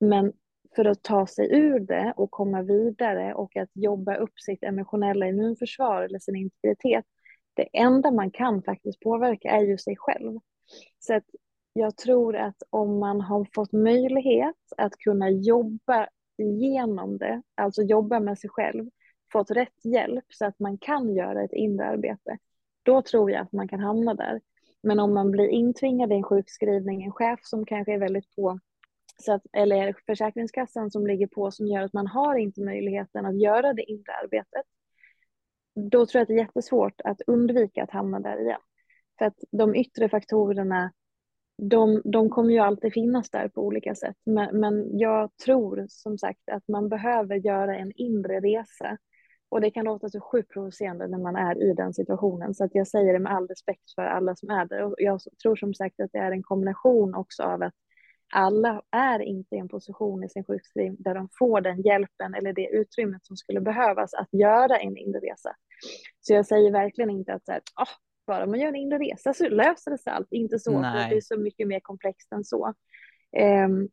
Men 0.00 0.32
för 0.76 0.84
att 0.84 1.02
ta 1.02 1.26
sig 1.26 1.56
ur 1.56 1.80
det 1.80 2.14
och 2.16 2.30
komma 2.30 2.62
vidare 2.62 3.34
och 3.34 3.56
att 3.56 3.70
jobba 3.74 4.16
upp 4.16 4.40
sitt 4.40 4.62
emotionella 4.62 5.28
immunförsvar 5.28 6.02
eller 6.02 6.18
sin 6.18 6.36
integritet, 6.36 7.04
det 7.54 7.68
enda 7.72 8.10
man 8.10 8.30
kan 8.30 8.62
faktiskt 8.62 9.00
påverka 9.00 9.50
är 9.50 9.62
ju 9.62 9.78
sig 9.78 9.96
själv. 9.96 10.38
Så 10.98 11.14
att 11.14 11.24
jag 11.72 11.96
tror 11.96 12.36
att 12.36 12.62
om 12.70 12.98
man 12.98 13.20
har 13.20 13.46
fått 13.54 13.72
möjlighet 13.72 14.56
att 14.76 14.92
kunna 14.98 15.30
jobba 15.30 16.08
igenom 16.38 17.18
det, 17.18 17.42
alltså 17.54 17.82
jobba 17.82 18.20
med 18.20 18.38
sig 18.38 18.50
själv, 18.50 18.90
fått 19.32 19.50
rätt 19.50 19.84
hjälp 19.84 20.24
så 20.28 20.46
att 20.46 20.58
man 20.58 20.78
kan 20.78 21.14
göra 21.14 21.44
ett 21.44 21.52
inre 21.52 21.86
arbete, 21.86 22.38
då 22.88 23.02
tror 23.02 23.30
jag 23.30 23.42
att 23.42 23.52
man 23.52 23.68
kan 23.68 23.80
hamna 23.80 24.14
där. 24.14 24.40
Men 24.82 25.00
om 25.00 25.14
man 25.14 25.30
blir 25.30 25.48
intvingad 25.48 26.12
i 26.12 26.14
en 26.14 26.22
sjukskrivning, 26.22 27.04
en 27.04 27.12
chef 27.12 27.40
som 27.42 27.66
kanske 27.66 27.94
är 27.94 27.98
väldigt 27.98 28.36
på, 28.36 28.58
så 29.22 29.32
att, 29.32 29.42
eller 29.52 29.94
Försäkringskassan 30.06 30.90
som 30.90 31.06
ligger 31.06 31.26
på 31.26 31.50
som 31.50 31.66
gör 31.66 31.82
att 31.82 31.92
man 31.92 32.06
har 32.06 32.34
inte 32.34 32.60
möjligheten 32.60 33.26
att 33.26 33.40
göra 33.40 33.72
det 33.72 33.82
inre 33.82 34.12
arbetet, 34.22 34.62
då 35.90 36.06
tror 36.06 36.18
jag 36.18 36.22
att 36.22 36.28
det 36.28 36.34
är 36.34 36.38
jättesvårt 36.38 37.00
att 37.04 37.20
undvika 37.26 37.82
att 37.82 37.90
hamna 37.90 38.20
där 38.20 38.40
igen. 38.40 38.60
För 39.18 39.24
att 39.24 39.38
de 39.50 39.74
yttre 39.74 40.08
faktorerna, 40.08 40.92
de, 41.62 42.02
de 42.04 42.30
kommer 42.30 42.50
ju 42.50 42.58
alltid 42.58 42.92
finnas 42.92 43.30
där 43.30 43.48
på 43.48 43.62
olika 43.62 43.94
sätt. 43.94 44.16
Men, 44.26 44.60
men 44.60 44.98
jag 44.98 45.36
tror 45.44 45.86
som 45.88 46.18
sagt 46.18 46.48
att 46.50 46.68
man 46.68 46.88
behöver 46.88 47.36
göra 47.36 47.76
en 47.76 47.92
inre 47.94 48.40
resa. 48.40 48.98
Och 49.50 49.60
det 49.60 49.70
kan 49.70 49.84
låta 49.84 50.08
så 50.08 50.20
sjukt 50.20 50.52
provocerande 50.52 51.06
när 51.06 51.18
man 51.18 51.36
är 51.36 51.62
i 51.62 51.74
den 51.74 51.94
situationen. 51.94 52.54
Så 52.54 52.64
att 52.64 52.74
jag 52.74 52.86
säger 52.86 53.12
det 53.12 53.18
med 53.18 53.32
all 53.32 53.46
respekt 53.48 53.94
för 53.94 54.02
alla 54.02 54.36
som 54.36 54.50
är 54.50 54.64
där. 54.64 54.82
Och 54.82 54.94
jag 54.98 55.20
tror 55.42 55.56
som 55.56 55.74
sagt 55.74 56.00
att 56.00 56.12
det 56.12 56.18
är 56.18 56.32
en 56.32 56.42
kombination 56.42 57.14
också 57.14 57.42
av 57.42 57.62
att 57.62 57.74
alla 58.32 58.82
är 58.90 59.20
inte 59.20 59.56
i 59.56 59.58
en 59.58 59.68
position 59.68 60.24
i 60.24 60.28
sin 60.28 60.44
sjukskrivning 60.44 60.96
där 61.02 61.14
de 61.14 61.28
får 61.38 61.60
den 61.60 61.82
hjälpen 61.82 62.34
eller 62.34 62.52
det 62.52 62.68
utrymmet 62.68 63.26
som 63.26 63.36
skulle 63.36 63.60
behövas 63.60 64.14
att 64.14 64.28
göra 64.32 64.78
en 64.78 64.96
inre 64.96 65.18
resa. 65.18 65.56
Så 66.20 66.32
jag 66.32 66.46
säger 66.46 66.72
verkligen 66.72 67.10
inte 67.10 67.34
att 67.34 67.44
så 67.44 67.52
här, 67.52 67.60
oh, 67.76 67.88
bara 68.26 68.46
man 68.46 68.60
gör 68.60 68.68
en 68.68 68.76
inre 68.76 68.98
resa 68.98 69.34
så 69.34 69.48
löser 69.48 69.90
det 69.90 69.98
sig 69.98 70.12
allt. 70.12 70.32
Inte 70.32 70.58
så, 70.58 70.80
Nej. 70.80 71.02
för 71.02 71.10
det 71.10 71.16
är 71.16 71.20
så 71.20 71.38
mycket 71.38 71.68
mer 71.68 71.80
komplext 71.80 72.32
än 72.32 72.44
så. 72.44 72.74
Um, 73.66 73.88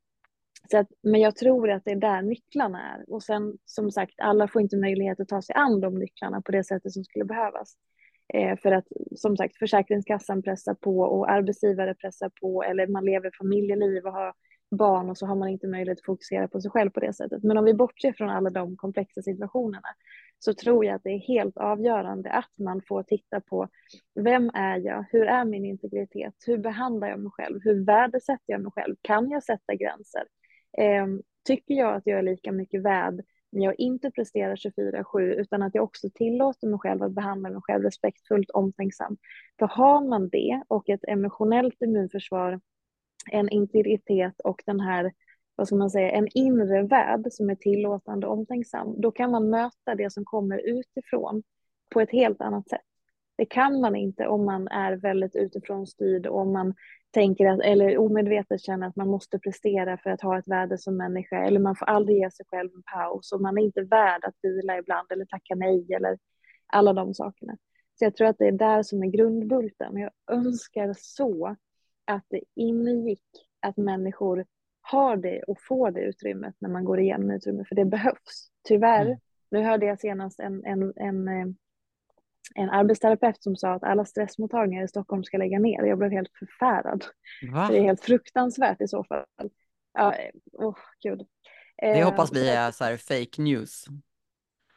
så 0.71 0.77
att, 0.77 0.87
men 1.03 1.21
jag 1.21 1.35
tror 1.35 1.71
att 1.71 1.85
det 1.85 1.91
är 1.91 1.95
där 1.95 2.21
nycklarna 2.21 2.93
är. 2.93 3.13
Och 3.13 3.23
sen 3.23 3.57
som 3.65 3.91
sagt, 3.91 4.13
alla 4.17 4.47
får 4.47 4.61
inte 4.61 4.77
möjlighet 4.77 5.19
att 5.19 5.27
ta 5.27 5.41
sig 5.41 5.55
an 5.55 5.81
de 5.81 5.95
nycklarna 5.99 6.41
på 6.41 6.51
det 6.51 6.63
sättet 6.63 6.91
som 6.93 7.03
skulle 7.03 7.25
behövas. 7.25 7.75
Eh, 8.33 8.57
för 8.57 8.71
att 8.71 8.85
som 9.15 9.37
sagt 9.37 9.57
Försäkringskassan 9.57 10.41
pressar 10.41 10.73
på 10.73 10.99
och 10.99 11.31
arbetsgivare 11.31 11.95
pressar 11.95 12.31
på 12.41 12.63
eller 12.63 12.87
man 12.87 13.05
lever 13.05 13.31
familjeliv 13.37 14.05
och 14.05 14.13
har 14.13 14.33
barn 14.71 15.09
och 15.09 15.17
så 15.17 15.25
har 15.25 15.35
man 15.35 15.49
inte 15.49 15.67
möjlighet 15.67 15.99
att 15.99 16.05
fokusera 16.05 16.47
på 16.47 16.61
sig 16.61 16.71
själv 16.71 16.89
på 16.89 16.99
det 16.99 17.13
sättet. 17.13 17.43
Men 17.43 17.57
om 17.57 17.65
vi 17.65 17.73
bortser 17.73 18.13
från 18.13 18.29
alla 18.29 18.49
de 18.49 18.77
komplexa 18.77 19.21
situationerna 19.21 19.87
så 20.39 20.53
tror 20.53 20.85
jag 20.85 20.95
att 20.95 21.03
det 21.03 21.09
är 21.09 21.19
helt 21.19 21.57
avgörande 21.57 22.31
att 22.31 22.59
man 22.59 22.81
får 22.87 23.03
titta 23.03 23.41
på 23.41 23.67
vem 24.15 24.51
är 24.53 24.77
jag? 24.77 25.05
Hur 25.11 25.25
är 25.25 25.45
min 25.45 25.65
integritet? 25.65 26.33
Hur 26.45 26.57
behandlar 26.57 27.07
jag 27.07 27.19
mig 27.19 27.31
själv? 27.31 27.59
Hur 27.63 27.85
värdesätter 27.85 28.45
jag 28.45 28.61
mig 28.61 28.71
själv? 28.71 28.95
Kan 29.01 29.29
jag 29.29 29.43
sätta 29.43 29.75
gränser? 29.75 30.23
Eh, 30.77 31.07
tycker 31.45 31.73
jag 31.75 31.95
att 31.95 32.07
jag 32.07 32.19
är 32.19 32.23
lika 32.23 32.51
mycket 32.51 32.81
värd 32.81 33.23
när 33.55 33.65
jag 33.65 33.79
inte 33.79 34.11
presterar 34.11 34.55
24-7 34.55 35.19
utan 35.33 35.61
att 35.61 35.75
jag 35.75 35.83
också 35.83 36.09
tillåter 36.09 36.67
mig 36.67 36.79
själv 36.79 37.03
att 37.03 37.11
behandla 37.11 37.49
mig 37.49 37.61
själv 37.61 37.83
respektfullt 37.83 38.49
omtänksamt. 38.49 39.19
För 39.59 39.67
har 39.67 40.07
man 40.07 40.29
det 40.29 40.63
och 40.67 40.89
ett 40.89 41.03
emotionellt 41.07 41.81
immunförsvar, 41.81 42.61
en 43.31 43.49
integritet 43.49 44.39
och 44.39 44.63
den 44.65 44.79
här, 44.79 45.13
vad 45.55 45.67
ska 45.67 45.75
man 45.75 45.89
säga, 45.89 46.11
en 46.11 46.27
inre 46.33 46.83
värld 46.83 47.25
som 47.31 47.49
är 47.49 47.55
tillåtande 47.55 48.27
och 48.27 48.33
omtänksam, 48.33 49.01
då 49.01 49.11
kan 49.11 49.31
man 49.31 49.49
möta 49.49 49.95
det 49.95 50.13
som 50.13 50.25
kommer 50.25 50.57
utifrån 50.57 51.43
på 51.89 52.01
ett 52.01 52.11
helt 52.11 52.41
annat 52.41 52.69
sätt. 52.69 52.81
Det 53.37 53.45
kan 53.45 53.81
man 53.81 53.95
inte 53.95 54.27
om 54.27 54.45
man 54.45 54.67
är 54.67 54.95
väldigt 54.95 55.35
utifrån 55.35 55.87
styrd 55.87 56.27
och 56.27 56.39
om 56.39 56.53
man 56.53 56.73
tänker 57.11 57.45
att, 57.45 57.61
eller 57.61 57.97
omedvetet 57.97 58.61
känner 58.61 58.87
att 58.87 58.95
man 58.95 59.07
måste 59.07 59.39
prestera 59.39 59.97
för 59.97 60.09
att 60.09 60.21
ha 60.21 60.39
ett 60.39 60.47
värde 60.47 60.77
som 60.77 60.97
människa 60.97 61.37
eller 61.37 61.59
man 61.59 61.75
får 61.75 61.85
aldrig 61.85 62.17
ge 62.17 62.31
sig 62.31 62.45
själv 62.49 62.69
en 62.75 62.83
paus 62.83 63.31
och 63.31 63.41
man 63.41 63.57
är 63.57 63.61
inte 63.61 63.81
värd 63.81 64.23
att 64.23 64.35
vila 64.41 64.77
ibland 64.77 65.11
eller 65.11 65.25
tacka 65.25 65.55
nej 65.55 65.93
eller 65.93 66.17
alla 66.67 66.93
de 66.93 67.13
sakerna. 67.13 67.57
Så 67.99 68.05
jag 68.05 68.15
tror 68.15 68.27
att 68.27 68.37
det 68.37 68.47
är 68.47 68.51
där 68.51 68.83
som 68.83 69.03
är 69.03 69.07
grundbulten. 69.07 69.97
Jag 69.97 70.11
önskar 70.31 70.95
så 70.97 71.55
att 72.05 72.25
det 72.29 72.41
ingick 72.55 73.23
att 73.59 73.77
människor 73.77 74.45
har 74.81 75.17
det 75.17 75.43
och 75.43 75.57
får 75.61 75.91
det 75.91 76.01
utrymmet 76.01 76.55
när 76.59 76.69
man 76.69 76.85
går 76.85 76.99
igenom 76.99 77.31
utrymme, 77.31 77.65
för 77.65 77.75
det 77.75 77.85
behövs. 77.85 78.49
Tyvärr, 78.67 79.05
mm. 79.05 79.17
nu 79.51 79.61
hörde 79.61 79.85
jag 79.85 79.99
senast 79.99 80.39
en, 80.39 80.65
en, 80.65 80.93
en 80.95 81.27
eh, 81.27 81.47
en 82.55 82.69
arbetsterapeut 82.69 83.43
som 83.43 83.55
sa 83.55 83.73
att 83.73 83.83
alla 83.83 84.05
stressmottagningar 84.05 84.83
i 84.83 84.87
Stockholm 84.87 85.23
ska 85.23 85.37
lägga 85.37 85.59
ner. 85.59 85.83
Jag 85.83 85.97
blev 85.97 86.11
helt 86.11 86.31
förfärad. 86.39 87.05
Va? 87.53 87.67
Det 87.71 87.77
är 87.77 87.81
helt 87.81 88.01
fruktansvärt 88.01 88.81
i 88.81 88.87
så 88.87 89.03
fall. 89.03 89.25
Ja, 89.93 90.15
oh, 90.53 90.77
gud. 91.03 91.27
Det 91.77 92.03
hoppas 92.03 92.33
vi 92.33 92.49
är 92.49 92.71
så 92.71 92.83
här 92.83 92.97
fake 92.97 93.41
news. 93.41 93.85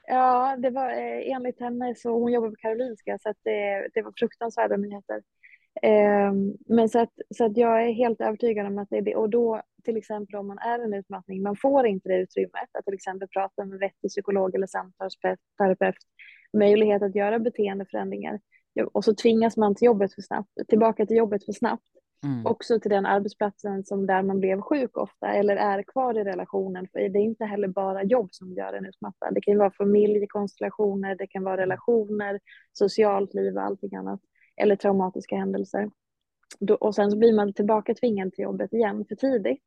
Ja, 0.07 0.57
det 0.59 0.71
var 0.71 0.91
eh, 0.91 1.33
enligt 1.33 1.61
henne 1.61 1.95
så 1.95 2.11
hon 2.11 2.33
jobbar 2.33 2.49
på 2.51 2.57
Karolinska 2.57 3.19
så 3.23 3.29
att 3.29 3.37
det, 3.43 3.89
det 3.95 4.03
var 4.03 4.13
fruktansvärda 4.17 4.77
nyheter. 4.77 5.23
Ehm, 5.83 6.53
men 6.67 6.89
så 6.89 6.99
att, 6.99 7.13
så 7.37 7.45
att 7.45 7.57
jag 7.57 7.85
är 7.85 7.93
helt 7.93 8.21
övertygad 8.21 8.67
om 8.67 8.79
att 8.79 8.91
det 8.91 8.97
är 8.97 9.03
det. 9.03 9.17
Och 9.17 9.31
då 9.31 9.63
till 9.85 9.97
exempel 9.97 10.37
om 10.37 10.47
man 10.47 10.59
är 10.59 10.79
en 10.79 10.95
utmattning, 10.95 11.43
man 11.43 11.57
får 11.57 11.87
inte 11.87 12.09
det 12.09 12.17
utrymmet 12.17 12.69
att 12.79 12.85
till 12.85 12.95
exempel 12.95 13.29
prata 13.29 13.65
med 13.65 13.79
vettig 13.79 14.11
psykolog 14.11 14.55
eller 14.55 14.67
samtalsterapeut 14.67 15.97
möjlighet 16.53 17.03
att 17.03 17.15
göra 17.15 17.39
beteendeförändringar. 17.39 18.41
Och 18.93 19.05
så 19.05 19.15
tvingas 19.15 19.57
man 19.57 19.75
till 19.75 19.87
jobbet 19.87 20.15
för 20.15 20.23
snabbt, 20.23 20.51
tillbaka 20.69 21.07
till 21.07 21.17
jobbet 21.17 21.45
för 21.45 21.53
snabbt. 21.53 21.89
Mm. 22.25 22.47
Också 22.47 22.81
till 22.81 22.91
den 22.91 23.07
arbetsplatsen 23.07 23.85
som 23.85 24.07
där 24.07 24.23
man 24.23 24.41
blev 24.41 24.61
sjuk 24.61 24.97
ofta 24.97 25.33
eller 25.33 25.57
är 25.57 25.83
kvar 25.83 26.19
i 26.19 26.25
relationen. 26.25 26.89
För 26.93 26.99
det 26.99 27.19
är 27.19 27.23
inte 27.23 27.45
heller 27.45 27.69
bara 27.69 28.05
jobb 28.05 28.29
som 28.33 28.53
gör 28.53 28.73
en 28.73 28.87
utmattad. 28.87 29.35
Det 29.35 29.41
kan 29.41 29.59
vara 29.59 29.71
familjekonstellationer, 29.71 31.15
det 31.15 31.27
kan 31.27 31.45
vara 31.45 31.57
relationer, 31.57 32.41
socialt 32.73 33.35
liv 33.35 33.57
och 33.57 33.63
allting 33.63 33.95
annat. 33.95 34.21
Eller 34.57 34.77
traumatiska 34.77 35.37
händelser. 35.37 35.91
och 36.81 36.95
sen 36.95 37.11
så 37.11 37.17
blir 37.17 37.33
man 37.33 37.53
tillbaka 37.53 37.95
tvingad 37.95 38.33
till 38.33 38.43
jobbet 38.43 38.73
igen 38.73 39.05
för 39.09 39.15
tidigt. 39.15 39.63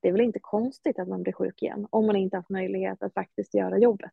Det 0.00 0.08
är 0.08 0.12
väl 0.12 0.20
inte 0.20 0.38
konstigt 0.42 0.98
att 0.98 1.08
man 1.08 1.22
blir 1.22 1.32
sjuk 1.32 1.62
igen 1.62 1.86
om 1.90 2.06
man 2.06 2.16
inte 2.16 2.36
haft 2.36 2.50
möjlighet 2.50 3.02
att 3.02 3.14
faktiskt 3.14 3.54
göra 3.54 3.78
jobbet. 3.78 4.10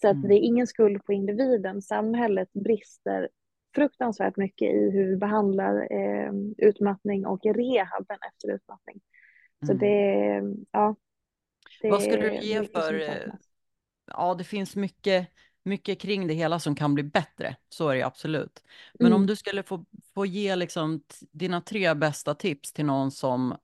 Så 0.00 0.08
att 0.08 0.14
mm. 0.14 0.28
det 0.28 0.34
är 0.34 0.40
ingen 0.40 0.66
skuld 0.66 1.04
på 1.04 1.12
individen. 1.12 1.82
Samhället 1.82 2.52
brister 2.52 3.28
fruktansvärt 3.74 4.36
mycket 4.36 4.74
i 4.74 4.90
hur 4.90 5.10
vi 5.10 5.16
behandlar 5.16 5.92
eh, 5.92 6.32
utmattning 6.58 7.26
och 7.26 7.44
rehaben 7.44 8.18
efter 8.28 8.54
utmattning. 8.54 9.00
Så 9.66 9.72
mm. 9.72 9.78
det, 9.78 10.64
ja. 10.70 10.96
Det 11.82 11.90
Vad 11.90 12.02
skulle 12.02 12.28
du 12.28 12.38
ge 12.38 12.64
för, 12.64 13.32
ja 14.06 14.34
det 14.34 14.44
finns 14.44 14.76
mycket, 14.76 15.28
mycket 15.62 16.00
kring 16.00 16.26
det 16.26 16.34
hela 16.34 16.58
som 16.58 16.74
kan 16.74 16.94
bli 16.94 17.02
bättre, 17.02 17.56
så 17.68 17.88
är 17.88 17.96
det 17.96 18.02
absolut. 18.02 18.62
Men 18.94 19.06
mm. 19.06 19.20
om 19.20 19.26
du 19.26 19.36
skulle 19.36 19.62
få, 19.62 19.84
få 20.14 20.26
ge 20.26 20.56
liksom 20.56 21.02
dina 21.30 21.60
tre 21.60 21.94
bästa 21.94 22.34
tips 22.34 22.72
till 22.72 22.86
någon 22.86 23.10
som 23.10 23.56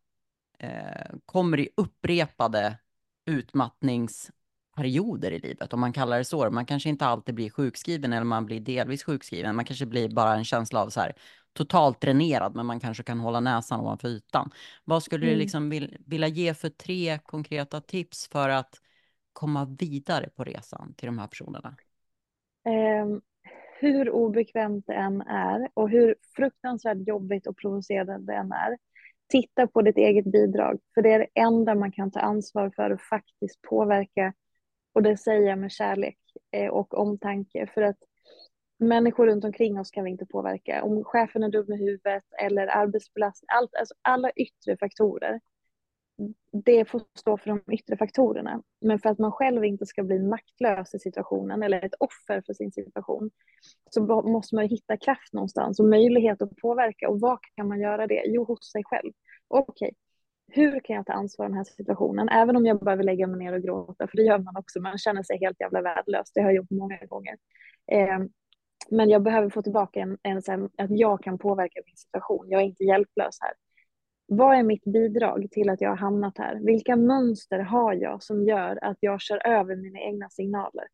eh, 0.59 1.14
kommer 1.27 1.61
i 1.61 1.68
upprepade 1.77 2.79
utmattnings 3.27 4.31
perioder 4.76 5.30
i 5.30 5.38
livet, 5.38 5.72
om 5.72 5.80
man 5.80 5.92
kallar 5.92 6.18
det 6.18 6.24
så. 6.24 6.50
Man 6.50 6.66
kanske 6.66 6.88
inte 6.88 7.06
alltid 7.06 7.34
blir 7.34 7.50
sjukskriven 7.50 8.12
eller 8.12 8.24
man 8.24 8.46
blir 8.46 8.60
delvis 8.60 9.04
sjukskriven. 9.04 9.56
Man 9.56 9.64
kanske 9.64 9.87
blir 9.87 10.08
bara 10.08 10.34
en 10.34 10.44
känsla 10.44 10.82
av 10.82 10.88
så 10.88 11.00
här 11.00 11.12
totalt 11.52 12.00
dränerad, 12.00 12.54
men 12.56 12.66
man 12.66 12.80
kanske 12.80 13.02
kan 13.02 13.20
hålla 13.20 13.40
näsan 13.40 13.80
ovanför 13.80 14.08
ytan. 14.08 14.50
Vad 14.84 15.02
skulle 15.02 15.26
mm. 15.26 15.34
du 15.34 15.40
liksom 15.40 15.70
vill, 15.70 15.96
vilja 16.06 16.28
ge 16.28 16.54
för 16.54 16.68
tre 16.68 17.18
konkreta 17.18 17.80
tips 17.80 18.28
för 18.28 18.48
att 18.48 18.74
komma 19.32 19.76
vidare 19.78 20.28
på 20.37 20.44
resan 20.44 20.94
till 20.96 21.06
de 21.06 21.18
här 21.18 21.26
personerna? 21.26 21.76
Um, 23.02 23.20
hur 23.80 24.10
obekvämt 24.10 24.87
det 24.87 24.94
än 24.94 25.20
är 25.20 25.68
och 25.74 25.90
hur 25.90 26.14
fruktansvärt 26.37 27.08
jobbigt 27.08 27.46
och 27.46 27.56
provocerande 27.56 28.32
det 28.32 28.38
än 28.38 28.52
är, 28.52 28.78
titta 29.28 29.66
på 29.66 29.82
ditt 29.82 29.96
eget 29.96 30.32
bidrag, 30.32 30.78
för 30.94 31.02
det 31.02 31.12
är 31.12 31.18
det 31.18 31.40
enda 31.40 31.74
man 31.74 31.92
kan 31.92 32.10
ta 32.10 32.20
ansvar 32.20 32.72
för 32.76 32.90
och 32.90 33.00
faktiskt 33.00 33.62
påverka 33.62 34.32
och 34.94 35.02
det 35.02 35.16
säger 35.16 35.48
jag 35.48 35.59
med 35.59 35.72
kärlek 35.72 36.18
eh, 36.50 36.68
och 36.68 36.98
omtanke 36.98 37.66
för 37.74 37.83
att 37.83 37.98
människor 38.78 39.26
runt 39.26 39.44
omkring 39.44 39.80
oss 39.80 39.90
kan 39.90 40.04
vi 40.04 40.11
inte 40.11 40.26
påverka. 40.26 40.83
Om 40.83 41.04
chefen 41.04 41.42
är 41.42 41.48
dum 41.48 41.72
i 41.72 41.76
huvudet 41.76 42.24
eller 42.42 42.66
arbetsbelastning, 42.66 43.46
allt, 43.48 43.74
alltså 43.74 43.94
alla 44.02 44.30
yttre 44.30 44.76
faktorer. 44.76 45.40
Det 46.52 46.85
får 46.85 47.02
stå 47.18 47.38
för 47.38 47.50
de 47.50 47.72
yttre 47.72 47.96
faktorerna. 47.96 48.62
Men 48.80 48.98
för 48.98 49.09
att 49.09 49.18
man 49.18 49.33
själv 49.33 49.64
inte 49.64 49.87
ska 49.87 50.02
bli 50.02 50.18
maktlös 50.18 50.94
i 50.94 50.98
situationen 50.98 51.62
eller 51.62 51.85
ett 51.85 51.94
offer 51.98 52.42
för 52.46 52.52
sin 52.52 52.72
situation 52.72 53.30
så 53.90 54.22
måste 54.22 54.54
man 54.54 54.68
hitta 54.68 54.96
kraft 54.96 55.33
någonstans 55.33 55.80
och 55.80 55.87
möjlighet 55.87 56.42
att 56.42 56.57
påverka. 56.57 57.09
Och 57.09 57.20
var 57.20 57.38
kan 57.57 57.68
man 57.68 57.80
göra 57.80 58.07
det? 58.07 58.22
Jo, 58.26 58.44
hos 58.44 58.72
sig 58.72 58.83
själv. 58.85 59.12
Okej, 59.48 59.87
okay 59.87 60.04
hur 60.52 60.80
kan 60.80 60.96
jag 60.96 61.07
ta 61.07 61.12
ansvar 61.12 61.46
i 61.46 61.48
den 61.48 61.57
här 61.57 61.64
situationen? 61.64 62.28
Även 62.28 62.57
om 62.57 62.66
jag 62.66 62.85
behöver 62.85 63.04
lägga 63.04 63.26
mig 63.26 63.38
ner 63.38 63.52
och 63.52 63.62
gråta, 63.62 64.07
för 64.07 64.16
det 64.16 64.23
gör 64.23 64.38
man 64.38 64.56
också. 64.56 64.81
Man 64.81 64.98
känner 64.98 65.23
sig 65.23 65.38
helt 65.38 65.60
jävla 65.60 65.83
värdelös. 65.83 66.33
Det 66.35 66.40
har 66.40 66.48
jag 66.48 66.56
gjort 66.56 66.71
många 66.71 66.96
gånger. 66.96 67.37
Eh, 67.92 68.19
men 68.90 69.08
jag 69.08 69.23
behöver 69.23 69.50
få 69.50 69.62
tillbaka 69.62 70.00
en, 70.00 70.19
en, 70.23 70.42
en, 70.48 70.64
att 70.64 70.90
jag 70.90 71.23
kan 71.23 71.38
påverka 71.38 71.81
min 71.87 71.96
situation. 71.96 72.46
Jag 72.48 72.60
är 72.60 72.64
inte 72.64 72.85
hjälplös 72.85 73.38
här. 73.40 73.52
Vad 74.27 74.58
är 74.58 74.62
mitt 74.62 74.85
bidrag 74.85 75.48
till 75.50 75.71
att 75.71 75.81
jag 75.81 75.90
har 75.90 75.96
hamnat 75.96 76.38
här? 76.38 76.60
Vilka 76.62 76.96
mönster 76.96 77.58
har 77.58 77.92
jag 77.94 78.23
som 78.23 78.44
gör 78.44 78.79
att 78.85 78.96
jag 79.00 79.21
kör 79.21 79.46
över 79.46 79.77
mina 79.77 79.98
egna 80.00 80.31
signaler? 80.31 80.85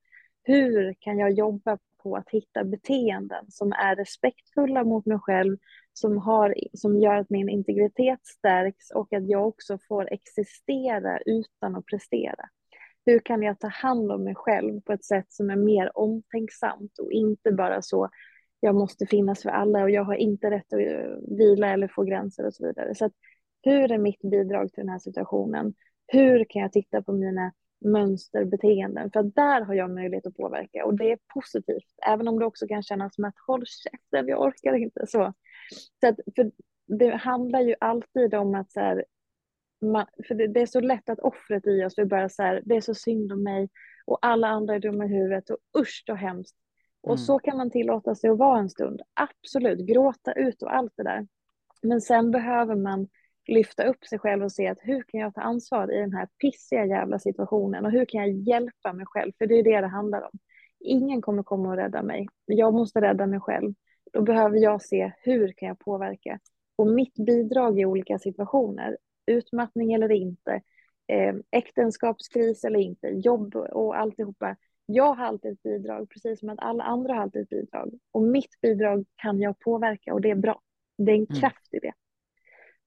Hur 0.42 0.94
kan 1.00 1.18
jag 1.18 1.30
jobba 1.30 1.78
på 2.02 2.16
att 2.16 2.30
hitta 2.30 2.64
beteenden 2.64 3.44
som 3.48 3.72
är 3.72 3.96
respektfulla 3.96 4.84
mot 4.84 5.06
mig 5.06 5.18
själv, 5.18 5.56
som, 6.00 6.18
har, 6.18 6.54
som 6.72 7.00
gör 7.00 7.16
att 7.16 7.30
min 7.30 7.48
integritet 7.48 8.26
stärks 8.26 8.90
och 8.90 9.12
att 9.12 9.28
jag 9.28 9.48
också 9.48 9.78
får 9.88 10.12
existera 10.12 11.18
utan 11.26 11.76
att 11.76 11.86
prestera. 11.86 12.48
hur 13.06 13.18
kan 13.18 13.42
jag 13.42 13.60
ta 13.60 13.68
hand 13.68 14.12
om 14.12 14.24
mig 14.24 14.34
själv 14.34 14.80
på 14.80 14.92
ett 14.92 15.04
sätt 15.04 15.32
som 15.32 15.50
är 15.50 15.56
mer 15.56 15.98
omtänksamt 15.98 16.98
och 16.98 17.12
inte 17.12 17.52
bara 17.52 17.82
så 17.82 18.08
jag 18.60 18.74
måste 18.74 19.06
finnas 19.06 19.42
för 19.42 19.50
alla 19.50 19.82
och 19.82 19.90
jag 19.90 20.04
har 20.04 20.14
inte 20.14 20.50
rätt 20.50 20.72
att 20.72 20.80
eh, 20.80 21.36
vila 21.38 21.72
eller 21.72 21.88
få 21.88 22.02
gränser 22.04 22.46
och 22.46 22.54
så 22.54 22.66
vidare. 22.66 22.94
Så 22.94 23.04
att, 23.04 23.12
hur 23.62 23.92
är 23.92 23.98
mitt 23.98 24.20
bidrag 24.20 24.72
till 24.72 24.82
den 24.82 24.88
här 24.88 24.98
situationen? 24.98 25.74
Hur 26.06 26.44
kan 26.48 26.62
jag 26.62 26.72
titta 26.72 27.02
på 27.02 27.12
mina 27.12 27.52
mönsterbeteenden? 27.80 29.10
För 29.10 29.22
där 29.22 29.60
har 29.60 29.74
jag 29.74 29.90
möjlighet 29.90 30.26
att 30.26 30.36
påverka 30.36 30.84
och 30.84 30.98
det 30.98 31.12
är 31.12 31.18
positivt, 31.34 31.94
även 32.06 32.28
om 32.28 32.38
det 32.38 32.46
också 32.46 32.66
kan 32.66 32.82
kännas 32.82 33.14
som 33.14 33.24
att 33.24 33.34
håll 33.46 33.64
käften, 33.66 34.28
jag 34.28 34.40
orkar 34.40 34.74
inte. 34.74 35.06
Så, 35.06 35.32
så 36.00 36.08
att, 36.08 36.16
för 36.36 36.50
det 36.86 37.16
handlar 37.16 37.60
ju 37.60 37.74
alltid 37.80 38.34
om 38.34 38.54
att 38.54 38.72
så 38.72 38.80
här, 38.80 39.04
man, 39.80 40.06
för 40.28 40.34
det, 40.34 40.46
det, 40.46 40.60
är 40.60 40.66
så 40.66 40.80
lätt 40.80 41.08
att 41.08 41.20
offret 41.20 41.66
i 41.66 41.84
oss 41.84 41.98
vill 41.98 42.08
bara 42.08 42.28
så 42.28 42.42
här, 42.42 42.62
det 42.64 42.76
är 42.76 42.80
så 42.80 42.94
synd 42.94 43.32
om 43.32 43.42
mig 43.42 43.68
och 44.06 44.18
alla 44.22 44.48
andra 44.48 44.74
är 44.74 44.80
dumma 44.80 45.04
i 45.04 45.08
huvudet 45.08 45.50
och 45.50 45.58
usch 45.78 46.02
så 46.06 46.14
hemskt. 46.14 46.56
Och 47.02 47.14
mm. 47.14 47.18
så 47.18 47.38
kan 47.38 47.56
man 47.56 47.70
tillåta 47.70 48.14
sig 48.14 48.30
att 48.30 48.38
vara 48.38 48.58
en 48.58 48.70
stund. 48.70 49.02
Absolut, 49.14 49.86
gråta 49.86 50.32
ut 50.32 50.62
och 50.62 50.74
allt 50.74 50.92
det 50.96 51.02
där. 51.02 51.26
Men 51.82 52.00
sen 52.00 52.30
behöver 52.30 52.74
man 52.74 53.08
lyfta 53.48 53.84
upp 53.84 54.04
sig 54.04 54.18
själv 54.18 54.44
och 54.44 54.52
se 54.52 54.68
att 54.68 54.78
hur 54.80 55.02
kan 55.02 55.20
jag 55.20 55.34
ta 55.34 55.40
ansvar 55.40 55.92
i 55.92 56.00
den 56.00 56.12
här 56.12 56.28
pissiga 56.40 56.86
jävla 56.86 57.18
situationen 57.18 57.84
och 57.84 57.92
hur 57.92 58.04
kan 58.04 58.20
jag 58.20 58.30
hjälpa 58.30 58.92
mig 58.92 59.06
själv? 59.06 59.32
För 59.38 59.46
det 59.46 59.54
är 59.54 59.62
det 59.62 59.80
det 59.80 59.86
handlar 59.86 60.22
om. 60.22 60.38
Ingen 60.80 61.22
kommer 61.22 61.42
komma 61.42 61.68
och 61.68 61.76
rädda 61.76 62.02
mig. 62.02 62.26
Jag 62.46 62.74
måste 62.74 63.00
rädda 63.00 63.26
mig 63.26 63.40
själv. 63.40 63.74
Då 64.12 64.22
behöver 64.22 64.58
jag 64.58 64.82
se 64.82 65.12
hur 65.18 65.52
kan 65.52 65.68
jag 65.68 65.78
påverka? 65.78 66.38
Och 66.76 66.86
mitt 66.86 67.14
bidrag 67.14 67.80
i 67.80 67.84
olika 67.84 68.18
situationer, 68.18 68.96
utmattning 69.26 69.92
eller 69.92 70.12
inte, 70.12 70.60
eh, 71.06 71.34
äktenskapskris 71.50 72.64
eller 72.64 72.78
inte, 72.78 73.08
jobb 73.08 73.56
och 73.56 73.98
alltihopa. 73.98 74.56
Jag 74.86 75.14
har 75.14 75.24
alltid 75.24 75.52
ett 75.52 75.62
bidrag, 75.62 76.10
precis 76.10 76.40
som 76.40 76.48
att 76.48 76.58
alla 76.58 76.84
andra 76.84 77.14
har 77.14 77.22
alltid 77.22 77.42
ett 77.42 77.48
bidrag. 77.48 77.90
Och 78.12 78.22
mitt 78.22 78.60
bidrag 78.62 79.04
kan 79.16 79.40
jag 79.40 79.58
påverka 79.58 80.14
och 80.14 80.20
det 80.20 80.30
är 80.30 80.34
bra. 80.34 80.60
Det 80.98 81.12
är 81.12 81.16
en 81.16 81.26
mm. 81.30 81.40
kraft 81.40 81.74
i 81.74 81.78
det. 81.78 81.92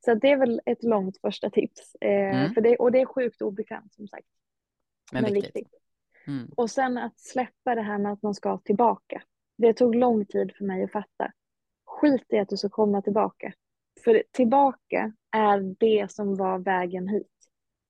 Så 0.06 0.16
det 0.16 0.32
är 0.32 0.38
väl 0.38 0.62
ett 0.66 0.84
långt 0.84 1.18
första 1.18 1.50
tips. 1.50 1.96
Eh, 2.02 2.36
mm. 2.36 2.54
för 2.54 2.62
det, 2.62 2.78
och 2.78 2.92
det 2.92 3.02
är 3.02 3.06
sjukt 3.06 3.42
obekvämt 3.42 3.94
som 3.94 4.08
sagt. 4.08 4.28
Men, 5.12 5.24
men 5.24 5.34
viktigt. 5.34 5.56
viktigt. 5.56 5.82
Mm. 6.28 6.50
Och 6.58 6.70
sen 6.70 6.98
att 6.98 7.20
släppa 7.20 7.76
det 7.76 7.82
här 7.82 7.98
med 7.98 8.12
att 8.12 8.22
man 8.22 8.34
ska 8.34 8.58
tillbaka. 8.58 9.24
Det 9.58 9.74
tog 9.74 9.96
lång 9.96 10.26
tid 10.26 10.52
för 10.58 10.66
mig 10.66 10.84
att 10.84 10.92
fatta. 10.92 11.32
Skit 11.86 12.26
i 12.30 12.38
att 12.38 12.50
du 12.50 12.58
ska 12.58 12.70
komma 12.70 13.02
tillbaka. 13.02 13.54
För 14.04 14.24
tillbaka 14.32 15.14
är 15.32 15.76
det 15.80 16.12
som 16.12 16.36
var 16.36 16.60
vägen 16.60 17.08
hit. 17.08 17.28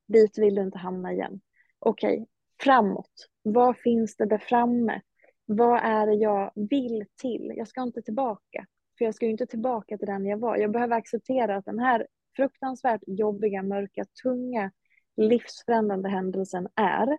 Dit 0.08 0.38
vill 0.38 0.56
du 0.56 0.62
inte 0.62 0.78
hamna 0.78 1.14
igen. 1.14 1.42
Okej, 1.80 2.14
okay, 2.14 2.26
framåt. 2.60 3.30
Vad 3.42 3.78
finns 3.78 4.16
det 4.16 4.26
där 4.26 4.38
framme? 4.38 5.02
Vad 5.46 5.80
är 5.84 6.08
det 6.08 6.14
jag 6.14 6.52
vill 6.56 7.06
till? 7.22 7.54
Jag 7.56 7.68
ska 7.68 7.82
inte 7.82 8.02
tillbaka. 8.02 8.66
För 8.98 9.06
jag 9.06 9.16
ska 9.16 9.26
ju 9.26 9.32
inte 9.32 9.46
tillbaka 9.46 9.98
till 9.98 10.08
den 10.08 10.26
jag 10.26 10.38
var. 10.38 10.58
Jag 10.58 10.72
behöver 10.72 10.96
acceptera 10.96 11.56
att 11.56 11.66
den 11.66 11.80
här 11.80 12.08
fruktansvärt 12.36 13.02
jobbiga, 13.08 13.64
mörka, 13.64 14.06
tunga, 14.24 14.72
livsförändrande 15.18 16.10
händelsen 16.10 16.68
är. 16.76 17.18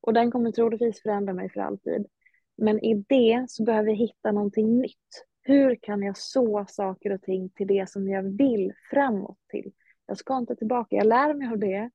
Och 0.00 0.14
den 0.14 0.30
kommer 0.30 0.52
troligtvis 0.52 1.02
förändra 1.02 1.32
mig 1.32 1.50
för 1.50 1.60
alltid. 1.60 2.06
Men 2.56 2.84
i 2.84 3.04
det 3.08 3.44
så 3.48 3.64
behöver 3.64 3.88
jag 3.88 3.96
hitta 3.96 4.32
någonting 4.32 4.78
nytt. 4.78 5.26
Hur 5.42 5.78
kan 5.82 6.02
jag 6.02 6.16
så 6.16 6.64
saker 6.68 7.12
och 7.12 7.22
ting 7.22 7.50
till 7.50 7.66
det 7.66 7.90
som 7.90 8.08
jag 8.08 8.22
vill 8.22 8.72
framåt 8.90 9.38
till? 9.48 9.72
Jag 10.06 10.16
ska 10.16 10.38
inte 10.38 10.56
tillbaka. 10.56 10.96
Jag 10.96 11.06
lär 11.06 11.34
mig 11.34 11.48
av 11.48 11.58
det 11.58 11.90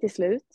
till 0.00 0.10
slut. 0.10 0.46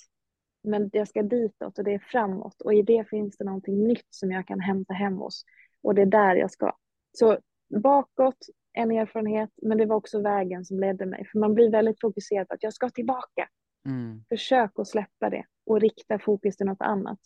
Men 0.64 0.90
jag 0.94 1.08
ska 1.08 1.24
ditåt 1.24 1.78
och 1.78 1.84
det 1.84 1.94
är 1.94 2.00
framåt. 2.00 2.62
Och 2.62 2.74
i 2.74 2.82
det 2.82 3.10
finns 3.10 3.38
det 3.38 3.44
någonting 3.44 3.88
nytt 3.88 4.08
som 4.10 4.32
jag 4.32 4.48
kan 4.48 4.60
hämta 4.60 4.94
hem 4.94 5.22
oss. 5.22 5.44
Och 5.82 5.96
det 5.96 6.02
är 6.02 6.06
där 6.06 6.36
jag 6.36 6.52
ska. 6.52 6.72
Så 7.12 7.38
bakåt, 7.70 8.38
en 8.74 8.92
erfarenhet, 8.92 9.50
men 9.62 9.78
det 9.78 9.86
var 9.86 9.96
också 9.96 10.22
vägen 10.22 10.66
som 10.66 10.80
ledde 10.80 11.06
mig. 11.06 11.28
För 11.32 11.40
man 11.40 11.54
blir 11.54 11.72
väldigt 11.72 12.02
fokuserad 12.02 12.48
på 12.48 12.54
att 12.54 12.64
jag 12.64 12.74
ska 12.74 12.90
tillbaka. 12.90 13.50
Mm. 13.86 14.24
Försök 14.30 14.72
att 14.80 14.88
släppa 14.88 15.30
det 15.30 15.46
och 15.66 15.82
rikta 15.82 16.20
fokus 16.20 16.58
till 16.58 16.66
något 16.66 16.82
annat. 16.82 17.20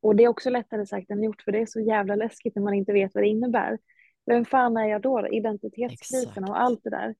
Och 0.00 0.16
det 0.16 0.24
är 0.24 0.28
också 0.28 0.50
lättare 0.50 0.86
sagt 0.86 1.10
än 1.10 1.22
gjort, 1.22 1.42
för 1.42 1.52
det 1.52 1.58
är 1.58 1.66
så 1.66 1.80
jävla 1.80 2.16
läskigt 2.16 2.54
när 2.54 2.62
man 2.62 2.74
inte 2.74 2.92
vet 2.92 3.14
vad 3.14 3.24
det 3.24 3.28
innebär. 3.28 3.78
Vem 4.26 4.44
fan 4.44 4.76
är 4.76 4.88
jag 4.88 5.02
då? 5.02 5.28
Identitetskrisen 5.28 6.44
och 6.44 6.60
allt 6.60 6.80
det 6.84 6.90
där. 6.90 7.14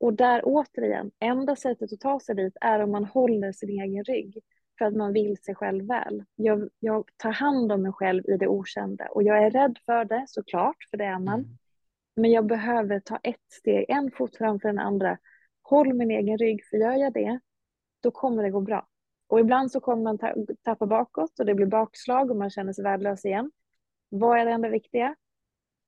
Och 0.00 0.14
där 0.14 0.40
återigen, 0.44 1.10
enda 1.18 1.56
sättet 1.56 1.92
att 1.92 2.00
ta 2.00 2.20
sig 2.20 2.34
dit 2.34 2.56
är 2.60 2.80
om 2.80 2.90
man 2.90 3.04
håller 3.04 3.52
sin 3.52 3.68
egen 3.68 4.04
rygg 4.04 4.38
för 4.78 4.84
att 4.84 4.94
man 4.94 5.12
vill 5.12 5.36
sig 5.36 5.54
själv 5.54 5.86
väl. 5.86 6.24
Jag, 6.34 6.68
jag 6.78 7.10
tar 7.16 7.32
hand 7.32 7.72
om 7.72 7.82
mig 7.82 7.92
själv 7.92 8.24
i 8.28 8.36
det 8.36 8.48
okända 8.48 9.06
och 9.06 9.22
jag 9.22 9.44
är 9.44 9.50
rädd 9.50 9.78
för 9.86 10.04
det 10.04 10.24
såklart, 10.28 10.76
för 10.90 10.96
det 10.96 11.04
är 11.04 11.18
man. 11.18 11.40
Mm. 11.40 11.58
Men 12.18 12.30
jag 12.30 12.46
behöver 12.46 13.00
ta 13.00 13.18
ett 13.22 13.52
steg, 13.52 13.84
en 13.88 14.10
fot 14.10 14.36
framför 14.36 14.68
den 14.68 14.78
andra. 14.78 15.18
Håll 15.62 15.94
min 15.94 16.10
egen 16.10 16.38
rygg, 16.38 16.64
för 16.70 16.76
gör 16.76 16.92
jag 16.92 17.12
det, 17.12 17.40
då 18.02 18.10
kommer 18.10 18.42
det 18.42 18.50
gå 18.50 18.60
bra. 18.60 18.86
Och 19.26 19.40
ibland 19.40 19.72
så 19.72 19.80
kommer 19.80 20.02
man 20.02 20.18
tappa 20.62 20.86
bakåt 20.86 21.38
och 21.38 21.46
det 21.46 21.54
blir 21.54 21.66
bakslag 21.66 22.30
och 22.30 22.36
man 22.36 22.50
känner 22.50 22.72
sig 22.72 22.84
värdelös 22.84 23.24
igen. 23.24 23.50
Vad 24.08 24.38
är 24.38 24.44
det 24.44 24.50
enda 24.50 24.68
viktiga? 24.68 25.16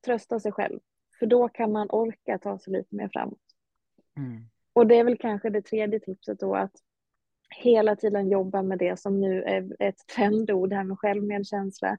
Trösta 0.05 0.41
sig 0.41 0.53
själv, 0.53 0.81
för 1.18 1.26
då 1.26 1.49
kan 1.49 1.72
man 1.72 1.91
orka 1.91 2.39
ta 2.39 2.59
sig 2.59 2.72
lite 2.72 2.95
mer 2.95 3.11
framåt. 3.12 3.39
Mm. 4.16 4.43
Och 4.72 4.87
det 4.87 4.95
är 4.95 5.05
väl 5.05 5.18
kanske 5.18 5.51
det 5.51 5.62
tredje 5.62 6.01
tipset 6.01 6.41
då, 6.41 6.55
att 6.55 6.72
hela 7.57 7.97
tiden 7.97 8.28
jobba 8.28 8.62
med 8.62 8.78
det 8.78 9.01
som 9.01 9.20
nu 9.20 9.43
är 9.43 9.76
ett 9.78 10.07
trendord, 10.16 10.70
det 10.70 10.76
här 10.76 10.85
med 10.85 10.99
självmedkänsla. 10.99 11.99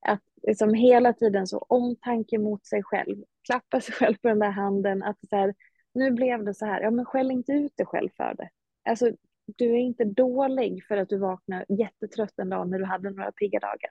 Att 0.00 0.22
liksom 0.42 0.74
hela 0.74 1.12
tiden 1.12 1.46
så 1.46 1.58
omtanke 1.58 2.38
mot 2.38 2.66
sig 2.66 2.82
själv, 2.82 3.24
klappa 3.46 3.80
sig 3.80 3.94
själv 3.94 4.14
på 4.14 4.28
den 4.28 4.38
där 4.38 4.50
handen, 4.50 5.02
att 5.02 5.28
så 5.30 5.36
här, 5.36 5.54
nu 5.94 6.10
blev 6.10 6.44
det 6.44 6.54
så 6.54 6.66
här, 6.66 6.80
ja 6.80 6.90
men 6.90 7.04
skäll 7.04 7.30
inte 7.30 7.52
ut 7.52 7.76
dig 7.76 7.86
själv 7.86 8.08
för 8.16 8.34
det. 8.34 8.48
Alltså, 8.90 9.10
du 9.56 9.70
är 9.70 9.78
inte 9.78 10.04
dålig 10.04 10.84
för 10.84 10.96
att 10.96 11.08
du 11.08 11.18
vaknar 11.18 11.64
jättetrött 11.68 12.38
en 12.38 12.48
dag 12.48 12.68
när 12.68 12.78
du 12.78 12.84
hade 12.84 13.10
några 13.10 13.32
pigga 13.32 13.60
dagar. 13.60 13.90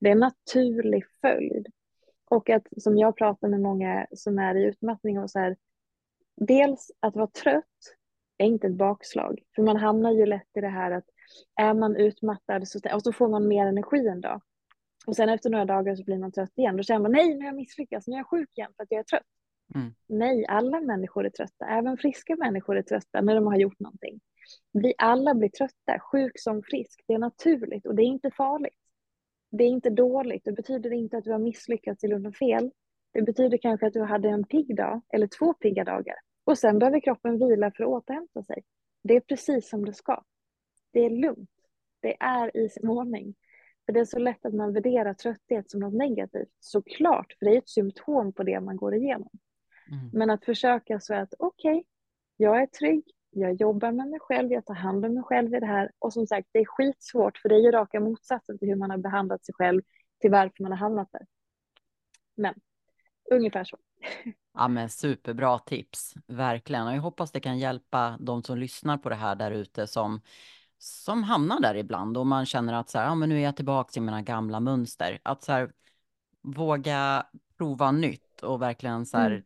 Det 0.00 0.08
är 0.08 0.12
en 0.12 0.18
naturlig 0.18 1.04
följd. 1.20 1.66
Och 2.24 2.50
att 2.50 2.66
som 2.76 2.98
jag 2.98 3.16
pratar 3.16 3.48
med 3.48 3.60
många 3.60 4.06
som 4.12 4.38
är 4.38 4.54
i 4.54 4.64
utmattning 4.64 5.18
och 5.18 5.30
så 5.30 5.38
här, 5.38 5.56
dels 6.36 6.90
att 7.00 7.16
vara 7.16 7.26
trött 7.26 7.64
är 8.38 8.46
inte 8.46 8.66
ett 8.66 8.76
bakslag, 8.76 9.42
för 9.54 9.62
man 9.62 9.76
hamnar 9.76 10.12
ju 10.12 10.26
lätt 10.26 10.56
i 10.56 10.60
det 10.60 10.68
här 10.68 10.90
att 10.90 11.04
är 11.60 11.74
man 11.74 11.96
utmattad 11.96 12.68
så, 12.68 12.80
och 12.94 13.02
så 13.02 13.12
får 13.12 13.28
man 13.28 13.48
mer 13.48 13.66
energi 13.66 14.08
en 14.08 14.20
dag. 14.20 14.42
Och 15.06 15.16
sen 15.16 15.28
efter 15.28 15.50
några 15.50 15.64
dagar 15.64 15.96
så 15.96 16.04
blir 16.04 16.18
man 16.18 16.32
trött 16.32 16.58
igen. 16.58 16.76
Då 16.76 16.82
känner 16.82 17.00
man 17.00 17.12
nej, 17.12 17.34
nu 17.34 17.38
har 17.38 17.46
jag 17.46 17.54
misslyckats, 17.54 18.06
nu 18.06 18.14
är 18.14 18.18
jag 18.18 18.26
sjuk 18.26 18.58
igen 18.58 18.72
för 18.76 18.82
att 18.82 18.90
jag 18.90 18.98
är 18.98 19.04
trött. 19.04 19.26
Mm. 19.74 19.94
Nej, 20.06 20.46
alla 20.48 20.80
människor 20.80 21.26
är 21.26 21.30
trötta. 21.30 21.66
Även 21.66 21.96
friska 21.96 22.36
människor 22.36 22.76
är 22.76 22.82
trötta 22.82 23.20
när 23.20 23.34
de 23.34 23.46
har 23.46 23.56
gjort 23.56 23.80
någonting. 23.80 24.20
Vi 24.72 24.94
alla 24.98 25.34
blir 25.34 25.48
trötta, 25.48 26.00
sjuk 26.00 26.32
som 26.34 26.62
frisk. 26.62 27.04
Det 27.06 27.14
är 27.14 27.18
naturligt 27.18 27.86
och 27.86 27.94
det 27.94 28.02
är 28.02 28.06
inte 28.06 28.30
farligt. 28.30 28.78
Det 29.50 29.64
är 29.64 29.68
inte 29.68 29.90
dåligt. 29.90 30.44
Det 30.44 30.52
betyder 30.52 30.92
inte 30.92 31.16
att 31.16 31.24
du 31.24 31.32
har 31.32 31.38
misslyckats 31.38 32.04
eller 32.04 32.18
något 32.18 32.38
fel. 32.38 32.70
Det 33.12 33.22
betyder 33.22 33.58
kanske 33.58 33.86
att 33.86 33.92
du 33.92 34.02
hade 34.02 34.28
en 34.28 34.44
pigg 34.44 34.76
dag 34.76 35.00
eller 35.08 35.26
två 35.26 35.54
pigga 35.54 35.84
dagar. 35.84 36.16
Och 36.44 36.58
sen 36.58 36.78
behöver 36.78 37.00
kroppen 37.00 37.38
vila 37.38 37.70
för 37.76 37.84
att 37.84 37.88
återhämta 37.88 38.42
sig. 38.42 38.62
Det 39.02 39.16
är 39.16 39.20
precis 39.20 39.68
som 39.68 39.84
det 39.84 39.94
ska. 39.94 40.22
Det 40.92 41.00
är 41.00 41.10
lugnt. 41.10 41.50
Det 42.00 42.16
är 42.20 42.56
i 42.56 42.68
sin 42.68 42.88
ordning. 42.88 43.34
För 43.86 43.92
det 43.92 44.00
är 44.00 44.04
så 44.04 44.18
lätt 44.18 44.46
att 44.46 44.54
man 44.54 44.72
värderar 44.72 45.14
trötthet 45.14 45.70
som 45.70 45.80
något 45.80 45.94
negativt. 45.94 46.56
Såklart, 46.60 47.36
för 47.38 47.46
det 47.46 47.52
är 47.54 47.58
ett 47.58 47.68
symptom 47.68 48.32
på 48.32 48.42
det 48.42 48.60
man 48.60 48.76
går 48.76 48.94
igenom. 48.94 49.30
Mm. 49.90 50.10
Men 50.12 50.30
att 50.30 50.44
försöka 50.44 51.00
så 51.00 51.14
att 51.14 51.34
okej, 51.38 51.72
okay, 51.72 51.84
jag 52.36 52.62
är 52.62 52.66
trygg, 52.66 53.04
jag 53.30 53.54
jobbar 53.54 53.92
med 53.92 54.08
mig 54.08 54.20
själv, 54.20 54.52
jag 54.52 54.66
tar 54.66 54.74
hand 54.74 55.04
om 55.04 55.14
mig 55.14 55.22
själv 55.22 55.54
i 55.54 55.60
det 55.60 55.66
här. 55.66 55.90
Och 55.98 56.12
som 56.12 56.26
sagt, 56.26 56.48
det 56.52 56.58
är 56.58 56.64
skitsvårt 56.64 57.38
för 57.38 57.48
det 57.48 57.54
är 57.54 57.60
ju 57.60 57.70
raka 57.70 58.00
motsatsen 58.00 58.58
till 58.58 58.68
hur 58.68 58.76
man 58.76 58.90
har 58.90 58.98
behandlat 58.98 59.44
sig 59.44 59.54
själv 59.54 59.82
till 60.20 60.30
varför 60.30 60.62
man 60.62 60.72
har 60.72 60.78
hamnat 60.78 61.08
där. 61.12 61.26
Men 62.34 62.54
ungefär 63.30 63.64
så. 63.64 63.78
Ja 64.54 64.68
men 64.68 64.88
superbra 64.88 65.58
tips, 65.58 66.14
verkligen. 66.26 66.86
Och 66.86 66.94
jag 66.94 67.00
hoppas 67.00 67.32
det 67.32 67.40
kan 67.40 67.58
hjälpa 67.58 68.16
de 68.20 68.42
som 68.42 68.58
lyssnar 68.58 68.98
på 68.98 69.08
det 69.08 69.14
här 69.14 69.34
där 69.34 69.50
ute 69.50 69.86
som, 69.86 70.20
som 70.82 71.22
hamnar 71.22 71.60
där 71.60 71.74
ibland 71.74 72.16
och 72.16 72.26
man 72.26 72.46
känner 72.46 72.72
att 72.72 72.90
så 72.90 72.98
här, 72.98 73.04
ja 73.04 73.14
men 73.14 73.28
nu 73.28 73.36
är 73.36 73.42
jag 73.42 73.56
tillbaka 73.56 74.00
i 74.00 74.02
mina 74.02 74.22
gamla 74.22 74.60
mönster. 74.60 75.20
Att 75.22 75.44
så 75.44 75.52
här, 75.52 75.72
våga 76.42 77.26
prova 77.58 77.92
nytt 77.92 78.42
och 78.42 78.62
verkligen 78.62 79.06
så 79.06 79.16
här, 79.16 79.30
mm. 79.30 79.42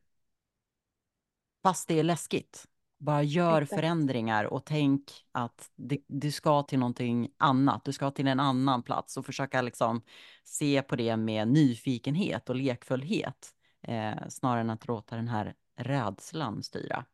fast 1.62 1.88
det 1.88 1.98
är 1.98 2.02
läskigt, 2.02 2.64
bara 2.98 3.22
gör 3.22 3.62
Exakt. 3.62 3.80
förändringar 3.80 4.44
och 4.44 4.64
tänk 4.64 5.02
att 5.32 5.70
du 6.06 6.32
ska 6.32 6.62
till 6.62 6.78
någonting 6.78 7.28
annat. 7.36 7.84
Du 7.84 7.92
ska 7.92 8.10
till 8.10 8.28
en 8.28 8.40
annan 8.40 8.82
plats 8.82 9.16
och 9.16 9.26
försöka 9.26 9.62
liksom 9.62 10.02
se 10.44 10.82
på 10.82 10.96
det 10.96 11.16
med 11.16 11.48
nyfikenhet 11.48 12.48
och 12.48 12.56
lekfullhet 12.56 13.54
eh, 13.82 14.28
snarare 14.28 14.60
än 14.60 14.70
att 14.70 14.86
låta 14.86 15.16
den 15.16 15.28
här 15.28 15.54
rädslan 15.76 16.62
styra. 16.62 17.04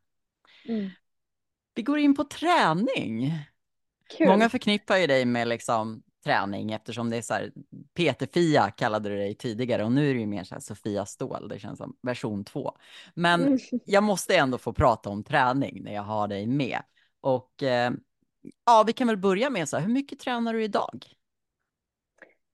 Mm. 0.68 0.90
Vi 1.74 1.82
går 1.82 1.98
in 1.98 2.14
på 2.14 2.24
träning. 2.24 3.32
Kul. 4.18 4.28
Många 4.28 4.48
förknippar 4.48 4.96
ju 4.96 5.06
dig 5.06 5.24
med 5.24 5.48
liksom 5.48 6.02
träning 6.24 6.72
eftersom 6.72 7.10
det 7.10 7.16
är 7.16 7.22
så 7.22 7.34
här, 7.34 7.52
PT-Fia 7.94 8.70
kallade 8.70 9.08
du 9.08 9.16
dig 9.16 9.34
tidigare 9.34 9.84
och 9.84 9.92
nu 9.92 10.10
är 10.10 10.14
det 10.14 10.20
ju 10.20 10.26
mer 10.26 10.44
så 10.44 10.54
här 10.54 10.60
Sofia 10.60 11.06
Ståhl, 11.06 11.48
det 11.48 11.58
känns 11.58 11.78
som 11.78 11.96
version 12.02 12.44
två. 12.44 12.72
Men 13.14 13.42
mm. 13.42 13.58
jag 13.84 14.02
måste 14.02 14.36
ändå 14.36 14.58
få 14.58 14.72
prata 14.72 15.10
om 15.10 15.24
träning 15.24 15.82
när 15.82 15.94
jag 15.94 16.02
har 16.02 16.28
dig 16.28 16.46
med. 16.46 16.82
Och 17.20 17.62
eh, 17.62 17.92
ja, 18.66 18.84
vi 18.86 18.92
kan 18.92 19.06
väl 19.06 19.16
börja 19.16 19.50
med 19.50 19.68
så 19.68 19.76
här, 19.76 19.86
hur 19.86 19.92
mycket 19.92 20.18
tränar 20.18 20.52
du 20.52 20.64
idag? 20.64 21.04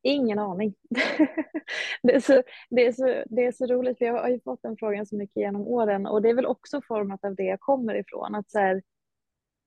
Ingen 0.03 0.39
aning. 0.39 0.75
det, 2.03 2.15
är 2.15 2.21
så, 2.21 2.43
det, 2.71 2.87
är 2.87 2.93
så, 2.93 3.25
det 3.27 3.45
är 3.45 3.53
så 3.53 3.67
roligt, 3.67 3.99
för 3.99 4.05
jag 4.05 4.23
har 4.23 4.29
ju 4.29 4.41
fått 4.41 4.63
den 4.63 4.77
frågan 4.77 5.07
så 5.07 5.17
mycket 5.17 5.37
genom 5.37 5.63
åren 5.63 6.07
och 6.07 6.23
det 6.23 6.31
är 6.31 6.35
väl 6.35 6.47
också 6.47 6.81
format 6.89 7.25
av 7.25 7.35
det 7.35 7.45
jag 7.45 7.61
kommer 7.61 7.95
ifrån. 7.95 8.35
Att 8.35 8.51
så 8.51 8.59
här, 8.59 8.83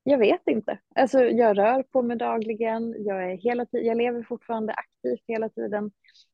jag 0.03 0.17
vet 0.17 0.47
inte. 0.47 0.79
Alltså, 0.95 1.19
jag 1.19 1.57
rör 1.57 1.83
på 1.83 2.01
mig 2.01 2.17
dagligen, 2.17 2.95
jag, 3.05 3.31
är 3.31 3.37
hela 3.37 3.65
jag 3.71 3.97
lever 3.97 4.23
fortfarande 4.23 4.73
aktivt 4.73 5.23
hela 5.27 5.49
tiden. 5.49 5.91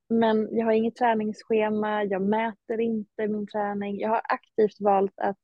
Men 0.09 0.49
jag 0.51 0.65
har 0.65 0.71
inget 0.71 0.95
träningsschema, 0.95 2.03
jag 2.03 2.21
mäter 2.21 2.81
inte 2.81 3.27
min 3.27 3.47
träning. 3.47 3.99
Jag 3.99 4.09
har 4.09 4.21
aktivt 4.23 4.81
valt 4.81 5.13
att, 5.17 5.37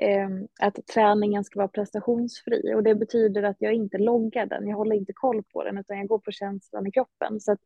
eh, 0.00 0.28
att 0.60 0.86
träningen 0.94 1.44
ska 1.44 1.60
vara 1.60 1.68
prestationsfri 1.68 2.74
och 2.74 2.82
det 2.82 2.94
betyder 2.94 3.42
att 3.42 3.56
jag 3.58 3.72
inte 3.74 3.98
loggar 3.98 4.46
den, 4.46 4.68
jag 4.68 4.76
håller 4.76 4.96
inte 4.96 5.12
koll 5.12 5.42
på 5.42 5.64
den 5.64 5.78
utan 5.78 5.98
jag 5.98 6.06
går 6.06 6.18
på 6.18 6.30
känslan 6.30 6.86
i 6.86 6.90
kroppen. 6.90 7.40
Så 7.40 7.52
att, 7.52 7.60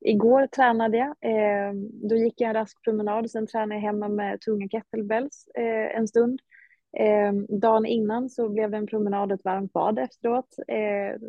igår 0.00 0.46
tränade 0.46 0.96
jag, 0.96 1.08
eh, 1.20 1.72
då 2.08 2.16
gick 2.16 2.40
jag 2.40 2.48
en 2.48 2.54
rask 2.54 2.84
promenad, 2.84 3.30
sen 3.30 3.46
tränade 3.46 3.74
jag 3.74 3.80
hemma 3.80 4.08
med 4.08 4.40
tunga 4.40 4.68
kettlebells 4.68 5.48
eh, 5.54 5.96
en 5.96 6.08
stund. 6.08 6.40
Eh, 6.96 7.32
dagen 7.48 7.86
innan 7.86 8.30
så 8.30 8.48
blev 8.48 8.70
det 8.70 8.76
en 8.76 8.86
promenad 8.86 9.32
och 9.32 9.38
ett 9.38 9.44
varmt 9.44 9.72
bad 9.72 9.98
efteråt. 9.98 10.56
Eh, 10.68 11.20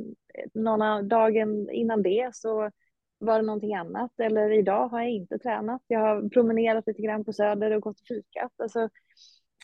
någon 0.53 1.07
dagen 1.07 1.69
innan 1.69 2.03
det 2.03 2.29
så 2.33 2.71
var 3.17 3.39
det 3.39 3.45
någonting 3.45 3.75
annat. 3.75 4.19
Eller 4.19 4.51
idag 4.51 4.87
har 4.87 4.99
jag 4.99 5.09
inte 5.09 5.39
tränat. 5.39 5.81
Jag 5.87 5.99
har 5.99 6.29
promenerat 6.29 6.87
lite 6.87 7.01
grann 7.01 7.25
på 7.25 7.33
Söder 7.33 7.71
och 7.71 7.81
gått 7.81 7.99
och 7.99 8.07
fikat. 8.07 8.51
Alltså, 8.57 8.89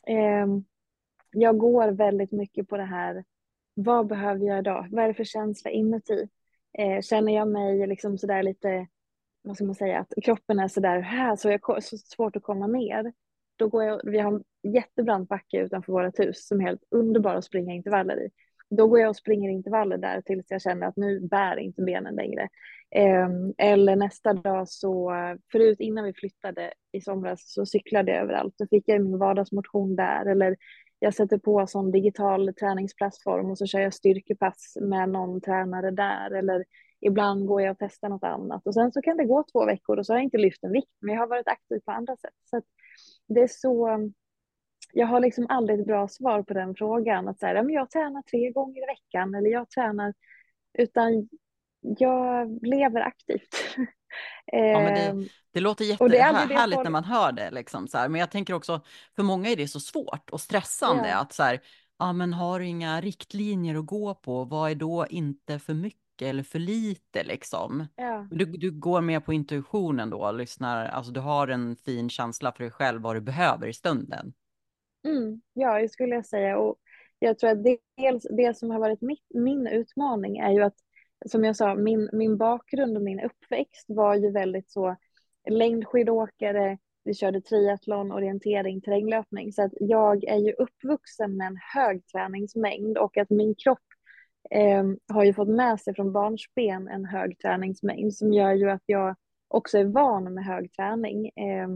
eh, 0.07 0.47
jag 1.31 1.57
går 1.57 1.91
väldigt 1.91 2.31
mycket 2.31 2.67
på 2.67 2.77
det 2.77 2.83
här. 2.83 3.23
Vad 3.73 4.07
behöver 4.07 4.45
jag 4.45 4.59
idag? 4.59 4.87
Vad 4.91 5.03
är 5.03 5.07
det 5.07 5.13
för 5.13 5.23
känsla 5.23 5.71
inuti? 5.71 6.27
Eh, 6.77 7.01
känner 7.01 7.35
jag 7.35 7.47
mig 7.47 7.87
liksom 7.87 8.17
sådär 8.17 8.43
lite, 8.43 8.87
vad 9.41 9.55
ska 9.55 9.65
man 9.65 9.75
säga, 9.75 9.99
att 9.99 10.13
kroppen 10.23 10.59
är 10.59 10.67
sådär 10.67 10.99
här 10.99 11.35
så 11.35 11.49
jag 11.49 11.83
så 11.83 11.97
svårt 11.97 12.35
att 12.35 12.43
komma 12.43 12.67
ner 12.67 13.13
då 13.55 13.67
går 13.67 13.83
jag, 13.83 14.01
vi 14.03 14.19
har 14.19 14.31
en 14.31 14.73
jättebrant 14.73 15.29
backe 15.29 15.57
utanför 15.57 15.93
vårt 15.93 16.19
hus 16.19 16.47
som 16.47 16.61
är 16.61 16.65
helt 16.65 16.83
underbar 16.91 17.35
att 17.35 17.45
springa 17.45 17.73
intervaller 17.73 18.25
i. 18.25 18.29
Då 18.69 18.87
går 18.87 18.99
jag 18.99 19.09
och 19.09 19.15
springer 19.15 19.49
intervaller 19.49 19.97
där 19.97 20.21
tills 20.21 20.45
jag 20.49 20.61
känner 20.61 20.87
att 20.87 20.97
nu 20.97 21.19
bär 21.19 21.57
inte 21.57 21.81
benen 21.81 22.15
längre. 22.15 22.49
Ehm, 22.91 23.53
eller 23.57 23.95
nästa 23.95 24.33
dag 24.33 24.69
så, 24.69 25.11
förut 25.51 25.79
innan 25.79 26.05
vi 26.05 26.13
flyttade 26.13 26.73
i 26.91 27.01
somras 27.01 27.53
så 27.53 27.65
cyklade 27.65 28.11
jag 28.11 28.21
överallt. 28.21 28.55
Då 28.57 28.67
fick 28.67 28.83
jag 28.87 29.01
min 29.01 29.17
vardagsmotion 29.17 29.95
där. 29.95 30.25
Eller 30.25 30.55
jag 30.99 31.13
sätter 31.13 31.37
på 31.37 31.67
sån 31.67 31.91
digital 31.91 32.53
träningsplattform 32.53 33.51
och 33.51 33.57
så 33.57 33.65
kör 33.65 33.79
jag 33.79 33.93
styrkepass 33.93 34.77
med 34.81 35.09
någon 35.09 35.41
tränare 35.41 35.91
där. 35.91 36.31
Eller 36.31 36.65
ibland 37.01 37.47
går 37.47 37.61
jag 37.61 37.71
och 37.71 37.77
testar 37.79 38.09
något 38.09 38.23
annat. 38.23 38.67
Och 38.67 38.73
sen 38.73 38.91
så 38.91 39.01
kan 39.01 39.17
det 39.17 39.25
gå 39.25 39.43
två 39.51 39.65
veckor 39.65 39.97
och 39.99 40.05
så 40.05 40.13
har 40.13 40.17
jag 40.17 40.23
inte 40.23 40.37
lyft 40.37 40.63
en 40.63 40.71
vikt, 40.71 40.97
men 40.99 41.15
jag 41.15 41.21
har 41.21 41.27
varit 41.27 41.47
aktiv 41.47 41.79
på 41.85 41.91
andra 41.91 42.17
sätt. 42.17 42.33
Så 42.49 42.61
det 43.27 43.41
är 43.41 43.47
så, 43.47 43.99
jag 44.93 45.07
har 45.07 45.19
liksom 45.19 45.45
aldrig 45.49 45.79
ett 45.79 45.87
bra 45.87 46.07
svar 46.07 46.43
på 46.43 46.53
den 46.53 46.75
frågan. 46.75 47.27
Att 47.27 47.39
säga, 47.39 47.63
men 47.63 47.75
jag 47.75 47.91
tränar 47.91 48.21
tre 48.21 48.51
gånger 48.51 48.83
i 48.83 48.85
veckan 48.85 49.35
eller 49.35 49.49
jag 49.49 49.69
tränar, 49.69 50.13
utan 50.77 51.29
jag 51.81 52.59
lever 52.67 53.01
aktivt. 53.01 53.55
Ja, 54.45 54.79
men 54.79 54.93
det, 54.93 55.01
ehm, 55.01 55.27
det 55.53 55.59
låter 55.59 55.85
jättehärligt 55.85 56.83
när 56.83 56.89
man 56.89 57.03
hör 57.03 57.31
det. 57.31 57.51
Liksom, 57.51 57.87
så 57.87 57.97
här. 57.97 58.09
Men 58.09 58.19
jag 58.19 58.31
tänker 58.31 58.53
också, 58.53 58.81
för 59.15 59.23
många 59.23 59.49
är 59.49 59.55
det 59.55 59.67
så 59.67 59.79
svårt 59.79 60.29
och 60.29 60.41
stressande 60.41 61.09
ja. 61.09 61.17
att 61.17 61.33
så 61.33 61.43
här, 61.43 61.59
ja 61.99 62.13
men 62.13 62.33
har 62.33 62.59
du 62.59 62.65
inga 62.65 63.01
riktlinjer 63.01 63.75
att 63.75 63.85
gå 63.85 64.15
på, 64.15 64.43
vad 64.43 64.71
är 64.71 64.75
då 64.75 65.05
inte 65.09 65.59
för 65.59 65.73
mycket 65.73 66.10
eller 66.29 66.43
för 66.43 66.59
lite 66.59 67.23
liksom? 67.23 67.87
Ja. 67.95 68.27
Du, 68.31 68.45
du 68.45 68.71
går 68.71 69.01
mer 69.01 69.19
på 69.19 69.33
intuitionen 69.33 70.09
då, 70.09 70.31
lyssnar, 70.31 70.85
alltså 70.85 71.11
du 71.11 71.19
har 71.19 71.47
en 71.47 71.75
fin 71.75 72.09
känsla 72.09 72.51
för 72.51 72.63
dig 72.63 72.71
själv 72.71 73.01
vad 73.01 73.15
du 73.15 73.21
behöver 73.21 73.67
i 73.67 73.73
stunden. 73.73 74.33
Mm, 75.07 75.41
ja, 75.53 75.81
det 75.81 75.89
skulle 75.89 76.15
jag 76.15 76.25
säga. 76.25 76.57
Och 76.57 76.75
jag 77.19 77.39
tror 77.39 77.49
att 77.49 77.63
dels 77.97 78.27
det 78.37 78.57
som 78.57 78.71
har 78.71 78.79
varit 78.79 79.01
mitt, 79.01 79.25
min 79.33 79.67
utmaning 79.67 80.37
är 80.37 80.51
ju 80.51 80.61
att, 80.61 80.75
som 81.25 81.43
jag 81.43 81.55
sa, 81.55 81.75
min, 81.75 82.09
min 82.13 82.37
bakgrund 82.37 82.97
och 82.97 83.03
min 83.03 83.19
uppväxt 83.19 83.85
var 83.87 84.15
ju 84.15 84.31
väldigt 84.31 84.71
så 84.71 84.95
längdskidåkare, 85.49 86.77
vi 87.03 87.13
körde 87.13 87.41
triathlon, 87.41 88.11
orientering, 88.11 88.81
terränglöpning. 88.81 89.53
Så 89.53 89.63
att 89.63 89.71
jag 89.79 90.23
är 90.23 90.37
ju 90.37 90.53
uppvuxen 90.53 91.37
med 91.37 91.47
en 91.47 91.57
hög 91.73 92.07
träningsmängd 92.07 92.97
och 92.97 93.17
att 93.17 93.29
min 93.29 93.55
kropp 93.55 93.79
eh, 94.49 94.83
har 95.13 95.23
ju 95.23 95.33
fått 95.33 95.47
med 95.47 95.79
sig 95.79 95.95
från 95.95 96.11
barnsben 96.11 96.87
en 96.87 97.05
hög 97.05 97.39
träningsmängd 97.39 98.13
som 98.13 98.33
gör 98.33 98.53
ju 98.53 98.69
att 98.69 98.83
jag 98.85 99.15
också 99.47 99.77
är 99.77 99.85
van 99.85 100.33
med 100.33 100.45
hög 100.45 100.73
träning. 100.73 101.27
Eh, 101.27 101.67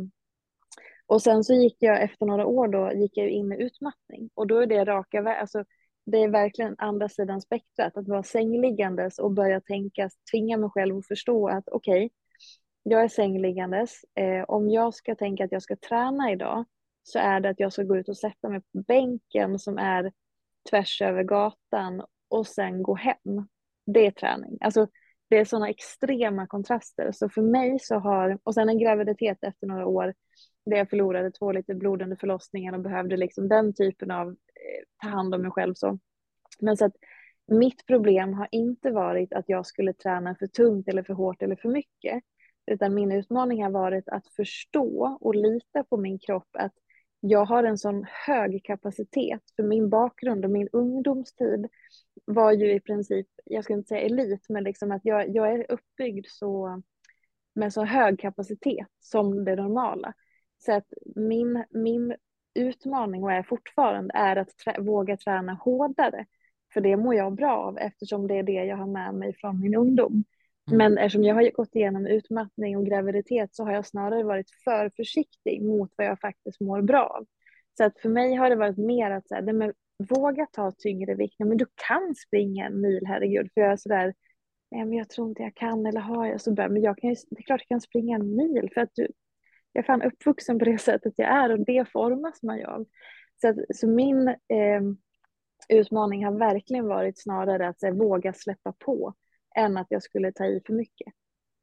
och 1.08 1.22
sen 1.22 1.44
så 1.44 1.54
gick 1.54 1.78
jag 1.80 2.02
efter 2.02 2.26
några 2.26 2.46
år 2.46 2.68
då 2.68 2.92
gick 2.92 3.18
jag 3.18 3.30
in 3.30 3.52
i 3.52 3.64
utmattning 3.64 4.30
och 4.34 4.48
då 4.48 4.60
är 4.60 4.68
det 4.68 4.86
raka 4.86 5.36
alltså 5.36 5.64
det 6.06 6.18
är 6.18 6.30
verkligen 6.30 6.76
andra 6.78 7.10
sidan 7.10 7.42
spektrat 7.42 7.98
att 7.98 8.08
vara 8.08 8.24
sängliggandes 8.24 9.20
och 9.20 9.32
börja 9.32 9.62
tänka, 9.62 10.10
tvinga 10.32 10.58
mig 10.58 10.70
själv 10.70 10.98
att 10.98 11.08
förstå 11.08 11.48
att 11.48 11.70
okej, 11.72 12.06
okay, 12.06 12.10
jag 12.84 13.04
är 13.04 13.08
sängliggandes. 13.08 14.02
Eh, 14.16 14.44
om 14.48 14.70
jag 14.70 14.94
ska 14.94 15.16
tänka 15.16 15.46
att 15.46 15.52
jag 15.52 15.64
ska 15.64 15.76
träna 15.76 16.32
idag 16.32 16.66
så 17.04 17.20
är 17.20 17.40
det 17.40 17.50
att 17.50 17.60
jag 17.60 17.74
ska 17.74 17.84
gå 17.84 17.98
ut 17.98 18.10
och 18.10 18.18
sätta 18.18 18.50
mig 18.50 18.62
på 18.62 18.80
bänken 18.88 19.60
som 19.60 19.78
är 19.78 20.12
tvärs 20.70 21.02
över 21.02 21.24
gatan 21.24 22.04
och 22.28 22.48
sen 22.48 22.84
gå 22.84 22.96
hem. 22.96 23.48
Det 23.86 24.06
är 24.06 24.12
träning. 24.12 24.58
Alltså, 24.62 24.88
det 25.30 25.38
är 25.38 25.46
sådana 25.46 25.70
extrema 25.70 26.48
kontraster. 26.48 27.12
Så 27.12 27.30
för 27.30 27.42
mig 27.42 27.80
så 27.80 27.96
har, 27.96 28.40
och 28.44 28.54
sen 28.54 28.70
en 28.70 28.80
graviditet 28.80 29.38
efter 29.42 29.68
några 29.68 29.86
år 29.86 30.14
där 30.66 30.78
jag 30.78 30.90
förlorade 30.90 31.32
två 31.32 31.52
liter 31.52 31.74
blod 31.74 32.02
under 32.02 32.16
förlossningen 32.16 32.74
och 32.74 32.82
behövde 32.82 33.18
liksom 33.18 33.48
den 33.48 33.74
typen 33.74 34.12
av 34.12 34.28
eh, 34.30 34.84
ta 35.02 35.10
hand 35.10 35.36
om 35.36 35.42
mig 35.42 35.52
själv 35.52 35.74
så. 35.74 36.00
Men 36.60 36.78
så 36.78 36.86
att 36.86 36.96
mitt 37.48 37.86
problem 37.86 38.34
har 38.34 38.48
inte 38.52 38.92
varit 38.92 39.34
att 39.34 39.50
jag 39.50 39.66
skulle 39.66 39.94
träna 39.94 40.36
för 40.36 40.48
tungt 40.48 40.88
eller 40.88 41.04
för 41.04 41.14
hårt 41.14 41.42
eller 41.42 41.56
för 41.56 41.70
mycket. 41.70 42.24
Utan 42.72 42.94
min 42.94 43.12
utmaning 43.12 43.64
har 43.64 43.72
varit 43.72 44.10
att 44.10 44.28
förstå 44.28 45.18
och 45.22 45.36
lita 45.36 45.84
på 45.84 45.98
min 45.98 46.20
kropp 46.20 46.50
att 46.54 46.74
jag 47.30 47.46
har 47.46 47.64
en 47.64 47.78
sån 47.78 48.06
hög 48.26 48.64
kapacitet. 48.64 49.42
För 49.56 49.64
min 49.64 49.90
bakgrund 49.90 50.46
och 50.46 50.52
min 50.52 50.70
ungdomstid 50.72 51.68
var 52.26 52.52
ju 52.52 52.74
i 52.74 52.80
princip, 52.80 53.28
jag 53.46 53.64
ska 53.64 53.74
inte 53.74 53.88
säga 53.88 54.02
elit, 54.02 54.46
men 54.50 54.64
liksom 54.64 54.92
att 54.92 55.02
jag, 55.06 55.36
jag 55.36 55.52
är 55.52 55.72
uppbyggd 55.72 56.26
så 56.30 56.82
med 57.56 57.74
så 57.74 57.86
hög 57.86 58.20
kapacitet 58.20 58.88
som 59.00 59.46
det 59.46 59.56
normala. 59.56 60.14
Så 60.58 60.74
att 60.74 60.88
min, 61.16 61.64
min 61.70 62.16
utmaning 62.54 63.24
och 63.24 63.32
är 63.32 63.44
fortfarande 63.44 64.14
är 64.14 64.36
att 64.36 64.58
trä, 64.58 64.76
våga 64.80 65.18
träna 65.18 65.54
hårdare. 65.54 66.26
För 66.74 66.82
det 66.82 66.98
mår 66.98 67.16
jag 67.16 67.36
bra 67.36 67.58
av 67.58 67.78
eftersom 67.78 68.28
det 68.28 68.36
är 68.36 68.44
det 68.44 68.66
jag 68.66 68.78
har 68.78 68.88
med 68.88 69.14
mig 69.14 69.34
från 69.34 69.62
min 69.62 69.76
ungdom. 69.76 70.24
Mm. 70.68 70.78
Men 70.78 70.98
eftersom 70.98 71.24
jag 71.24 71.36
har 71.36 71.52
gått 71.52 71.76
igenom 71.76 72.06
utmattning 72.06 72.78
och 72.78 72.86
graviditet 72.86 73.56
så 73.56 73.64
har 73.64 73.72
jag 73.72 73.86
snarare 73.86 74.24
varit 74.24 74.50
för 74.64 74.92
försiktig 74.96 75.62
mot 75.64 75.94
vad 75.98 76.08
jag 76.08 76.20
faktiskt 76.20 76.60
mår 76.60 76.82
bra 76.82 77.04
av. 77.04 77.26
Så 77.78 77.84
att 77.84 78.00
för 78.00 78.10
mig 78.10 78.36
har 78.36 78.50
det 78.50 78.56
varit 78.56 78.78
mer 78.78 79.12
att 79.12 79.28
så 79.28 79.42
men, 79.42 79.74
våga 80.10 80.46
ta 80.46 80.72
tyngre 80.72 81.16
vikt. 81.16 81.36
Men 81.40 81.58
du 81.58 81.66
kan 81.88 82.16
springa 82.16 82.66
en 82.66 82.82
mil, 82.82 83.06
herregud. 83.06 83.50
För 83.54 83.62
jag 83.62 83.72
är 83.72 83.78
sådär, 83.78 84.14
nej 84.72 84.86
men 84.86 84.94
jag 84.94 85.10
tror 85.10 85.30
inte 85.30 85.44
jag 85.44 85.56
kan 85.56 85.86
eller 85.86 86.02
har 86.02 86.26
jag 86.26 86.42
så 86.42 86.54
bra. 86.54 86.70
Men 86.70 86.82
jag 86.82 86.98
kan 86.98 87.10
ju, 87.10 87.16
det 87.30 87.40
är 87.40 87.44
klart 87.44 87.62
jag 87.62 87.68
kan 87.68 87.82
springa 87.82 88.16
en 88.16 88.36
mil 88.36 88.70
för 88.74 88.82
att 88.82 88.92
du, 88.94 89.08
jag 89.74 89.84
är 89.84 89.86
fan 89.86 90.02
uppvuxen 90.02 90.60
på 90.60 90.66
det 90.66 90.78
sättet 90.82 91.14
jag 91.18 91.30
är 91.30 91.52
och 91.52 91.66
det 91.66 91.90
formas 91.92 92.44
man 92.44 92.58
ju 92.58 92.66
av. 92.66 92.86
Så, 93.42 93.48
att, 93.48 93.58
så 93.74 93.88
min 93.88 94.28
eh, 94.28 94.82
utmaning 95.70 96.26
har 96.26 96.32
verkligen 96.32 96.88
varit 96.88 97.22
snarare 97.22 97.68
att 97.68 97.82
här, 97.82 97.92
våga 97.92 98.34
släppa 98.34 98.74
på 98.80 99.14
än 99.56 99.78
att 99.78 99.88
jag 99.90 100.04
skulle 100.04 100.32
ta 100.32 100.46
i 100.46 100.62
för 100.66 100.74
mycket. 100.74 101.14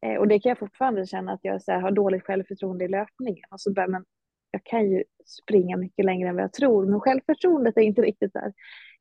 Eh, 0.06 0.16
och 0.16 0.28
det 0.28 0.40
kan 0.40 0.50
jag 0.50 0.58
fortfarande 0.58 1.06
känna 1.06 1.32
att 1.32 1.40
jag 1.42 1.62
så 1.62 1.72
här, 1.72 1.80
har 1.80 1.90
dåligt 1.90 2.22
självförtroende 2.22 2.84
i 2.84 2.88
löpningen. 2.88 3.44
Och 3.50 3.60
så 3.60 3.72
börjar 3.72 3.88
man, 3.88 4.04
jag 4.50 4.64
kan 4.64 4.90
ju 4.90 5.04
springa 5.26 5.76
mycket 5.76 6.04
längre 6.04 6.28
än 6.28 6.34
vad 6.34 6.44
jag 6.44 6.52
tror, 6.52 6.86
men 6.86 7.00
självförtroendet 7.00 7.76
är 7.76 7.80
inte 7.80 8.02
riktigt 8.02 8.32
där. 8.32 8.52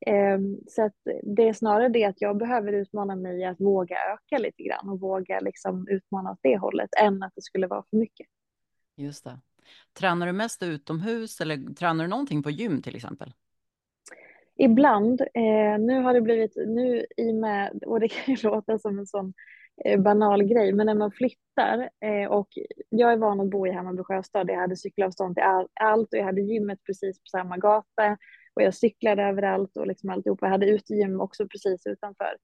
Eh, 0.05 0.39
så 0.67 0.85
att 0.85 0.95
det 1.23 1.49
är 1.49 1.53
snarare 1.53 1.89
det 1.89 2.05
att 2.05 2.21
jag 2.21 2.37
behöver 2.37 2.73
utmana 2.73 3.15
mig 3.15 3.45
att 3.45 3.61
våga 3.61 3.95
öka 3.95 4.37
lite 4.37 4.63
grann 4.63 4.89
och 4.89 4.99
våga 4.99 5.39
liksom 5.39 5.87
utmana 5.87 6.31
åt 6.31 6.39
det 6.41 6.57
hållet 6.57 6.89
än 7.01 7.23
att 7.23 7.31
det 7.35 7.41
skulle 7.41 7.67
vara 7.67 7.83
för 7.89 7.97
mycket. 7.97 8.27
Just 8.95 9.23
det. 9.23 9.39
Tränar 9.93 10.27
du 10.27 10.33
mest 10.33 10.63
utomhus 10.63 11.41
eller 11.41 11.73
tränar 11.73 12.03
du 12.03 12.09
någonting 12.09 12.43
på 12.43 12.49
gym 12.49 12.81
till 12.81 12.95
exempel? 12.95 13.33
Ibland. 14.63 15.21
Eh, 15.21 15.79
nu 15.79 16.01
har 16.01 16.13
det 16.13 16.21
blivit, 16.21 16.53
nu 16.55 17.05
i 17.17 17.33
med, 17.33 17.83
och 17.85 17.99
det 17.99 18.07
kan 18.07 18.35
ju 18.35 18.41
låta 18.49 18.79
som 18.79 18.99
en 18.99 19.07
sån 19.07 19.33
eh, 19.85 19.99
banal 20.01 20.43
grej, 20.43 20.73
men 20.73 20.85
när 20.85 20.95
man 20.95 21.11
flyttar 21.11 21.89
eh, 22.05 22.31
och 22.31 22.47
jag 22.89 23.11
är 23.13 23.17
van 23.17 23.39
att 23.39 23.49
bo 23.49 23.67
i 23.67 23.71
Hammarby 23.71 24.03
sjöstad, 24.03 24.49
jag 24.49 24.59
hade 24.59 24.77
cykelavstånd 24.77 25.35
till 25.35 25.43
all, 25.43 25.67
allt 25.79 26.13
och 26.13 26.19
jag 26.19 26.25
hade 26.25 26.41
gymmet 26.41 26.79
precis 26.85 27.17
på 27.19 27.27
samma 27.31 27.57
gata 27.57 28.17
och 28.53 28.61
jag 28.61 28.73
cyklade 28.73 29.23
överallt 29.23 29.77
och 29.77 29.87
liksom 29.87 30.09
alltihopa. 30.09 30.45
Jag 30.45 30.51
hade 30.51 30.69
utegym 30.69 31.21
också 31.21 31.47
precis 31.47 31.87
utanför. 31.87 32.37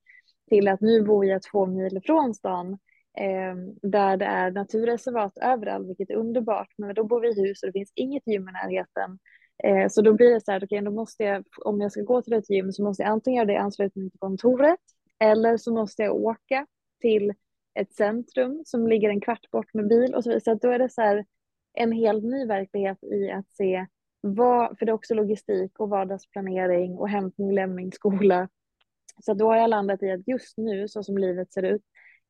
Till 0.50 0.68
att 0.68 0.82
nu 0.82 1.02
bor 1.02 1.26
jag 1.26 1.42
två 1.42 1.66
mil 1.66 2.02
från 2.06 2.34
stan 2.34 2.78
ehm, 3.18 3.76
där 3.82 4.18
det 4.18 4.26
är 4.26 4.52
naturreservat 4.52 5.38
överallt, 5.38 5.90
vilket 5.90 6.10
är 6.10 6.16
underbart. 6.16 6.70
Men 6.78 6.94
då 6.96 7.04
bor 7.04 7.22
vi 7.22 7.28
i 7.28 7.48
hus 7.48 7.64
och 7.64 7.68
det 7.68 7.74
finns 7.74 7.92
inget 7.96 8.28
gym 8.28 8.50
i 8.50 8.52
närheten. 8.52 9.20
Eh, 9.64 9.88
så 9.90 10.02
då 10.02 10.14
blir 10.14 10.34
det 10.34 10.42
så 10.42 10.52
här, 10.52 10.64
okay, 10.64 10.82
då 10.82 10.92
måste 10.92 11.24
jag, 11.24 11.46
om 11.66 11.82
jag 11.82 11.92
ska 11.92 12.02
gå 12.02 12.22
till 12.22 12.34
ett 12.34 12.50
gym 12.50 12.72
så 12.72 12.84
måste 12.84 13.04
jag 13.04 13.10
antingen 13.10 13.38
göra 13.38 13.46
det 13.46 13.54
i 13.54 13.58
anslutning 13.58 14.10
till 14.10 14.20
kontoret 14.20 14.80
eller 15.20 15.58
så 15.58 15.74
måste 15.74 16.04
jag 16.04 16.16
åka 16.16 16.68
till 17.02 17.34
ett 17.80 17.94
centrum 17.94 18.62
som 18.66 18.88
ligger 18.88 19.10
en 19.10 19.22
kvart 19.22 19.52
bort 19.52 19.74
med 19.74 19.88
bil 19.88 20.16
och 20.16 20.24
så 20.24 20.30
vidare. 20.30 20.42
Så 20.42 20.54
då 20.54 20.72
är 20.72 20.80
det 20.80 20.90
så 20.90 21.02
här 21.02 21.26
en 21.74 21.92
helt 21.92 22.24
ny 22.24 22.46
verklighet 22.46 23.04
i 23.04 23.32
att 23.32 23.52
se 23.52 23.86
vad, 24.22 24.80
för 24.80 24.86
det 24.86 24.90
är 24.90 24.94
också 24.94 25.14
logistik 25.14 25.80
och 25.80 25.90
vardagsplanering 25.90 26.98
och 26.98 27.10
hämtning, 27.10 27.54
lämning, 27.54 27.92
skola. 27.92 28.50
Så 29.26 29.34
då 29.34 29.48
har 29.48 29.58
jag 29.58 29.70
landat 29.70 30.04
i 30.04 30.12
att 30.12 30.28
just 30.28 30.58
nu, 30.58 30.88
så 30.88 31.04
som 31.04 31.18
livet 31.18 31.54
ser 31.54 31.64
ut, 31.64 31.82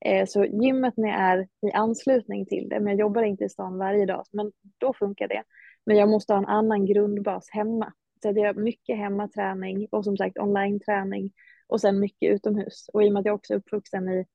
eh, 0.06 0.26
så 0.26 0.46
gymmet 0.46 0.98
när 0.98 1.10
jag 1.10 1.20
är 1.20 1.48
i 1.68 1.72
anslutning 1.74 2.46
till 2.46 2.70
det, 2.70 2.80
men 2.80 2.88
jag 2.88 3.00
jobbar 3.00 3.24
inte 3.24 3.44
i 3.44 3.50
stan 3.50 3.78
varje 3.78 4.06
dag, 4.06 4.26
men 4.32 4.52
då 4.78 4.94
funkar 4.94 5.28
det. 5.28 5.44
Men 5.88 5.98
jag 5.98 6.10
måste 6.10 6.34
ha 6.34 6.38
en 6.38 6.46
annan 6.46 6.86
grundbas 6.86 7.50
hemma. 7.50 7.94
Så 8.22 8.32
jag 8.36 8.54
har 8.54 8.54
mycket 8.54 8.98
hemmaträning 8.98 9.88
och 9.92 10.04
som 10.04 10.18
sagt 10.18 10.38
online-träning 10.38 11.32
och 11.68 11.82
sen 11.82 12.00
mycket 12.00 12.34
utomhus. 12.34 12.90
Och 12.94 13.04
i 13.04 13.10
och 13.10 13.14
med 13.14 13.20
att 13.20 13.26
jag 13.26 13.36
också 13.36 13.54
är 13.54 13.58
uppvuxen 13.58 14.10
i 14.10 14.26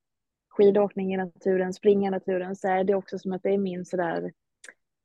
skidåkning 0.49 1.15
i 1.15 1.17
naturen, 1.17 1.73
springa 1.73 2.09
i 2.09 2.11
naturen, 2.11 2.57
så 2.57 2.69
är 2.69 2.85
det 2.85 2.95
också 2.95 3.19
som 3.19 3.33
att 3.33 3.43
det 3.43 3.51
är 3.51 3.59
min 3.59 3.85
sådär, 3.85 4.33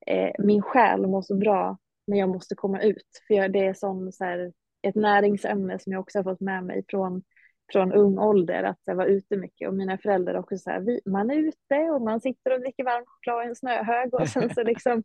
eh, 0.07 0.31
min 0.39 0.61
själ 0.61 1.07
mår 1.07 1.21
så 1.21 1.35
bra 1.35 1.77
när 2.07 2.17
jag 2.17 2.29
måste 2.29 2.55
komma 2.55 2.81
ut. 2.81 3.23
För 3.27 3.49
det 3.49 3.65
är 3.65 3.73
som 3.73 4.11
så 4.11 4.23
här, 4.23 4.53
ett 4.81 4.95
näringsämne 4.95 5.79
som 5.79 5.93
jag 5.93 5.99
också 5.99 6.19
har 6.19 6.23
fått 6.23 6.41
med 6.41 6.63
mig 6.63 6.83
från, 6.89 7.23
från 7.71 7.93
ung 7.93 8.19
ålder, 8.19 8.63
att 8.63 8.79
jag 8.85 8.95
var 8.95 9.05
ute 9.05 9.37
mycket. 9.37 9.67
Och 9.67 9.73
mina 9.73 9.97
föräldrar 9.97 10.35
också 10.35 10.57
så 10.57 10.69
här, 10.69 10.79
vi, 10.79 11.01
man 11.05 11.31
är 11.31 11.35
ute 11.35 11.75
och 11.75 12.01
man 12.01 12.21
sitter 12.21 12.53
och 12.53 12.59
dricker 12.59 12.83
varm 12.83 13.05
choklad 13.05 13.45
i 13.45 13.47
en 13.47 13.55
snöhög. 13.55 14.13
Och 14.13 14.29
sen 14.29 14.53
så 14.53 14.63
liksom, 14.63 15.03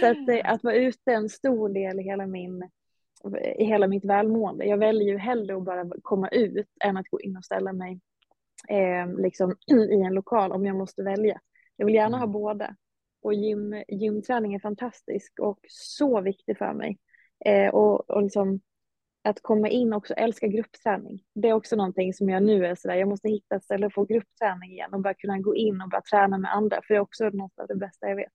så 0.00 0.06
att, 0.06 0.28
eh, 0.28 0.52
att 0.52 0.64
vara 0.64 0.74
ute 0.74 1.12
är 1.12 1.16
en 1.16 1.28
stor 1.28 1.68
del 1.68 2.00
i 2.00 2.02
hela 2.02 2.26
min 2.26 2.70
i 3.58 3.64
hela 3.64 3.86
mitt 3.86 4.04
välmående. 4.04 4.64
Jag 4.64 4.78
väljer 4.78 5.08
ju 5.08 5.18
hellre 5.18 5.56
att 5.56 5.64
bara 5.64 5.90
komma 6.02 6.28
ut 6.28 6.68
än 6.84 6.96
att 6.96 7.08
gå 7.08 7.20
in 7.20 7.36
och 7.36 7.44
ställa 7.44 7.72
mig 7.72 8.00
eh, 8.68 9.16
liksom, 9.18 9.56
i 9.90 10.00
en 10.02 10.14
lokal 10.14 10.52
om 10.52 10.66
jag 10.66 10.76
måste 10.76 11.02
välja. 11.02 11.40
Jag 11.76 11.86
vill 11.86 11.94
gärna 11.94 12.16
ha 12.16 12.24
mm. 12.24 12.32
båda. 12.32 12.76
Och 13.22 13.34
gym, 13.34 13.82
gymträning 13.88 14.54
är 14.54 14.58
fantastisk 14.58 15.32
och 15.40 15.58
så 15.68 16.20
viktig 16.20 16.58
för 16.58 16.72
mig. 16.72 16.98
Eh, 17.44 17.74
och, 17.74 18.10
och 18.10 18.22
liksom, 18.22 18.60
att 19.24 19.42
komma 19.42 19.68
in 19.68 19.92
också, 19.92 20.14
älska 20.14 20.46
gruppträning. 20.46 21.22
Det 21.34 21.48
är 21.48 21.52
också 21.52 21.76
någonting 21.76 22.14
som 22.14 22.28
jag 22.28 22.42
nu 22.42 22.66
är 22.66 22.74
sådär, 22.74 22.94
jag 22.94 23.08
måste 23.08 23.28
hitta 23.28 23.56
ett 23.56 23.64
ställe 23.64 23.86
och 23.86 23.92
få 23.92 24.04
gruppträning 24.04 24.70
igen 24.70 24.94
och 24.94 25.00
bara 25.00 25.14
kunna 25.14 25.38
gå 25.38 25.56
in 25.56 25.80
och 25.82 25.88
bara 25.88 26.02
träna 26.02 26.38
med 26.38 26.54
andra, 26.54 26.76
för 26.76 26.94
det 26.94 26.98
är 26.98 27.00
också 27.00 27.28
något 27.28 27.58
av 27.58 27.66
det 27.66 27.76
bästa 27.76 28.08
jag 28.08 28.16
vet. 28.16 28.32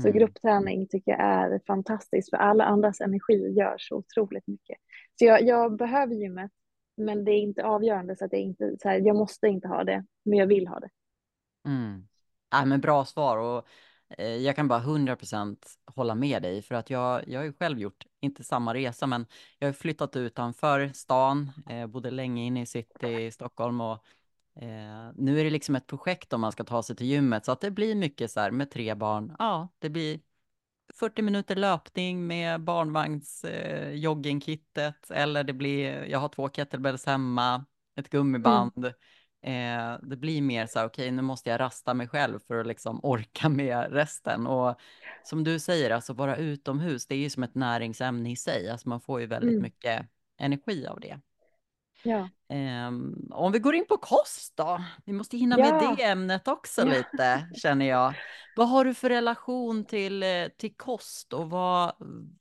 Så 0.00 0.08
mm. 0.08 0.18
gruppträning 0.18 0.88
tycker 0.88 1.10
jag 1.12 1.20
är 1.20 1.60
fantastiskt, 1.66 2.30
för 2.30 2.36
alla 2.36 2.64
andras 2.64 3.00
energi 3.00 3.54
gör 3.58 3.76
så 3.78 3.96
otroligt 3.96 4.46
mycket. 4.46 4.78
Så 5.18 5.24
jag, 5.24 5.42
jag 5.42 5.76
behöver 5.76 6.14
gymmet, 6.14 6.50
men 6.96 7.24
det 7.24 7.30
är 7.30 7.40
inte 7.40 7.64
avgörande 7.64 8.16
så 8.16 8.24
att 8.24 8.32
jag 8.32 8.40
inte, 8.40 8.76
så 8.82 8.88
här, 8.88 9.00
jag 9.00 9.16
måste 9.16 9.46
inte 9.46 9.68
ha 9.68 9.84
det, 9.84 10.04
men 10.24 10.38
jag 10.38 10.46
vill 10.46 10.68
ha 10.68 10.80
det. 10.80 10.88
Mm. 11.66 12.08
Ja, 12.50 12.64
men 12.64 12.80
bra 12.80 13.04
svar 13.04 13.38
och 13.38 13.64
jag 14.16 14.56
kan 14.56 14.68
bara 14.68 14.80
100% 14.80 15.56
hålla 15.86 16.14
med 16.14 16.42
dig 16.42 16.62
för 16.62 16.74
att 16.74 16.90
jag, 16.90 17.28
jag 17.28 17.40
har 17.40 17.44
ju 17.44 17.52
själv 17.52 17.78
gjort, 17.78 18.06
inte 18.20 18.44
samma 18.44 18.74
resa, 18.74 19.06
men 19.06 19.26
jag 19.58 19.68
har 19.68 19.72
flyttat 19.72 20.16
utanför 20.16 20.90
stan, 20.94 21.50
eh, 21.70 21.86
bodde 21.86 22.10
länge 22.10 22.44
inne 22.44 22.62
i 22.62 22.66
city 22.66 23.06
i 23.06 23.30
Stockholm 23.30 23.80
och 23.80 24.04
eh, 24.56 25.10
nu 25.14 25.40
är 25.40 25.44
det 25.44 25.50
liksom 25.50 25.76
ett 25.76 25.86
projekt 25.86 26.32
om 26.32 26.40
man 26.40 26.52
ska 26.52 26.64
ta 26.64 26.82
sig 26.82 26.96
till 26.96 27.06
gymmet 27.06 27.44
så 27.44 27.52
att 27.52 27.60
det 27.60 27.70
blir 27.70 27.94
mycket 27.94 28.30
så 28.30 28.40
här 28.40 28.50
med 28.50 28.70
tre 28.70 28.94
barn. 28.94 29.36
Ja, 29.38 29.68
det 29.78 29.90
blir 29.90 30.20
40 30.94 31.22
minuter 31.22 31.56
löpning 31.56 32.26
med 32.26 32.60
barnvagns 32.60 33.44
eh, 33.44 33.90
joggingkittet 33.90 35.10
eller 35.10 35.44
det 35.44 35.52
blir, 35.52 36.04
jag 36.04 36.18
har 36.18 36.28
två 36.28 36.48
kettlebells 36.48 37.06
hemma, 37.06 37.64
ett 37.96 38.10
gummiband. 38.10 38.72
Mm. 38.76 38.92
Eh, 39.42 39.98
det 40.02 40.16
blir 40.16 40.42
mer 40.42 40.66
så 40.66 40.78
här, 40.78 40.86
okej, 40.86 41.02
okay, 41.02 41.16
nu 41.16 41.22
måste 41.22 41.50
jag 41.50 41.60
rasta 41.60 41.94
mig 41.94 42.08
själv 42.08 42.38
för 42.46 42.60
att 42.60 42.66
liksom 42.66 43.00
orka 43.02 43.48
med 43.48 43.92
resten. 43.92 44.46
Och 44.46 44.80
som 45.24 45.44
du 45.44 45.58
säger, 45.58 45.90
alltså 45.90 46.12
vara 46.12 46.36
utomhus, 46.36 47.06
det 47.06 47.14
är 47.14 47.18
ju 47.18 47.30
som 47.30 47.42
ett 47.42 47.54
näringsämne 47.54 48.30
i 48.30 48.36
sig. 48.36 48.70
Alltså 48.70 48.88
man 48.88 49.00
får 49.00 49.20
ju 49.20 49.26
väldigt 49.26 49.50
mm. 49.50 49.62
mycket 49.62 50.06
energi 50.38 50.86
av 50.86 51.00
det. 51.00 51.20
Ja. 52.02 52.28
Um, 52.88 53.28
om 53.32 53.52
vi 53.52 53.58
går 53.58 53.74
in 53.74 53.86
på 53.86 53.96
kost 53.96 54.56
då. 54.56 54.84
Vi 55.04 55.12
måste 55.12 55.36
hinna 55.36 55.58
ja. 55.58 55.64
med 55.64 55.96
det 55.96 56.04
ämnet 56.04 56.48
också 56.48 56.80
ja. 56.80 56.86
lite, 56.86 57.48
känner 57.54 57.86
jag. 57.86 58.14
Vad 58.56 58.68
har 58.68 58.84
du 58.84 58.94
för 58.94 59.08
relation 59.08 59.84
till, 59.84 60.22
eh, 60.22 60.48
till 60.58 60.76
kost 60.76 61.32
och 61.32 61.50
vad, 61.50 61.92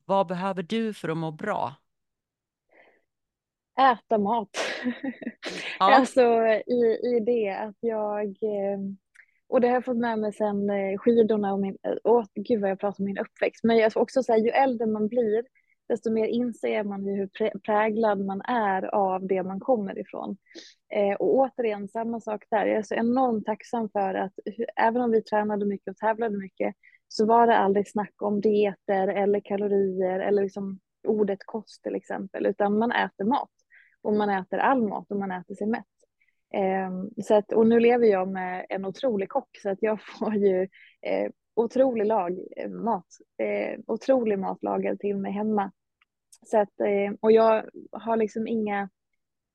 vad 0.06 0.28
behöver 0.28 0.64
du 0.64 0.94
för 0.94 1.10
att 1.10 1.18
må 1.18 1.32
bra? 1.32 1.76
Äta 3.80 4.18
mat. 4.18 4.50
Ja. 5.80 5.86
alltså 5.96 6.22
i, 6.68 7.00
i 7.04 7.20
det 7.26 7.50
att 7.50 7.76
jag, 7.80 8.38
ehm, 8.42 8.98
och 9.48 9.62
det 9.62 9.68
har 9.68 9.74
jag 9.74 9.86
fått 9.86 9.98
med 9.98 10.20
mig 10.20 10.34
sen 10.34 10.70
eh, 10.70 10.98
skidorna 10.98 11.54
och 11.54 11.60
min, 11.60 11.78
åh 12.04 12.26
gud 12.36 12.62
vad 12.62 12.70
jag 12.70 12.80
pratar 12.80 13.02
om 13.02 13.06
min 13.06 13.18
uppväxt, 13.18 13.64
men 13.64 13.78
jag 13.78 13.92
också 13.96 14.24
säga 14.24 14.38
ju 14.38 14.50
äldre 14.50 14.88
man 14.88 15.08
blir, 15.08 15.44
desto 15.90 16.12
mer 16.12 16.28
inser 16.28 16.84
man 16.84 17.06
ju 17.06 17.16
hur 17.16 17.60
präglad 17.60 18.26
man 18.26 18.42
är 18.42 18.96
av 18.96 19.28
det 19.28 19.44
man 19.44 19.60
kommer 19.60 20.00
ifrån. 20.00 20.38
Eh, 20.94 21.16
och 21.16 21.36
återigen, 21.36 21.88
samma 21.88 22.22
sak 22.22 22.44
där. 22.50 22.66
Jag 22.66 22.78
är 22.78 22.84
så 22.84 22.96
enormt 22.96 23.46
tacksam 23.46 23.90
för 23.90 24.14
att 24.14 24.34
även 24.76 25.02
om 25.02 25.12
vi 25.12 25.22
tränade 25.22 25.66
mycket 25.66 25.92
och 25.92 25.98
tävlade 25.98 26.38
mycket 26.38 26.76
så 27.08 27.26
var 27.26 27.48
det 27.48 27.58
aldrig 27.58 27.92
snack 27.92 28.22
om 28.22 28.42
dieter 28.42 29.08
eller 29.08 29.40
kalorier 29.40 30.20
eller 30.20 30.42
liksom 30.42 30.80
ordet 31.08 31.40
kost 31.46 31.84
till 31.84 31.96
exempel, 31.96 32.46
utan 32.46 32.78
man 32.78 32.92
äter 32.92 33.26
mat. 33.26 33.50
Och 34.02 34.14
man 34.14 34.30
äter 34.30 34.58
all 34.60 34.88
mat 34.88 35.12
och 35.12 35.18
man 35.18 35.32
äter 35.32 35.56
sig 35.56 35.68
mätt. 35.68 35.86
Eh, 36.54 37.24
så 37.24 37.36
att, 37.36 37.52
och 37.52 37.68
nu 37.68 37.80
lever 37.80 38.08
jag 38.08 38.28
med 38.28 38.66
en 38.70 38.86
otrolig 38.86 39.30
kock 39.30 39.50
så 39.62 39.70
att 39.70 39.82
jag 39.82 40.00
får 40.20 40.36
ju 40.36 40.62
eh, 41.02 41.32
otrolig 41.56 42.06
lag, 42.06 42.40
eh, 42.58 42.70
mat, 42.70 43.08
eh, 43.38 43.80
otrolig 43.88 44.40
mat 44.40 44.64
lagad 44.64 45.00
till 45.00 45.18
mig 45.18 45.32
hemma. 45.32 45.72
Så 46.46 46.58
att, 46.60 46.80
eh, 46.80 47.14
och 47.20 47.32
jag 47.32 47.70
har 47.92 48.18
liksom 48.18 48.48
inga, 48.48 48.90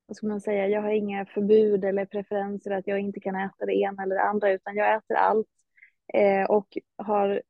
vad 0.05 0.17
ska 0.17 0.27
man 0.27 0.41
säga, 0.41 0.67
jag 0.67 0.81
har 0.81 0.89
inga 0.89 1.25
förbud 1.25 1.85
eller 1.85 2.05
preferenser 2.05 2.71
att 2.71 2.87
jag 2.87 2.99
inte 2.99 3.19
kan 3.19 3.35
äta 3.35 3.65
det 3.65 3.73
ena 3.73 4.03
eller 4.03 4.15
det 4.15 4.23
andra, 4.23 4.51
utan 4.51 4.75
jag 4.75 4.95
äter 4.95 5.15
allt 5.17 5.47
eh, 6.13 6.43
och 6.43 6.77
har 6.97 7.41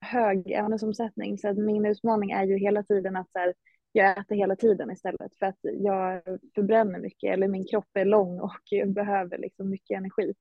hög 0.00 0.50
ämnesomsättning. 0.52 1.38
Så 1.38 1.48
att 1.48 1.58
min 1.58 1.86
utmaning 1.86 2.30
är 2.30 2.44
ju 2.44 2.58
hela 2.58 2.82
tiden 2.82 3.16
att 3.16 3.30
så 3.32 3.38
här, 3.38 3.54
jag 3.96 4.18
äter 4.18 4.36
hela 4.36 4.56
tiden 4.56 4.90
istället 4.90 5.38
för 5.38 5.46
att 5.46 5.58
jag 5.62 6.22
förbränner 6.54 6.98
mycket 6.98 7.32
eller 7.32 7.48
min 7.48 7.66
kropp 7.66 7.88
är 7.94 8.04
lång 8.04 8.40
och 8.40 8.60
behöver 8.86 9.38
liksom 9.38 9.70
mycket 9.70 9.98
energi. 9.98 10.34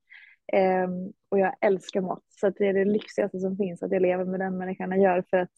Um, 0.53 1.13
och 1.29 1.39
jag 1.39 1.55
älskar 1.61 2.01
mat, 2.01 2.23
så 2.29 2.47
att 2.47 2.55
det 2.57 2.67
är 2.67 2.73
det 2.73 2.85
lyxigaste 2.85 3.39
som 3.39 3.57
finns 3.57 3.83
att 3.83 3.91
jag 3.91 4.01
lever 4.01 4.25
med 4.25 4.39
den 4.39 4.57
människan 4.57 4.91
jag 4.91 4.99
gör 4.99 5.23
för 5.29 5.37
att 5.37 5.49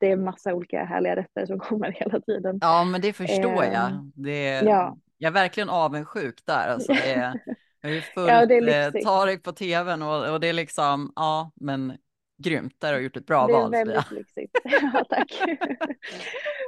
det 0.00 0.10
är 0.10 0.16
massa 0.16 0.54
olika 0.54 0.84
härliga 0.84 1.16
rätter 1.16 1.46
som 1.46 1.58
kommer 1.68 1.92
hela 1.92 2.20
tiden. 2.20 2.58
Ja, 2.60 2.84
men 2.84 3.00
det 3.00 3.12
förstår 3.12 3.64
um, 3.64 3.72
jag. 3.72 4.10
Det 4.14 4.60
ja. 4.60 4.96
Jag 5.18 5.28
är 5.28 5.34
verkligen 5.34 5.68
avundsjuk 5.68 6.42
där. 6.46 6.68
Alltså 6.68 6.92
det 6.92 7.12
är, 7.12 7.40
jag 7.80 7.96
är 7.96 8.00
fullt 8.14 8.28
ja, 8.28 8.42
är 8.42 9.02
Tarik 9.02 9.42
på 9.42 9.52
tvn 9.52 10.02
och, 10.02 10.32
och 10.32 10.40
det 10.40 10.48
är 10.48 10.52
liksom, 10.52 11.12
ja, 11.16 11.52
men 11.54 11.98
grymt, 12.38 12.74
där 12.78 12.92
har 12.92 12.98
du 12.98 13.04
gjort 13.04 13.16
ett 13.16 13.26
bra 13.26 13.46
val. 13.46 13.70
Det 13.70 13.78
är 13.78 13.86
väldigt 13.86 14.10
lyxigt. 14.10 14.58
ja, 14.64 15.04
tack. 15.10 15.32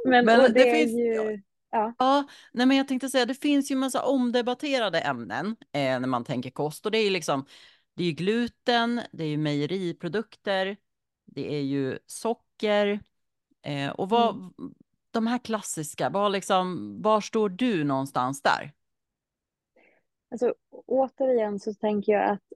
men, 0.04 0.24
men 0.24 0.38
det, 0.38 0.48
det 0.48 0.72
finns 0.72 0.92
ju... 0.92 1.42
Ja. 1.70 1.94
ja, 1.98 2.28
nej 2.52 2.66
men 2.66 2.76
jag 2.76 2.88
tänkte 2.88 3.08
säga, 3.08 3.26
det 3.26 3.34
finns 3.34 3.70
ju 3.70 3.76
massa 3.76 4.02
omdebatterade 4.02 5.00
ämnen 5.00 5.56
eh, 5.72 6.00
när 6.00 6.06
man 6.06 6.24
tänker 6.24 6.50
kost 6.50 6.86
och 6.86 6.92
det 6.92 6.98
är 6.98 7.04
ju 7.04 7.10
liksom, 7.10 7.46
det 7.94 8.02
är 8.02 8.06
ju 8.06 8.12
gluten, 8.12 9.00
det 9.12 9.24
är 9.24 9.28
ju 9.28 9.36
mejeriprodukter, 9.36 10.76
det 11.24 11.54
är 11.54 11.60
ju 11.60 11.98
socker 12.06 13.00
eh, 13.62 13.90
och 13.90 14.08
vad, 14.08 14.36
mm. 14.36 14.52
de 15.10 15.26
här 15.26 15.38
klassiska, 15.38 16.10
vad 16.10 16.32
liksom, 16.32 16.96
var 17.02 17.20
står 17.20 17.48
du 17.48 17.84
någonstans 17.84 18.42
där? 18.42 18.72
Alltså 20.30 20.54
återigen 20.86 21.60
så 21.60 21.74
tänker 21.74 22.12
jag 22.12 22.30
att 22.30 22.52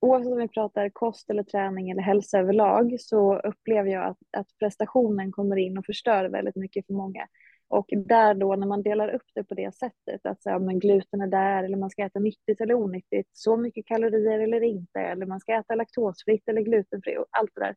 oavsett 0.00 0.32
om 0.32 0.38
vi 0.38 0.48
pratar 0.48 0.88
kost 0.88 1.30
eller 1.30 1.42
träning 1.42 1.90
eller 1.90 2.02
hälsa 2.02 2.38
överlag 2.38 2.96
så 3.00 3.38
upplever 3.38 3.90
jag 3.90 4.06
att, 4.06 4.18
att 4.36 4.46
prestationen 4.58 5.32
kommer 5.32 5.56
in 5.56 5.78
och 5.78 5.86
förstör 5.86 6.24
väldigt 6.24 6.56
mycket 6.56 6.86
för 6.86 6.94
många. 6.94 7.26
Och 7.68 7.86
där 7.90 8.34
då 8.34 8.56
när 8.56 8.66
man 8.66 8.82
delar 8.82 9.08
upp 9.08 9.26
det 9.34 9.44
på 9.44 9.54
det 9.54 9.74
sättet, 9.74 10.26
att 10.26 10.42
så, 10.42 10.58
men 10.58 10.78
gluten 10.78 11.20
är 11.20 11.26
där 11.26 11.64
eller 11.64 11.76
man 11.76 11.90
ska 11.90 12.04
äta 12.04 12.18
nyttigt 12.18 12.60
eller 12.60 12.74
onyttigt, 12.74 13.30
så 13.32 13.56
mycket 13.56 13.86
kalorier 13.86 14.40
eller 14.40 14.60
inte, 14.60 15.00
eller 15.00 15.26
man 15.26 15.40
ska 15.40 15.52
äta 15.54 15.74
laktosfritt 15.74 16.48
eller 16.48 16.62
glutenfritt 16.62 17.18
och 17.18 17.26
allt 17.30 17.50
det 17.54 17.60
där. 17.60 17.76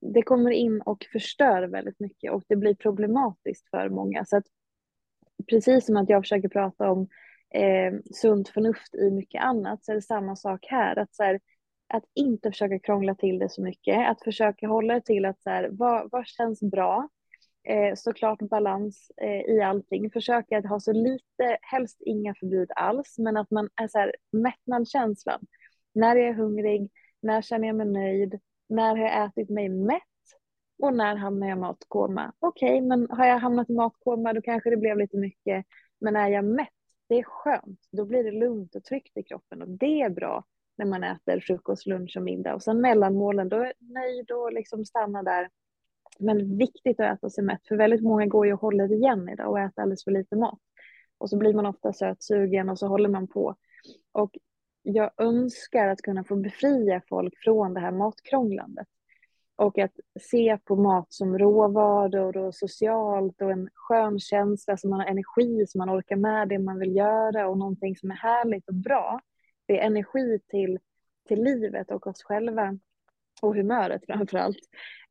Det 0.00 0.22
kommer 0.22 0.50
in 0.50 0.80
och 0.80 1.06
förstör 1.12 1.62
väldigt 1.62 2.00
mycket 2.00 2.32
och 2.32 2.42
det 2.48 2.56
blir 2.56 2.74
problematiskt 2.74 3.70
för 3.70 3.88
många. 3.88 4.24
Så 4.24 4.36
att 4.36 4.44
precis 5.50 5.86
som 5.86 5.96
att 5.96 6.10
jag 6.10 6.22
försöker 6.22 6.48
prata 6.48 6.90
om 6.90 7.08
eh, 7.54 7.92
sunt 8.14 8.48
förnuft 8.48 8.94
i 8.94 9.10
mycket 9.10 9.42
annat 9.42 9.84
så 9.84 9.92
är 9.92 9.96
det 9.96 10.02
samma 10.02 10.36
sak 10.36 10.66
här. 10.68 10.98
Att, 10.98 11.14
så 11.14 11.22
här, 11.22 11.40
att 11.94 12.04
inte 12.14 12.50
försöka 12.50 12.78
krångla 12.78 13.14
till 13.14 13.38
det 13.38 13.48
så 13.48 13.62
mycket, 13.62 14.08
att 14.08 14.24
försöka 14.24 14.68
hålla 14.68 14.94
det 14.94 15.04
till 15.04 15.24
att 15.24 15.42
så 15.42 15.50
här, 15.50 15.68
vad, 15.72 16.08
vad 16.12 16.26
känns 16.26 16.60
bra? 16.60 17.08
Eh, 17.68 17.94
såklart 17.94 18.38
balans 18.38 19.10
eh, 19.22 19.54
i 19.54 19.60
allting. 19.60 20.10
Försöka 20.10 20.58
att 20.58 20.66
ha 20.66 20.80
så 20.80 20.92
lite, 20.92 21.58
helst 21.62 22.02
inga 22.06 22.34
förbud 22.34 22.70
alls, 22.76 23.18
men 23.18 23.36
att 23.36 23.50
man 23.50 23.68
är 23.82 23.88
så 23.88 23.98
här 23.98 24.14
mättnadskänslan. 24.32 25.40
När 25.94 26.16
jag 26.16 26.28
är 26.28 26.34
hungrig, 26.34 26.90
när 27.22 27.42
känner 27.42 27.66
jag 27.66 27.76
mig 27.76 27.86
nöjd, 27.86 28.40
när 28.68 28.96
har 28.96 28.98
jag 28.98 29.24
ätit 29.24 29.50
mig 29.50 29.68
mätt 29.68 30.02
och 30.82 30.94
när 30.94 31.16
hamnar 31.16 31.48
jag 31.48 31.58
i 31.58 31.60
matkoma? 31.60 32.32
Okej, 32.38 32.68
okay, 32.68 32.88
men 32.88 33.10
har 33.10 33.26
jag 33.26 33.38
hamnat 33.38 33.70
i 33.70 33.72
matkoma 33.72 34.32
då 34.32 34.42
kanske 34.42 34.70
det 34.70 34.76
blev 34.76 34.98
lite 34.98 35.16
mycket. 35.16 35.66
Men 36.00 36.16
är 36.16 36.28
jag 36.28 36.44
mätt, 36.44 36.68
det 37.08 37.14
är 37.14 37.22
skönt. 37.22 37.80
Då 37.90 38.04
blir 38.04 38.24
det 38.24 38.30
lugnt 38.30 38.74
och 38.74 38.84
tryggt 38.84 39.16
i 39.16 39.22
kroppen 39.22 39.62
och 39.62 39.68
det 39.68 40.02
är 40.02 40.10
bra 40.10 40.44
när 40.78 40.86
man 40.86 41.04
äter 41.04 41.40
frukost, 41.40 41.86
lunch 41.86 42.16
och 42.16 42.22
middag. 42.22 42.54
Och 42.54 42.62
sen 42.62 42.80
mellanmålen, 42.80 43.48
då 43.48 43.56
är 43.56 43.72
nöjd 43.78 44.30
och 44.30 44.52
liksom 44.52 44.84
stanna 44.84 45.22
där 45.22 45.48
men 46.18 46.58
viktigt 46.58 47.00
att 47.00 47.18
äta 47.18 47.30
sig 47.30 47.44
mätt, 47.44 47.66
för 47.68 47.76
väldigt 47.76 48.02
många 48.02 48.26
går 48.26 48.46
ju 48.46 48.52
och 48.52 48.60
håller 48.60 48.92
igen 48.92 49.28
idag 49.28 49.50
och 49.50 49.60
äter 49.60 49.82
alldeles 49.82 50.04
för 50.04 50.10
lite 50.10 50.36
mat. 50.36 50.58
Och 51.18 51.30
så 51.30 51.36
blir 51.36 51.54
man 51.54 51.66
ofta 51.66 51.92
sötsugen 51.92 52.68
och 52.68 52.78
så 52.78 52.86
håller 52.86 53.08
man 53.08 53.28
på. 53.28 53.56
Och 54.12 54.36
jag 54.82 55.10
önskar 55.16 55.88
att 55.88 56.02
kunna 56.02 56.24
få 56.24 56.36
befria 56.36 57.02
folk 57.08 57.34
från 57.38 57.74
det 57.74 57.80
här 57.80 57.92
matkrånglandet. 57.92 58.86
Och 59.56 59.78
att 59.78 59.92
se 60.20 60.58
på 60.64 60.76
mat 60.76 61.12
som 61.12 61.38
råvaror 61.38 62.36
och 62.36 62.54
socialt 62.54 63.42
och 63.42 63.50
en 63.50 63.68
skön 63.74 64.20
känsla, 64.20 64.76
så 64.76 64.88
man 64.88 65.00
har 65.00 65.06
energi, 65.06 65.66
så 65.68 65.78
man 65.78 65.90
orkar 65.90 66.16
med 66.16 66.48
det 66.48 66.58
man 66.58 66.78
vill 66.78 66.96
göra 66.96 67.48
och 67.48 67.58
någonting 67.58 67.96
som 67.96 68.10
är 68.10 68.14
härligt 68.14 68.68
och 68.68 68.74
bra. 68.74 69.20
Det 69.66 69.80
är 69.80 69.86
energi 69.86 70.38
till, 70.48 70.78
till 71.28 71.42
livet 71.44 71.90
och 71.90 72.06
oss 72.06 72.22
själva 72.22 72.78
och 73.42 73.56
humöret 73.56 74.06
framför 74.06 74.38
allt. 74.38 74.58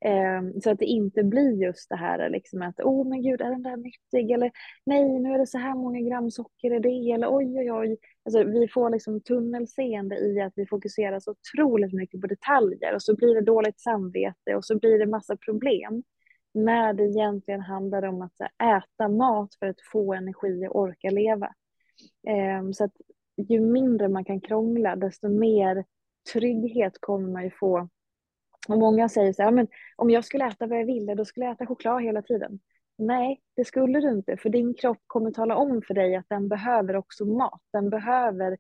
Eh, 0.05 0.59
så 0.63 0.69
att 0.69 0.79
det 0.79 0.85
inte 0.85 1.23
blir 1.23 1.63
just 1.63 1.89
det 1.89 1.95
här 1.95 2.29
liksom 2.29 2.61
att 2.61 2.79
oh 2.79 3.07
men 3.09 3.21
gud 3.21 3.41
är 3.41 3.49
den 3.49 3.63
där 3.63 3.77
nyttig 3.77 4.31
eller 4.31 4.51
nej 4.85 5.19
nu 5.19 5.33
är 5.33 5.37
det 5.37 5.47
så 5.47 5.57
här 5.57 5.75
många 5.75 5.99
gram 5.99 6.31
socker 6.31 6.73
i 6.73 6.79
det 6.79 7.11
eller 7.11 7.35
oj 7.35 7.59
oj 7.59 7.71
oj. 7.71 7.97
Alltså, 8.25 8.43
vi 8.43 8.67
får 8.67 8.89
liksom 8.89 9.21
tunnelseende 9.21 10.15
i 10.15 10.41
att 10.41 10.53
vi 10.55 10.65
fokuserar 10.65 11.19
så 11.19 11.31
otroligt 11.31 11.93
mycket 11.93 12.21
på 12.21 12.27
detaljer 12.27 12.95
och 12.95 13.01
så 13.01 13.15
blir 13.15 13.35
det 13.35 13.41
dåligt 13.41 13.79
samvete 13.79 14.55
och 14.55 14.65
så 14.65 14.79
blir 14.79 14.99
det 14.99 15.05
massa 15.05 15.37
problem. 15.37 16.03
När 16.53 16.93
det 16.93 17.03
egentligen 17.03 17.61
handlar 17.61 18.03
om 18.03 18.21
att 18.21 18.33
här, 18.39 18.77
äta 18.77 19.07
mat 19.07 19.55
för 19.55 19.65
att 19.67 19.81
få 19.91 20.13
energi 20.13 20.67
och 20.67 20.79
orka 20.79 21.09
leva. 21.09 21.53
Eh, 22.27 22.71
så 22.71 22.83
att 22.83 22.93
ju 23.37 23.59
mindre 23.59 24.07
man 24.07 24.25
kan 24.25 24.41
krångla 24.41 24.95
desto 24.95 25.29
mer 25.29 25.85
trygghet 26.33 26.93
kommer 26.99 27.29
man 27.29 27.43
ju 27.43 27.51
få 27.51 27.89
och 28.73 28.79
många 28.79 29.09
säger 29.09 29.33
så 29.33 29.43
här, 29.43 29.51
men 29.51 29.67
om 29.95 30.09
jag 30.09 30.25
skulle 30.25 30.47
äta 30.47 30.67
vad 30.67 30.79
jag 30.79 30.85
ville, 30.85 31.15
då 31.15 31.25
skulle 31.25 31.45
jag 31.45 31.53
äta 31.53 31.65
choklad 31.65 32.03
hela 32.03 32.21
tiden. 32.21 32.59
Nej, 32.97 33.41
det 33.55 33.65
skulle 33.65 33.99
du 33.99 34.09
inte, 34.09 34.37
för 34.37 34.49
din 34.49 34.73
kropp 34.73 35.01
kommer 35.07 35.31
tala 35.31 35.55
om 35.55 35.81
för 35.87 35.93
dig 35.93 36.15
att 36.15 36.29
den 36.29 36.47
behöver 36.47 36.95
också 36.95 37.25
mat. 37.25 37.61
Den 37.73 37.89
behöver, 37.89 38.57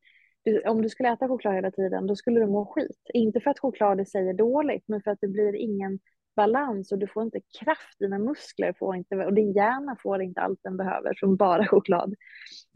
om 0.65 0.81
du 0.81 0.89
skulle 0.89 1.13
äta 1.13 1.27
choklad 1.27 1.55
hela 1.55 1.71
tiden, 1.71 2.07
då 2.07 2.15
skulle 2.15 2.39
du 2.39 2.47
må 2.47 2.65
skit. 2.65 3.01
Inte 3.13 3.39
för 3.39 3.49
att 3.51 3.59
choklad 3.59 4.01
i 4.01 4.05
sig 4.05 4.29
är 4.29 4.33
dåligt, 4.33 4.83
men 4.87 5.01
för 5.01 5.11
att 5.11 5.21
det 5.21 5.27
blir 5.27 5.55
ingen 5.55 5.99
balans 6.35 6.91
och 6.91 6.99
du 6.99 7.07
får 7.07 7.23
inte 7.23 7.39
kraft, 7.59 7.99
dina 7.99 8.19
muskler 8.19 8.73
får 8.79 8.95
inte, 8.95 9.15
och 9.15 9.33
din 9.33 9.51
hjärna 9.51 9.97
får 10.03 10.21
inte 10.21 10.41
allt 10.41 10.59
den 10.63 10.77
behöver 10.77 11.13
från 11.19 11.35
bara 11.35 11.67
choklad. 11.67 12.15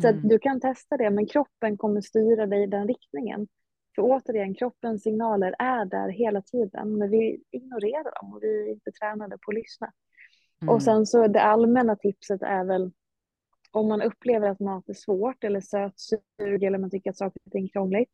Så 0.02 0.08
mm. 0.08 0.28
du 0.28 0.40
kan 0.40 0.60
testa 0.60 0.98
det, 0.98 1.10
men 1.10 1.26
kroppen 1.26 1.78
kommer 1.78 2.02
styra 2.02 2.46
dig 2.46 2.64
i 2.64 2.68
den 2.68 2.88
riktningen. 2.88 3.48
För 4.00 4.04
återigen, 4.04 4.56
kroppens 4.56 5.04
signaler 5.04 5.56
är 5.60 5.86
där 5.86 6.10
hela 6.10 6.42
tiden, 6.42 6.98
men 6.98 7.10
vi 7.10 7.44
ignorerar 7.52 8.22
dem 8.22 8.34
och 8.34 8.44
vi 8.44 8.62
är 8.62 8.72
inte 8.72 8.92
tränade 8.92 9.38
på 9.38 9.52
att 9.52 9.56
lyssna. 9.56 9.92
Mm. 10.62 10.74
Och 10.74 10.84
sen 10.84 11.06
så 11.06 11.28
det 11.28 11.42
allmänna 11.42 11.96
tipset 11.96 12.42
är 12.42 12.64
väl 12.64 12.92
om 13.72 13.88
man 13.88 14.02
upplever 14.02 14.50
att 14.50 14.60
mat 14.60 14.90
är 14.90 14.94
svårt 14.94 15.44
eller 15.44 15.62
sötsug 15.62 16.64
eller 16.64 16.78
man 16.78 16.90
tycker 16.90 17.10
att 17.10 17.18
saker 17.18 17.42
och 17.46 17.52
ting 17.52 17.66
är 17.66 17.70
krångligt. 17.70 18.10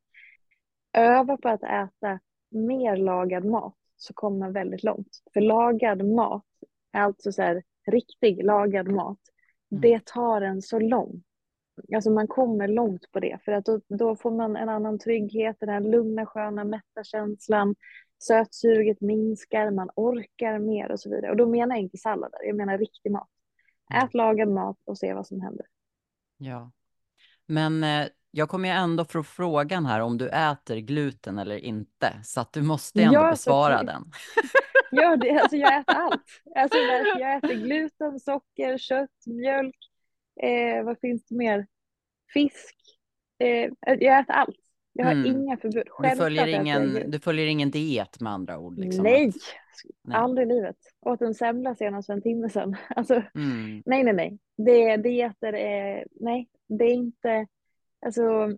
Öva 0.93 1.37
på 1.37 1.49
att 1.49 1.63
äta 1.63 2.19
mer 2.51 2.97
lagad 2.97 3.45
mat 3.45 3.77
så 3.95 4.13
kommer 4.13 4.37
man 4.37 4.53
väldigt 4.53 4.83
långt. 4.83 5.21
För 5.33 5.41
lagad 5.41 6.05
mat, 6.05 6.45
alltså 6.93 7.31
så 7.31 7.41
här, 7.41 7.63
riktig 7.91 8.43
lagad 8.43 8.87
mat, 8.87 9.19
mm. 9.71 9.81
det 9.81 10.05
tar 10.05 10.41
en 10.41 10.61
så 10.61 10.79
långt 10.79 11.25
Alltså 11.95 12.09
man 12.09 12.27
kommer 12.27 12.67
långt 12.67 13.11
på 13.11 13.19
det 13.19 13.37
för 13.45 13.51
att 13.51 13.65
då, 13.65 13.81
då, 13.87 14.15
får 14.15 14.31
man 14.31 14.55
en 14.55 14.69
annan 14.69 14.99
trygghet, 14.99 15.57
den 15.59 15.69
här 15.69 15.81
lugna, 15.81 16.25
sköna, 16.25 16.63
mätta 16.63 17.03
känslan. 17.03 17.75
Sötsuget 18.23 19.01
minskar, 19.01 19.71
man 19.71 19.89
orkar 19.95 20.59
mer 20.59 20.91
och 20.91 20.99
så 20.99 21.09
vidare. 21.09 21.31
Och 21.31 21.37
då 21.37 21.47
menar 21.47 21.75
jag 21.75 21.83
inte 21.83 21.97
sallader, 21.97 22.43
jag 22.43 22.55
menar 22.55 22.77
riktig 22.77 23.11
mat. 23.11 23.29
Ät 23.93 24.13
lagad 24.13 24.49
mat 24.49 24.77
och 24.85 24.97
se 24.97 25.13
vad 25.13 25.27
som 25.27 25.41
händer. 25.41 25.65
Ja, 26.37 26.71
men 27.45 27.83
eh, 27.83 28.07
jag 28.31 28.49
kommer 28.49 28.69
ju 28.69 28.75
ändå 28.75 29.05
få 29.05 29.23
frågan 29.23 29.85
här 29.85 29.99
om 29.99 30.17
du 30.17 30.29
äter 30.29 30.77
gluten 30.77 31.39
eller 31.39 31.57
inte, 31.57 32.13
så 32.23 32.41
att 32.41 32.53
du 32.53 32.61
måste 32.61 33.01
ändå 33.01 33.19
ja, 33.19 33.29
besvara 33.29 33.83
den. 33.83 34.03
Ja, 34.91 35.15
det, 35.15 35.39
alltså 35.39 35.57
jag 35.57 35.79
äter 35.79 35.95
allt. 35.95 36.21
Alltså 36.55 36.77
jag 37.19 37.35
äter 37.37 37.53
gluten, 37.53 38.19
socker, 38.19 38.77
kött, 38.77 39.25
mjölk, 39.25 39.75
Eh, 40.43 40.83
vad 40.83 40.99
finns 40.99 41.25
det 41.25 41.35
mer? 41.35 41.67
Fisk. 42.33 42.75
Eh, 43.39 43.69
jag 43.81 44.19
äter 44.19 44.35
allt. 44.35 44.55
Jag 44.97 45.05
har 45.05 45.11
mm. 45.11 45.25
inga 45.25 45.57
förbud. 45.57 45.83
du 45.99 46.09
följer, 46.09 46.47
ingen, 46.47 47.11
du 47.11 47.19
följer 47.19 47.47
ingen 47.47 47.71
diet 47.71 48.21
med 48.21 48.33
andra 48.33 48.57
ord? 48.57 48.77
Liksom. 48.77 49.03
Nej. 49.03 49.31
nej, 50.03 50.17
aldrig 50.17 50.47
i 50.47 50.53
livet. 50.53 50.75
Åt 51.01 51.21
en 51.21 51.33
semla 51.33 51.75
senast 51.75 52.05
för 52.05 52.13
en 52.13 52.21
timme 52.21 52.49
sedan. 52.49 52.75
Alltså, 52.89 53.13
mm. 53.13 53.83
Nej, 53.85 54.03
nej, 54.03 54.13
nej. 54.13 54.39
Det, 54.57 54.97
dieter 54.97 55.53
är, 55.53 56.07
nej, 56.11 56.49
det 56.67 56.85
är 56.85 56.93
inte, 56.93 57.47
alltså, 58.05 58.51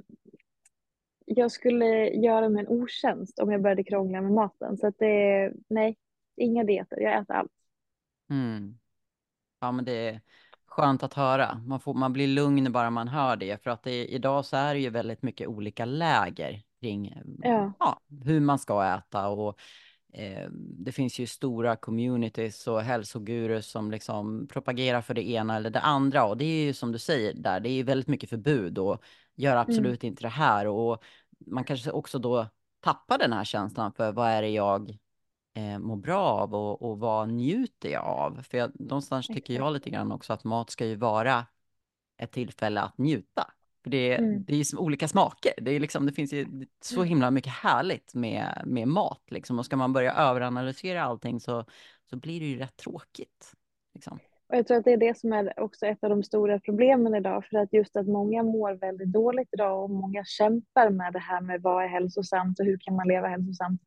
jag 1.26 1.52
skulle 1.52 2.10
göra 2.10 2.50
mig 2.50 2.62
en 2.62 2.68
otjänst 2.68 3.40
om 3.40 3.52
jag 3.52 3.62
började 3.62 3.84
krångla 3.84 4.22
med 4.22 4.32
maten. 4.32 4.78
Så 4.78 4.88
att 4.88 5.00
det, 5.00 5.54
nej, 5.70 5.98
inga 6.36 6.64
dieter. 6.64 7.00
Jag 7.00 7.22
äter 7.22 7.36
allt. 7.36 7.52
Mm. 8.30 8.80
Ja, 9.60 9.72
men 9.72 9.86
det, 9.86 10.22
skönt 10.78 11.04
att 11.04 11.14
höra. 11.14 11.62
Man, 11.66 11.80
får, 11.80 11.94
man 11.94 12.14
blir 12.14 12.28
lugn 12.28 12.72
bara 12.72 12.90
man 12.90 13.08
hör 13.08 13.36
det. 13.36 13.64
För 13.64 13.70
att 13.70 13.84
det, 13.84 14.06
idag 14.06 14.46
så 14.46 14.58
är 14.58 14.74
det 14.74 14.80
ju 14.80 14.90
väldigt 14.90 15.22
mycket 15.22 15.48
olika 15.48 15.86
läger 15.86 16.64
kring 16.82 17.14
ja. 17.42 17.74
Ja, 17.80 18.00
hur 18.24 18.40
man 18.40 18.60
ska 18.60 18.96
äta. 18.96 19.28
Och 19.28 19.60
eh, 20.14 20.50
det 20.80 20.92
finns 20.92 21.20
ju 21.20 21.28
stora 21.28 21.76
communities 21.76 22.68
och 22.68 22.82
hälsogurus 22.82 23.68
som 23.68 23.92
liksom 23.92 24.48
propagerar 24.48 25.02
för 25.02 25.14
det 25.14 25.30
ena 25.30 25.56
eller 25.56 25.70
det 25.70 25.80
andra. 25.80 26.26
Och 26.26 26.38
det 26.38 26.46
är 26.46 26.66
ju 26.66 26.74
som 26.74 26.92
du 26.92 27.00
säger 27.00 27.34
där, 27.34 27.60
det 27.60 27.70
är 27.70 27.74
ju 27.74 27.84
väldigt 27.84 28.08
mycket 28.08 28.30
förbud 28.30 28.78
och 28.78 29.04
gör 29.36 29.52
mm. 29.52 29.62
absolut 29.62 30.04
mm. 30.04 30.12
inte 30.12 30.24
det 30.24 30.30
här. 30.30 30.68
Och 30.68 31.04
man 31.48 31.64
kanske 31.64 31.92
också 31.92 32.20
då 32.20 32.48
tappar 32.80 33.18
den 33.18 33.34
här 33.34 33.44
känslan 33.44 33.94
för 33.94 34.12
vad 34.12 34.28
är 34.30 34.42
det 34.42 34.50
jag 34.50 34.98
eh, 35.58 35.80
mår 35.80 35.96
bra 35.96 36.20
av 36.20 36.56
och, 36.56 36.82
och 36.82 37.00
vad 37.00 37.30
njuter 37.30 37.90
jag 37.90 38.06
av? 38.06 38.42
För 38.44 38.58
jag, 38.58 38.72
någonstans 38.80 39.28
tycker 39.28 39.54
jag 39.54 39.74
lite 39.74 39.90
grann 39.90 40.12
också 40.12 40.34
att 40.34 40.44
mat 40.44 40.70
ska 40.70 40.86
ju 40.86 40.96
vara 40.96 41.46
ett 42.18 42.32
tillfälle 42.32 42.82
att 42.82 42.98
njuta. 42.98 43.52
För 43.84 43.90
det, 43.90 44.18
mm. 44.18 44.44
det 44.44 44.54
är 44.54 44.58
ju 44.58 44.78
olika 44.78 45.08
smaker. 45.08 45.54
Det, 45.58 45.72
är 45.72 45.80
liksom, 45.80 46.06
det 46.06 46.12
finns 46.12 46.34
ju 46.34 46.46
så 46.82 46.96
mm. 46.96 47.08
himla 47.08 47.32
mycket 47.32 47.54
härligt 47.54 48.14
med, 48.14 48.62
med 48.66 48.88
mat. 48.88 49.22
Liksom. 49.28 49.60
Och 49.60 49.66
ska 49.66 49.76
man 49.76 49.94
börja 49.94 50.14
överanalysera 50.14 51.04
allting 51.04 51.40
så, 51.40 51.66
så 52.10 52.16
blir 52.16 52.40
det 52.40 52.46
ju 52.46 52.58
rätt 52.58 52.78
tråkigt. 52.78 53.54
Liksom. 53.94 54.20
Och 54.50 54.58
jag 54.58 54.68
tror 54.68 54.78
att 54.78 54.86
det 54.86 54.94
är 54.94 54.98
det 54.98 55.18
som 55.18 55.34
är 55.34 55.60
också 55.60 55.86
ett 55.86 56.04
av 56.04 56.10
de 56.10 56.24
stora 56.24 56.60
problemen 56.60 57.16
idag. 57.16 57.46
För 57.46 57.58
att 57.58 57.74
just 57.74 57.98
att 57.98 58.08
många 58.08 58.44
mår 58.44 58.74
väldigt 58.74 59.12
dåligt 59.12 59.50
idag 59.52 59.84
och 59.84 59.90
många 59.90 60.26
kämpar 60.26 60.90
med 60.90 61.14
det 61.14 61.20
här 61.20 61.42
med 61.42 61.62
vad 61.62 61.84
är 61.84 61.88
hälsosamt 61.88 62.60
och 62.60 62.66
hur 62.66 62.78
kan 62.78 62.96
man 62.96 63.08
leva 63.08 63.28
hälsosamt. 63.28 63.82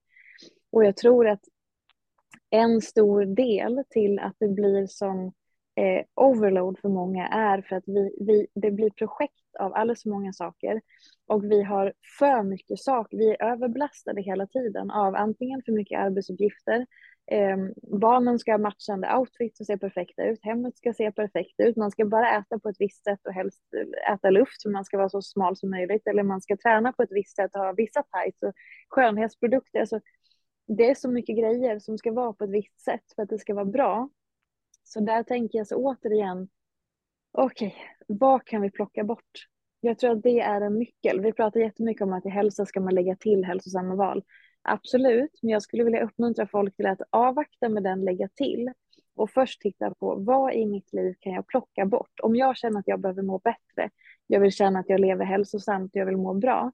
Och 0.72 0.84
jag 0.84 0.96
tror 0.96 1.28
att 1.28 1.40
en 2.50 2.80
stor 2.80 3.24
del 3.24 3.84
till 3.90 4.18
att 4.18 4.34
det 4.38 4.48
blir 4.48 4.86
som 4.86 5.32
eh, 5.76 6.04
overload 6.14 6.78
för 6.78 6.88
många 6.88 7.28
är 7.28 7.62
för 7.62 7.76
att 7.76 7.84
vi, 7.86 8.16
vi, 8.20 8.46
det 8.54 8.70
blir 8.70 8.90
projekt 8.90 9.34
av 9.58 9.74
alldeles 9.74 10.02
för 10.02 10.10
många 10.10 10.32
saker 10.32 10.80
och 11.26 11.44
vi 11.44 11.62
har 11.62 11.92
för 12.18 12.42
mycket 12.42 12.78
saker. 12.78 13.16
Vi 13.16 13.30
är 13.30 13.52
överbelastade 13.52 14.22
hela 14.22 14.46
tiden 14.46 14.90
av 14.90 15.14
antingen 15.14 15.62
för 15.66 15.72
mycket 15.72 16.00
arbetsuppgifter, 16.00 16.86
eh, 17.30 17.56
barnen 18.00 18.38
ska 18.38 18.52
ha 18.52 18.58
matchande 18.58 19.16
outfits 19.16 19.60
och 19.60 19.66
se 19.66 19.78
perfekta 19.78 20.24
ut, 20.24 20.38
hemmet 20.42 20.76
ska 20.76 20.92
se 20.92 21.12
perfekt 21.12 21.60
ut, 21.60 21.76
man 21.76 21.90
ska 21.90 22.04
bara 22.04 22.38
äta 22.38 22.58
på 22.58 22.68
ett 22.68 22.80
visst 22.80 23.04
sätt 23.04 23.20
och 23.26 23.32
helst 23.32 23.62
eh, 23.76 24.12
äta 24.14 24.30
luft 24.30 24.62
för 24.62 24.70
man 24.70 24.84
ska 24.84 24.98
vara 24.98 25.08
så 25.08 25.22
smal 25.22 25.56
som 25.56 25.70
möjligt 25.70 26.06
eller 26.06 26.22
man 26.22 26.40
ska 26.40 26.56
träna 26.56 26.92
på 26.92 27.02
ett 27.02 27.12
visst 27.12 27.36
sätt 27.36 27.54
och 27.54 27.60
ha 27.60 27.72
vissa 27.72 28.02
tights 28.02 28.42
och 28.42 28.52
skönhetsprodukter. 28.88 29.80
Alltså, 29.80 30.00
det 30.76 30.90
är 30.90 30.94
så 30.94 31.10
mycket 31.10 31.38
grejer 31.38 31.78
som 31.78 31.98
ska 31.98 32.12
vara 32.12 32.32
på 32.32 32.44
ett 32.44 32.50
visst 32.50 32.80
sätt 32.80 33.12
för 33.14 33.22
att 33.22 33.28
det 33.28 33.38
ska 33.38 33.54
vara 33.54 33.64
bra. 33.64 34.08
Så 34.84 35.00
där 35.00 35.22
tänker 35.22 35.58
jag 35.58 35.66
så 35.66 35.76
återigen, 35.76 36.48
okej, 37.32 37.68
okay, 37.68 38.16
vad 38.18 38.44
kan 38.44 38.62
vi 38.62 38.70
plocka 38.70 39.04
bort? 39.04 39.48
Jag 39.80 39.98
tror 39.98 40.10
att 40.10 40.22
det 40.22 40.40
är 40.40 40.60
en 40.60 40.78
nyckel. 40.78 41.20
Vi 41.20 41.32
pratar 41.32 41.60
jättemycket 41.60 42.02
om 42.02 42.12
att 42.12 42.26
i 42.26 42.28
hälsa 42.28 42.66
ska 42.66 42.80
man 42.80 42.94
lägga 42.94 43.16
till 43.16 43.44
hälsosamma 43.44 43.94
val. 43.94 44.24
Absolut, 44.62 45.38
men 45.42 45.50
jag 45.50 45.62
skulle 45.62 45.84
vilja 45.84 46.04
uppmuntra 46.04 46.46
folk 46.46 46.76
till 46.76 46.86
att 46.86 47.00
avvakta 47.10 47.68
med 47.68 47.82
den 47.82 48.04
lägga 48.04 48.28
till 48.28 48.72
och 49.14 49.30
först 49.30 49.60
titta 49.60 49.94
på 49.94 50.14
vad 50.14 50.54
i 50.54 50.66
mitt 50.66 50.92
liv 50.92 51.14
kan 51.20 51.32
jag 51.32 51.46
plocka 51.46 51.86
bort? 51.86 52.20
Om 52.22 52.36
jag 52.36 52.56
känner 52.56 52.80
att 52.80 52.88
jag 52.88 53.00
behöver 53.00 53.22
må 53.22 53.38
bättre, 53.38 53.90
jag 54.26 54.40
vill 54.40 54.52
känna 54.52 54.78
att 54.78 54.88
jag 54.88 55.00
lever 55.00 55.24
hälsosamt, 55.24 55.90
jag 55.94 56.06
vill 56.06 56.16
må 56.16 56.34
bra, 56.34 56.72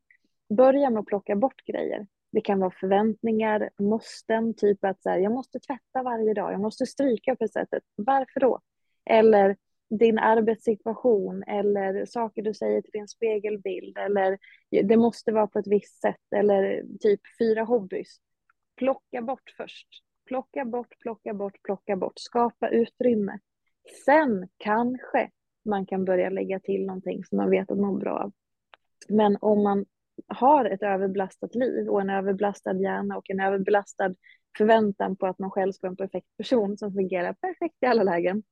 börja 0.48 0.90
med 0.90 1.00
att 1.00 1.06
plocka 1.06 1.36
bort 1.36 1.64
grejer. 1.64 2.06
Det 2.36 2.40
kan 2.40 2.60
vara 2.60 2.70
förväntningar, 2.70 3.70
måsten, 3.78 4.54
typ 4.54 4.84
att 4.84 5.02
så 5.02 5.10
här, 5.10 5.18
jag 5.18 5.32
måste 5.32 5.60
tvätta 5.60 6.02
varje 6.02 6.34
dag, 6.34 6.52
jag 6.52 6.60
måste 6.60 6.86
stryka 6.86 7.36
på 7.36 7.48
sättet. 7.48 7.82
Varför 7.94 8.40
då? 8.40 8.60
Eller 9.10 9.56
din 9.90 10.18
arbetssituation 10.18 11.42
eller 11.42 12.06
saker 12.06 12.42
du 12.42 12.54
säger 12.54 12.82
till 12.82 12.90
din 12.92 13.08
spegelbild 13.08 13.98
eller 13.98 14.38
det 14.70 14.96
måste 14.96 15.32
vara 15.32 15.46
på 15.46 15.58
ett 15.58 15.66
visst 15.66 16.00
sätt 16.00 16.32
eller 16.36 16.84
typ 17.00 17.20
fyra 17.38 17.64
hobbys. 17.64 18.16
Plocka 18.76 19.22
bort 19.22 19.54
först. 19.56 19.88
Plocka 20.26 20.64
bort, 20.64 20.98
plocka 20.98 21.34
bort, 21.34 21.62
plocka 21.62 21.96
bort. 21.96 22.18
Skapa 22.18 22.68
utrymme. 22.68 23.38
Sen 24.04 24.48
kanske 24.56 25.30
man 25.64 25.86
kan 25.86 26.04
börja 26.04 26.30
lägga 26.30 26.60
till 26.60 26.86
någonting 26.86 27.24
som 27.24 27.38
man 27.38 27.50
vet 27.50 27.70
att 27.70 27.78
man 27.78 27.92
mår 27.92 28.00
bra 28.00 28.18
av. 28.18 28.32
Men 29.08 29.36
om 29.40 29.62
man 29.62 29.84
har 30.28 30.64
ett 30.64 30.82
överbelastat 30.82 31.54
liv 31.54 31.88
och 31.88 32.00
en 32.00 32.10
överbelastad 32.10 32.80
hjärna 32.80 33.16
och 33.16 33.30
en 33.30 33.40
överbelastad 33.40 34.14
förväntan 34.58 35.16
på 35.16 35.26
att 35.26 35.38
man 35.38 35.50
själv 35.50 35.72
ska 35.72 35.86
vara 35.86 35.90
en 35.90 35.96
perfekt 35.96 36.36
person 36.36 36.78
som 36.78 36.92
fungerar 36.92 37.32
perfekt 37.32 37.76
i 37.80 37.86
alla 37.86 38.02
lägen. 38.02 38.42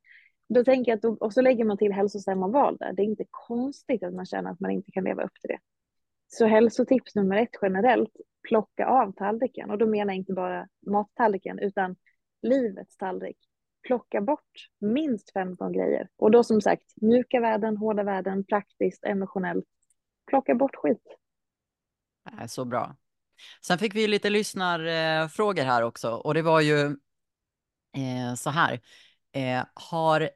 Då 0.48 0.64
tänker 0.64 0.90
jag 0.92 0.96
att 0.96 1.02
då, 1.02 1.16
och 1.20 1.32
så 1.32 1.40
lägger 1.40 1.64
man 1.64 1.78
till 1.78 1.92
hälsosamma 1.92 2.48
val 2.48 2.76
där. 2.76 2.92
Det 2.92 3.02
är 3.02 3.04
inte 3.04 3.24
konstigt 3.30 4.02
att 4.02 4.14
man 4.14 4.26
känner 4.26 4.50
att 4.50 4.60
man 4.60 4.70
inte 4.70 4.90
kan 4.90 5.04
leva 5.04 5.22
upp 5.22 5.40
till 5.40 5.48
det. 5.48 5.58
Så 6.26 6.46
hälsotips 6.46 7.14
nummer 7.14 7.36
ett 7.36 7.56
generellt, 7.62 8.16
plocka 8.48 8.86
av 8.86 9.12
tallriken. 9.12 9.70
Och 9.70 9.78
då 9.78 9.86
menar 9.86 10.12
jag 10.12 10.18
inte 10.18 10.32
bara 10.32 10.68
mattallriken 10.86 11.58
utan 11.58 11.96
livets 12.42 12.96
tallrik. 12.96 13.38
Plocka 13.86 14.20
bort 14.20 14.68
minst 14.80 15.32
15 15.32 15.72
grejer. 15.72 16.08
Och 16.16 16.30
då 16.30 16.44
som 16.44 16.60
sagt, 16.60 16.84
mjuka 17.00 17.40
värden, 17.40 17.76
hårda 17.76 18.02
värden, 18.02 18.44
praktiskt, 18.44 19.04
emotionellt. 19.04 19.64
Plocka 20.26 20.54
bort 20.54 20.76
skit. 20.76 21.18
Så 22.48 22.64
bra. 22.64 22.96
Sen 23.60 23.78
fick 23.78 23.94
vi 23.94 24.08
lite 24.08 24.30
lyssnarfrågor 24.30 25.62
här 25.62 25.82
också 25.82 26.10
och 26.10 26.34
det 26.34 26.42
var 26.42 26.60
ju 26.60 26.86
eh, 27.96 28.34
så 28.36 28.50
här. 28.50 28.80
Eh, 29.32 29.64
har 29.74 30.30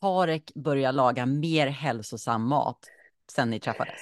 Tarek 0.00 0.54
börjat 0.54 0.94
laga 0.94 1.26
mer 1.26 1.66
hälsosam 1.66 2.48
mat 2.48 2.78
sen 3.32 3.50
ni 3.50 3.60
träffades? 3.60 4.00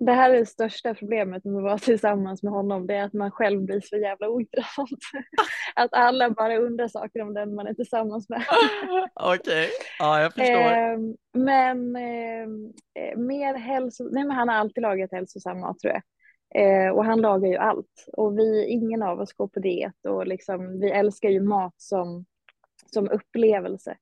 Det 0.00 0.12
här 0.12 0.30
är 0.30 0.38
det 0.38 0.46
största 0.46 0.94
problemet 0.94 1.44
med 1.44 1.56
att 1.56 1.62
vara 1.62 1.78
tillsammans 1.78 2.42
med 2.42 2.52
honom. 2.52 2.86
Det 2.86 2.94
är 2.94 3.02
att 3.04 3.12
man 3.12 3.30
själv 3.30 3.62
blir 3.62 3.80
så 3.80 3.96
jävla 3.96 4.28
ointressant. 4.28 4.98
att 5.74 5.92
alla 5.92 6.30
bara 6.30 6.56
undrar 6.56 6.88
saker 6.88 7.22
om 7.22 7.34
den 7.34 7.54
man 7.54 7.66
är 7.66 7.74
tillsammans 7.74 8.28
med. 8.28 8.44
Okej, 9.14 9.38
okay. 9.38 9.68
ja 9.98 10.20
jag 10.20 10.34
förstår. 10.34 10.72
Eh, 10.72 10.98
men 11.32 11.96
eh, 11.96 13.18
mer 13.18 13.54
hälso... 13.54 14.08
Nej 14.12 14.24
men 14.24 14.36
han 14.36 14.48
har 14.48 14.56
alltid 14.56 14.82
lagat 14.82 15.12
hälsosam 15.12 15.60
mat 15.60 15.78
tror 15.78 15.92
jag. 15.92 16.02
Eh, 16.54 16.90
och 16.90 17.04
han 17.04 17.20
lagar 17.20 17.48
ju 17.48 17.56
allt. 17.56 18.08
Och 18.12 18.38
vi, 18.38 18.66
ingen 18.66 19.02
av 19.02 19.20
oss 19.20 19.32
går 19.32 19.48
på 19.48 19.60
diet 19.60 20.06
och 20.08 20.26
liksom, 20.26 20.80
vi 20.80 20.90
älskar 20.90 21.28
ju 21.28 21.40
mat 21.40 21.74
som, 21.76 22.24
som 22.92 23.08
upplevelse. 23.10 23.96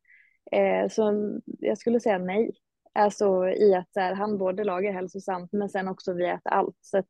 Eh, 0.52 0.88
så 0.88 1.12
jag 1.44 1.78
skulle 1.78 2.00
säga 2.00 2.18
nej. 2.18 2.50
Alltså 2.94 3.48
i 3.48 3.74
att 3.74 3.88
här, 3.96 4.14
han 4.14 4.38
både 4.38 4.64
lagar 4.64 4.92
hälsosamt 4.92 5.52
men 5.52 5.68
sen 5.68 5.88
också 5.88 6.12
vi 6.12 6.26
äter 6.26 6.52
allt. 6.52 6.76
Så 6.80 7.02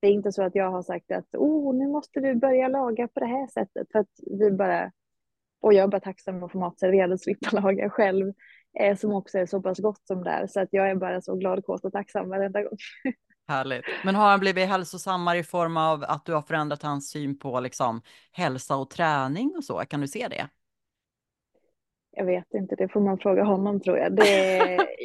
det 0.00 0.06
är 0.06 0.12
inte 0.12 0.32
så 0.32 0.42
att 0.42 0.54
jag 0.54 0.70
har 0.70 0.82
sagt 0.82 1.12
att 1.12 1.34
oh, 1.34 1.74
nu 1.74 1.88
måste 1.88 2.20
du 2.20 2.34
börja 2.34 2.68
laga 2.68 3.08
på 3.08 3.20
det 3.20 3.26
här 3.26 3.46
sättet. 3.46 3.92
För 3.92 3.98
att 3.98 4.10
vi 4.40 4.50
bara, 4.50 4.92
och 5.60 5.72
jag 5.72 5.84
är 5.84 5.88
bara 5.88 6.00
tacksam 6.00 6.42
att 6.42 6.52
få 6.52 6.58
mat 6.58 6.80
serverad 6.80 7.12
och 7.12 7.20
slippa 7.20 7.50
laga 7.60 7.90
själv. 7.90 8.32
Eh, 8.80 8.96
som 8.96 9.12
också 9.12 9.38
är 9.38 9.46
så 9.46 9.62
pass 9.62 9.78
gott 9.78 10.06
som 10.06 10.24
det 10.24 10.30
är. 10.30 10.46
Så 10.46 10.60
att 10.60 10.68
jag 10.72 10.90
är 10.90 10.94
bara 10.94 11.20
så 11.20 11.34
glad, 11.34 11.64
kåt 11.64 11.84
och 11.84 11.92
tacksam 11.92 12.28
varenda 12.28 12.62
gång. 12.62 12.78
Härligt. 13.48 13.84
Men 14.04 14.14
har 14.14 14.30
han 14.30 14.40
blivit 14.40 14.68
hälsosammare 14.68 15.38
i 15.38 15.42
form 15.42 15.76
av 15.76 16.04
att 16.08 16.24
du 16.24 16.32
har 16.32 16.42
förändrat 16.42 16.82
hans 16.82 17.10
syn 17.10 17.38
på 17.38 17.60
liksom 17.60 18.02
hälsa 18.32 18.76
och 18.76 18.90
träning 18.90 19.54
och 19.56 19.64
så? 19.64 19.78
Kan 19.78 20.00
du 20.00 20.08
se 20.08 20.28
det? 20.28 20.48
Jag 22.18 22.24
vet 22.24 22.54
inte, 22.54 22.76
det 22.76 22.88
får 22.88 23.00
man 23.00 23.18
fråga 23.18 23.44
honom 23.44 23.80
tror 23.80 23.98
jag. 23.98 24.16
Det, 24.16 24.56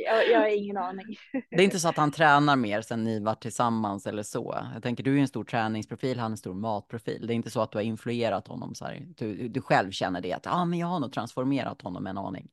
jag, 0.06 0.30
jag 0.32 0.40
har 0.40 0.58
ingen 0.58 0.78
aning. 0.78 1.06
Det 1.50 1.56
är 1.56 1.64
inte 1.64 1.80
så 1.80 1.90
att 1.90 1.98
han 1.98 2.12
tränar 2.12 2.56
mer 2.56 2.82
sen 2.82 3.04
ni 3.04 3.20
var 3.20 3.36
tillsammans 3.36 4.08
eller 4.08 4.24
så. 4.24 4.58
Jag 4.74 4.84
tänker 4.84 5.04
du 5.04 5.18
är 5.18 5.22
en 5.22 5.28
stor 5.28 5.44
träningsprofil, 5.44 6.20
han 6.20 6.32
är 6.32 6.34
en 6.34 6.38
stor 6.38 6.54
matprofil. 6.54 7.28
Det 7.28 7.34
är 7.34 7.36
inte 7.36 7.50
så 7.50 7.62
att 7.62 7.72
du 7.72 7.78
har 7.78 7.84
influerat 7.84 8.48
honom 8.48 8.76
så 8.76 8.86
här. 8.86 9.06
Du, 9.18 9.48
du 9.48 9.62
själv 9.62 9.92
känner 9.92 10.22
det 10.22 10.34
att 10.34 10.48
ah, 10.48 10.66
men 10.66 10.80
jag 10.80 10.88
har 10.88 11.00
nog 11.00 11.14
transformerat 11.14 11.82
honom 11.82 12.08
en 12.08 12.18
aning. 12.18 12.48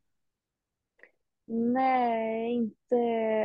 Nej, 1.50 2.52
inte. 2.52 2.96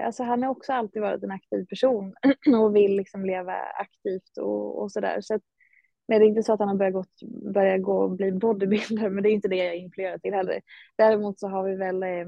Alltså 0.06 0.24
han 0.24 0.44
har 0.44 0.50
också 0.50 0.74
alltid 0.74 1.02
varit 1.02 1.24
en 1.24 1.32
aktiv 1.32 1.66
person 1.66 2.14
och 2.62 2.76
vill 2.76 2.96
liksom 2.96 3.26
leva 3.26 3.54
aktivt 3.54 4.38
och, 4.38 4.82
och 4.82 4.92
sådär. 4.92 5.22
Så 5.22 5.36
att, 5.36 5.42
nej, 6.08 6.20
det 6.20 6.26
är 6.26 6.28
inte 6.28 6.44
så 6.44 6.54
att 6.54 6.60
han 6.60 6.70
har 6.70 6.76
börjat, 6.76 6.94
gått, 6.94 7.22
börjat 7.54 7.82
gå 7.82 7.98
och 8.04 8.12
bli 8.12 8.32
bodybuilder, 8.32 9.10
men 9.10 9.24
det 9.24 9.30
är 9.30 9.34
inte 9.34 9.48
det 9.48 9.56
jag 9.56 9.76
influerar 9.76 10.18
till 10.18 10.34
heller. 10.34 10.62
Däremot 10.98 11.40
så 11.40 11.48
har 11.48 11.64
vi 11.64 11.76
väl 11.76 12.04
eh, 12.04 12.28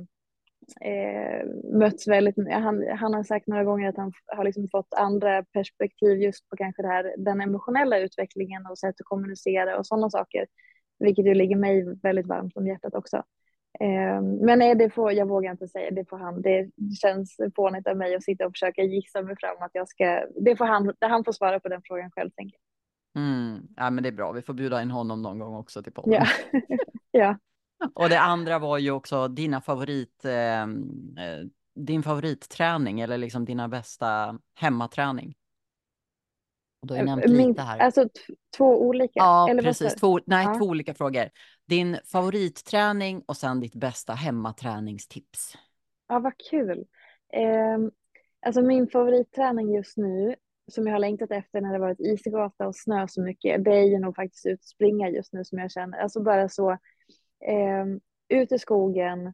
eh, 0.91 1.45
mötts 1.73 2.07
väldigt 2.07 2.35
han, 2.51 2.87
han 2.97 3.13
har 3.13 3.23
sagt 3.23 3.47
några 3.47 3.63
gånger 3.63 3.89
att 3.89 3.97
han 3.97 4.11
har 4.25 4.43
liksom 4.43 4.67
fått 4.71 4.93
andra 4.93 5.43
perspektiv 5.43 6.21
just 6.21 6.49
på 6.49 6.57
kanske 6.57 6.81
det 6.81 6.87
här, 6.87 7.15
den 7.17 7.41
emotionella 7.41 7.99
utvecklingen 7.99 8.65
och 8.65 8.79
sätt 8.79 8.95
att 8.99 9.05
kommunicera 9.05 9.77
och 9.77 9.87
sådana 9.87 10.09
saker. 10.09 10.47
Vilket 10.99 11.25
ju 11.25 11.33
ligger 11.33 11.55
mig 11.55 11.99
väldigt 12.03 12.27
varmt 12.27 12.57
om 12.57 12.67
hjärtat 12.67 12.95
också. 12.95 13.23
Ehm, 13.79 14.35
men 14.35 14.59
nej, 14.59 14.75
det 14.75 14.89
får, 14.89 15.11
jag 15.11 15.27
vågar 15.27 15.51
inte 15.51 15.67
säga, 15.67 15.91
det 15.91 16.09
får 16.09 16.17
han. 16.17 16.41
Det 16.41 16.69
känns 17.01 17.37
fånigt 17.55 17.87
av 17.87 17.97
mig 17.97 18.15
att 18.15 18.23
sitta 18.23 18.45
och 18.45 18.51
försöka 18.51 18.81
gissa 18.81 19.21
mig 19.21 19.35
fram 19.39 19.55
att 19.59 19.71
jag 19.73 19.89
ska, 19.89 20.25
det 20.41 20.55
får 20.55 20.65
han, 20.65 20.93
han 21.01 21.23
får 21.23 21.31
svara 21.31 21.59
på 21.59 21.69
den 21.69 21.81
frågan 21.83 22.11
själv 22.11 22.29
tänker 22.29 22.57
jag. 22.57 23.23
Mm, 23.23 23.67
ja 23.75 23.89
men 23.89 24.03
det 24.03 24.09
är 24.09 24.13
bra, 24.13 24.31
vi 24.31 24.41
får 24.41 24.53
bjuda 24.53 24.81
in 24.81 24.91
honom 24.91 25.21
någon 25.21 25.39
gång 25.39 25.55
också 25.55 25.83
till 25.83 25.93
podden. 25.93 26.13
Ja. 26.13 26.25
ja. 27.11 27.37
Och 27.93 28.09
det 28.09 28.19
andra 28.19 28.59
var 28.59 28.77
ju 28.77 28.91
också 28.91 29.27
dina 29.27 29.61
favorit, 29.61 30.25
eh, 30.25 30.67
din 31.75 32.03
favoritträning 32.03 32.99
eller 32.99 33.17
liksom 33.17 33.45
dina 33.45 33.67
bästa 33.67 34.39
hemmaträning. 34.55 35.35
Och 36.81 36.87
då 36.87 36.93
har 36.93 36.99
jag 36.99 37.05
nämnt 37.05 37.25
Min, 37.27 37.47
lite 37.47 37.61
här. 37.61 37.79
Alltså 37.79 38.09
två 38.57 38.81
olika? 38.87 39.11
Ja, 39.15 39.49
precis. 39.61 39.95
Två, 39.95 40.19
nej, 40.25 40.45
ja. 40.45 40.55
två 40.57 40.65
olika 40.65 40.93
frågor. 40.93 41.29
Din 41.67 41.97
favoritträning 42.11 43.23
och 43.25 43.37
sen 43.37 43.59
ditt 43.59 43.75
bästa 43.75 44.13
hemmaträningstips. 44.13 45.57
Ja, 46.07 46.19
vad 46.19 46.33
kul. 46.49 46.85
Eh, 47.33 47.77
alltså 48.45 48.61
min 48.61 48.87
favoritträning 48.87 49.75
just 49.75 49.97
nu, 49.97 50.35
som 50.71 50.87
jag 50.87 50.93
har 50.93 50.99
längtat 50.99 51.31
efter 51.31 51.61
när 51.61 51.73
det 51.73 51.79
varit 51.79 51.99
isgata 51.99 52.67
och 52.67 52.75
snö 52.75 53.07
så 53.07 53.21
mycket, 53.21 53.63
det 53.63 53.75
är 53.75 53.83
ju 53.83 53.99
nog 53.99 54.15
faktiskt 54.15 54.45
ut 54.45 54.59
och 54.59 54.65
springa 54.65 55.09
just 55.09 55.33
nu 55.33 55.45
som 55.45 55.59
jag 55.59 55.71
känner. 55.71 55.97
Alltså 55.97 56.23
bara 56.23 56.49
så, 56.49 56.71
eh, 57.47 57.85
ut 58.29 58.51
i 58.51 58.59
skogen, 58.59 59.33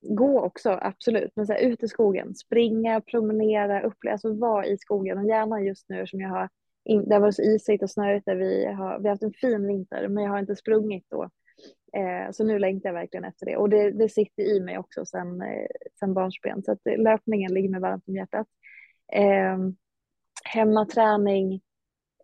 gå 0.00 0.40
också, 0.40 0.70
absolut, 0.70 1.32
men 1.36 1.46
så 1.46 1.52
här, 1.52 1.60
ut 1.60 1.82
i 1.82 1.88
skogen, 1.88 2.34
springa, 2.34 3.00
promenera, 3.00 3.82
uppleva, 3.82 4.12
alltså 4.12 4.32
vara 4.32 4.66
i 4.66 4.78
skogen 4.78 5.18
och 5.18 5.26
gärna 5.26 5.60
just 5.60 5.88
nu 5.88 6.06
som 6.06 6.20
jag 6.20 6.28
har 6.28 6.48
in, 6.84 7.08
det 7.08 7.14
har 7.14 7.20
varit 7.20 7.36
så 7.36 7.42
isigt 7.42 7.82
och 7.82 7.90
snöigt 7.90 8.26
där 8.26 8.36
vi 8.36 8.66
har, 8.66 8.98
vi 8.98 9.04
har 9.04 9.10
haft 9.10 9.22
en 9.22 9.32
fin 9.32 9.66
vinter 9.66 10.08
men 10.08 10.24
jag 10.24 10.30
har 10.30 10.38
inte 10.38 10.56
sprungit 10.56 11.06
då. 11.10 11.30
Eh, 11.96 12.30
så 12.30 12.44
nu 12.44 12.58
längtar 12.58 12.88
jag 12.88 12.94
verkligen 12.94 13.24
efter 13.24 13.46
det 13.46 13.56
och 13.56 13.70
det, 13.70 13.90
det 13.90 14.08
sitter 14.08 14.42
i 14.42 14.60
mig 14.60 14.78
också 14.78 15.04
sen, 15.04 15.42
eh, 15.42 15.66
sen 15.98 16.14
barnsben 16.14 16.62
så 16.62 16.72
att 16.72 16.80
löpningen 16.96 17.54
ligger 17.54 17.68
mig 17.68 17.80
varmt 17.80 18.08
om 18.08 18.14
hjärtat. 18.14 18.46
Eh, 19.12 19.58
hemmaträning, 20.44 21.60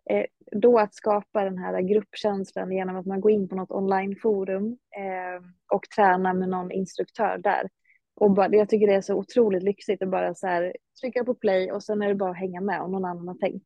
eh, 0.09 0.25
då 0.51 0.79
att 0.79 0.95
skapa 0.95 1.43
den 1.43 1.57
här 1.57 1.81
gruppkänslan 1.81 2.71
genom 2.71 2.95
att 2.95 3.05
man 3.05 3.21
går 3.21 3.31
in 3.31 3.47
på 3.47 3.55
något 3.55 3.71
onlineforum 3.71 4.77
eh, 4.97 5.45
och 5.73 5.83
tränar 5.95 6.33
med 6.33 6.49
någon 6.49 6.71
instruktör 6.71 7.37
där. 7.37 7.69
Och 8.15 8.31
bara, 8.31 8.55
jag 8.55 8.69
tycker 8.69 8.87
det 8.87 8.93
är 8.93 9.01
så 9.01 9.15
otroligt 9.15 9.63
lyxigt 9.63 10.01
att 10.01 10.09
bara 10.09 10.35
så 10.35 10.47
här, 10.47 10.75
trycka 11.01 11.23
på 11.23 11.35
play 11.35 11.71
och 11.71 11.83
sen 11.83 12.01
är 12.01 12.07
det 12.07 12.15
bara 12.15 12.31
att 12.31 12.37
hänga 12.37 12.61
med 12.61 12.81
om 12.81 12.91
någon 12.91 13.05
annan 13.05 13.27
har 13.27 13.35
tänkt. 13.35 13.65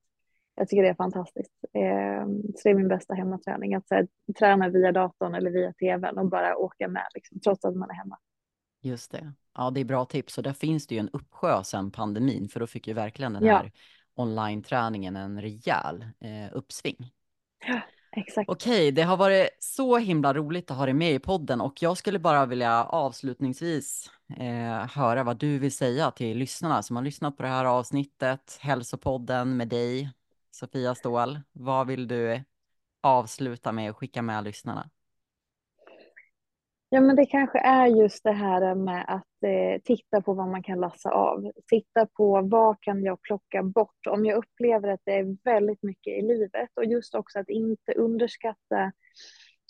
Jag 0.56 0.68
tycker 0.68 0.84
det 0.84 0.90
är 0.90 0.96
fantastiskt. 0.96 1.52
Eh, 1.74 2.26
så 2.56 2.62
det 2.64 2.70
är 2.70 2.74
min 2.74 2.88
bästa 2.88 3.14
hemmaträning, 3.14 3.76
att 3.76 3.86
här, 3.90 4.08
träna 4.40 4.70
via 4.70 4.92
datorn 4.92 5.36
eller 5.36 5.52
via 5.52 5.74
tvn 5.74 6.18
och 6.18 6.30
bara 6.30 6.58
åka 6.58 6.88
med, 6.88 7.08
liksom, 7.14 7.40
trots 7.40 7.66
att 7.66 7.76
man 7.76 7.90
är 7.90 7.94
hemma. 7.94 8.18
Just 8.82 9.12
det. 9.12 9.34
Ja, 9.54 9.70
det 9.70 9.80
är 9.80 9.86
bra 9.86 10.06
tips. 10.06 10.38
Och 10.38 10.44
där 10.44 10.54
finns 10.54 10.88
det 10.88 10.96
ju 10.96 11.00
en 11.00 11.10
uppsjö 11.10 11.64
sedan 11.64 11.92
pandemin, 11.92 12.50
för 12.50 12.60
då 12.60 12.68
fick 12.68 12.88
ju 12.88 12.94
verkligen 12.94 13.34
den 13.34 13.44
här 13.44 13.72
online-träningen 14.16 15.16
en 15.16 15.42
rejäl 15.42 16.02
eh, 16.02 16.58
uppsving. 16.58 17.12
Ja, 17.68 17.82
exakt. 18.12 18.50
Okej, 18.50 18.92
det 18.92 19.02
har 19.02 19.18
varit 19.18 19.50
så 19.60 19.98
himla 19.98 20.34
roligt 20.34 20.72
att 20.72 20.78
ha 20.78 20.86
dig 20.86 20.94
med 20.94 21.14
i 21.14 21.20
podden 21.20 21.62
och 21.62 21.82
jag 21.82 21.98
skulle 21.98 22.20
bara 22.20 22.46
vilja 22.46 22.84
avslutningsvis 22.84 24.10
eh, 24.38 24.88
höra 24.88 25.24
vad 25.24 25.38
du 25.38 25.60
vill 25.60 25.76
säga 25.76 26.12
till 26.12 26.38
lyssnarna 26.38 26.84
som 26.84 26.96
har 26.96 27.04
lyssnat 27.04 27.38
på 27.38 27.44
det 27.44 27.50
här 27.50 27.66
avsnittet, 27.66 28.58
hälsopodden 28.62 29.58
med 29.58 29.68
dig, 29.68 30.10
Sofia 30.56 30.96
Ståhl. 30.96 31.40
Vad 31.52 31.88
vill 31.88 32.08
du 32.08 32.44
avsluta 33.02 33.72
med 33.72 33.90
och 33.90 33.98
skicka 33.98 34.22
med 34.22 34.44
lyssnarna? 34.44 34.90
Ja, 36.90 37.02
men 37.02 37.16
det 37.16 37.26
kanske 37.26 37.60
är 37.60 37.88
just 37.88 38.24
det 38.24 38.32
här 38.32 38.76
med 38.76 39.06
att 39.08 39.44
eh, 39.44 39.82
titta 39.84 40.22
på 40.22 40.34
vad 40.34 40.48
man 40.48 40.64
kan 40.64 40.80
lassa 40.80 41.12
av. 41.12 41.52
Titta 41.70 42.06
på 42.06 42.42
vad 42.42 42.82
kan 42.82 43.04
jag 43.04 43.22
plocka 43.22 43.64
bort 43.64 44.08
om 44.10 44.26
jag 44.26 44.38
upplever 44.38 44.88
att 44.88 45.02
det 45.04 45.14
är 45.14 45.38
väldigt 45.44 45.84
mycket 45.84 46.18
i 46.18 46.22
livet 46.22 46.70
och 46.76 46.86
just 46.86 47.16
också 47.16 47.40
att 47.40 47.50
inte 47.50 47.94
underskatta, 47.94 48.92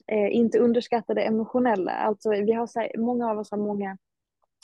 eh, 0.08 0.36
inte 0.36 0.60
underskatta 0.60 1.14
det 1.14 1.22
emotionella. 1.22 1.92
Alltså, 1.92 2.30
vi 2.30 2.54
har, 2.54 2.98
många 2.98 3.32
av 3.32 3.40
oss 3.40 3.52
har 3.52 3.58
många 3.58 3.98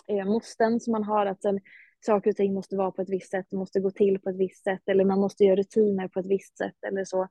eh, 0.07 0.25
måsten 0.25 0.79
som 0.79 0.91
man 0.91 1.03
har 1.03 1.25
att 1.25 1.41
sen, 1.41 1.59
saker 2.05 2.29
och 2.29 2.35
ting 2.35 2.53
måste 2.53 2.75
vara 2.75 2.91
på 2.91 3.01
ett 3.01 3.09
visst 3.09 3.31
sätt, 3.31 3.45
det 3.49 3.57
måste 3.57 3.79
gå 3.79 3.91
till 3.91 4.19
på 4.19 4.29
ett 4.29 4.37
visst 4.37 4.63
sätt 4.63 4.81
eller 4.85 5.05
man 5.05 5.19
måste 5.19 5.43
göra 5.43 5.55
rutiner 5.55 6.07
på 6.07 6.19
ett 6.19 6.25
visst 6.25 6.57
sätt 6.57 6.83
eller 6.87 7.05
så. 7.05 7.21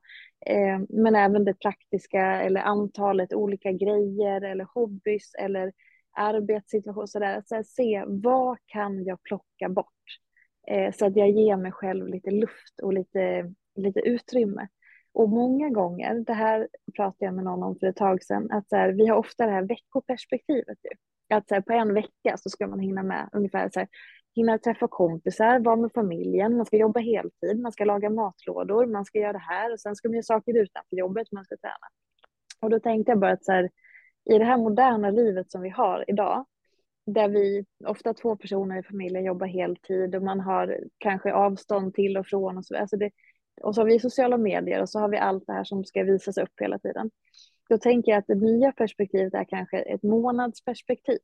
Eh, 0.45 0.79
men 0.89 1.15
även 1.15 1.45
det 1.45 1.53
praktiska 1.53 2.41
eller 2.41 2.61
antalet 2.61 3.33
olika 3.33 3.71
grejer 3.71 4.41
eller 4.41 4.67
hobbys 4.73 5.31
eller 5.39 5.73
arbetssituation 6.17 7.07
sådär. 7.07 7.43
Så 7.45 7.63
se 7.63 8.03
vad 8.07 8.57
kan 8.65 9.03
jag 9.03 9.23
plocka 9.23 9.69
bort 9.69 10.19
eh, 10.67 10.93
så 10.93 11.05
att 11.05 11.15
jag 11.15 11.29
ger 11.29 11.57
mig 11.57 11.71
själv 11.71 12.07
lite 12.07 12.31
luft 12.31 12.79
och 12.83 12.93
lite, 12.93 13.53
lite 13.75 13.99
utrymme. 13.99 14.67
Och 15.13 15.29
många 15.29 15.69
gånger, 15.69 16.15
det 16.15 16.33
här 16.33 16.67
pratade 16.95 17.25
jag 17.25 17.33
med 17.33 17.43
någon 17.43 17.63
om 17.63 17.75
för 17.79 17.87
ett 17.87 17.95
tag 17.95 18.23
sedan, 18.23 18.51
att 18.51 18.69
så 18.69 18.75
här, 18.75 18.91
vi 18.91 19.07
har 19.07 19.17
ofta 19.17 19.45
det 19.45 19.51
här 19.51 19.67
veckoperspektivet. 19.67 20.77
Ju. 20.83 20.89
Att 21.31 21.47
så 21.47 21.53
här, 21.53 21.61
på 21.61 21.73
en 21.73 21.93
vecka 21.93 22.37
så 22.37 22.49
ska 22.49 22.67
man 22.67 22.79
hinna 22.79 23.03
med 23.03 23.29
ungefär 23.33 23.69
så 23.73 23.79
här, 23.79 23.89
hinna 24.35 24.57
träffa 24.57 24.87
kompisar, 24.87 25.59
vara 25.59 25.75
med 25.75 25.91
familjen, 25.93 26.57
man 26.57 26.65
ska 26.65 26.77
jobba 26.77 26.99
heltid, 26.99 27.59
man 27.61 27.71
ska 27.71 27.85
laga 27.85 28.09
matlådor, 28.09 28.85
man 28.85 29.05
ska 29.05 29.19
göra 29.19 29.33
det 29.33 29.39
här 29.49 29.73
och 29.73 29.79
sen 29.79 29.95
ska 29.95 30.07
man 30.07 30.13
göra 30.13 30.23
saker 30.23 30.57
utanför 30.57 30.95
jobbet, 30.95 31.31
man 31.31 31.45
ska 31.45 31.57
träna. 31.57 31.87
Och 32.61 32.69
då 32.69 32.79
tänkte 32.79 33.11
jag 33.11 33.19
bara 33.19 33.31
att 33.31 33.45
så 33.45 33.51
här, 33.51 33.69
i 34.25 34.37
det 34.37 34.45
här 34.45 34.57
moderna 34.57 35.09
livet 35.09 35.51
som 35.51 35.61
vi 35.61 35.69
har 35.69 36.05
idag, 36.07 36.45
där 37.05 37.29
vi, 37.29 37.65
ofta 37.85 38.13
två 38.13 38.35
personer 38.35 38.79
i 38.79 38.83
familjen 38.83 39.25
jobbar 39.25 39.47
heltid 39.47 40.15
och 40.15 40.23
man 40.23 40.39
har 40.39 40.79
kanske 40.97 41.33
avstånd 41.33 41.93
till 41.93 42.17
och 42.17 42.27
från 42.27 42.57
och 42.57 42.65
så, 42.65 42.77
alltså 42.77 42.97
det, 42.97 43.11
och 43.61 43.75
så 43.75 43.81
har 43.81 43.85
vi 43.85 43.99
sociala 43.99 44.37
medier 44.37 44.81
och 44.81 44.89
så 44.89 44.99
har 44.99 45.09
vi 45.09 45.17
allt 45.17 45.43
det 45.47 45.53
här 45.53 45.63
som 45.63 45.85
ska 45.85 46.03
visas 46.03 46.37
upp 46.37 46.61
hela 46.61 46.79
tiden. 46.79 47.11
Då 47.69 47.77
tänker 47.77 48.11
jag 48.11 48.19
att 48.19 48.27
det 48.27 48.35
nya 48.35 48.71
perspektivet 48.71 49.33
är 49.33 49.43
kanske 49.43 49.79
ett 49.79 50.03
månadsperspektiv. 50.03 51.19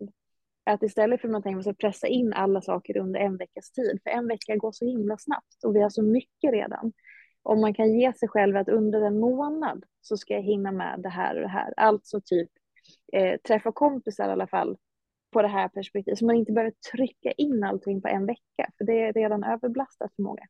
Att 0.64 0.84
istället 0.84 1.22
för 1.22 1.28
att 1.28 1.32
man 1.32 1.44
tänker 1.44 1.60
att 1.60 1.66
man 1.66 1.74
ska 1.76 1.88
pressa 1.88 2.08
in 2.08 2.34
alla 2.34 2.62
saker 2.62 2.98
under 2.98 3.20
en 3.20 3.38
veckas 3.38 3.72
tid, 3.72 4.00
för 4.04 4.10
en 4.10 4.28
vecka 4.28 4.56
går 4.56 4.72
så 4.72 4.86
himla 4.86 5.18
snabbt 5.18 5.64
och 5.66 5.76
vi 5.76 5.82
har 5.82 5.90
så 5.90 6.02
mycket 6.02 6.52
redan. 6.52 6.94
Om 7.44 7.62
man 7.62 7.74
kan 7.74 8.00
ge 8.00 8.14
sig 8.14 8.30
själv 8.30 8.58
att 8.58 8.70
under 8.70 9.02
en 9.02 9.20
månad 9.20 9.84
så 10.02 10.18
ska 10.18 10.34
jag 10.34 10.42
hinna 10.42 10.72
med 10.72 11.00
det 11.04 11.10
här 11.10 11.36
och 11.36 11.42
det 11.42 11.48
här. 11.48 11.74
Alltså 11.78 12.22
typ 12.26 12.50
eh, 13.14 13.40
träffa 13.48 13.72
kompisar 13.72 14.30
i 14.30 14.32
alla 14.32 14.48
fall 14.48 14.78
på 15.32 15.42
det 15.42 15.48
här 15.48 15.68
perspektivet. 15.68 16.20
Så 16.20 16.26
man 16.26 16.36
inte 16.36 16.52
behöver 16.52 16.74
trycka 16.92 17.32
in 17.32 17.64
allting 17.64 18.02
på 18.02 18.08
en 18.08 18.26
vecka, 18.26 18.72
för 18.78 18.86
det 18.86 19.02
är 19.02 19.14
redan 19.14 19.44
överbelastat 19.44 20.12
för 20.16 20.24
många. 20.24 20.42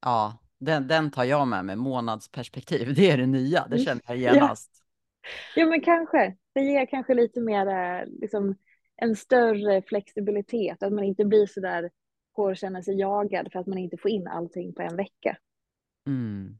Ja, 0.00 0.38
den, 0.58 0.88
den 0.88 1.10
tar 1.10 1.24
jag 1.24 1.48
med 1.48 1.64
mig, 1.64 1.76
månadsperspektiv. 1.76 2.94
Det 2.96 3.10
är 3.10 3.16
det 3.16 3.26
nya, 3.26 3.66
det 3.70 3.78
känner 3.78 4.02
jag 4.06 4.18
genast. 4.18 4.83
Ja, 5.54 5.66
men 5.66 5.80
kanske. 5.80 6.36
Det 6.52 6.60
ger 6.60 6.86
kanske 6.86 7.14
lite 7.14 7.40
mer 7.40 7.66
eh, 7.66 8.06
liksom, 8.06 8.56
en 8.96 9.16
större 9.16 9.82
flexibilitet, 9.82 10.82
att 10.82 10.92
man 10.92 11.04
inte 11.04 11.24
blir 11.24 11.46
så 11.46 11.60
där 11.60 11.90
får 12.36 12.54
känna 12.54 12.82
sig 12.82 12.98
jagad 12.98 13.48
för 13.52 13.58
att 13.58 13.66
man 13.66 13.78
inte 13.78 13.96
får 13.96 14.10
in 14.10 14.26
allting 14.28 14.74
på 14.74 14.82
en 14.82 14.96
vecka. 14.96 15.36
Mm. 16.06 16.58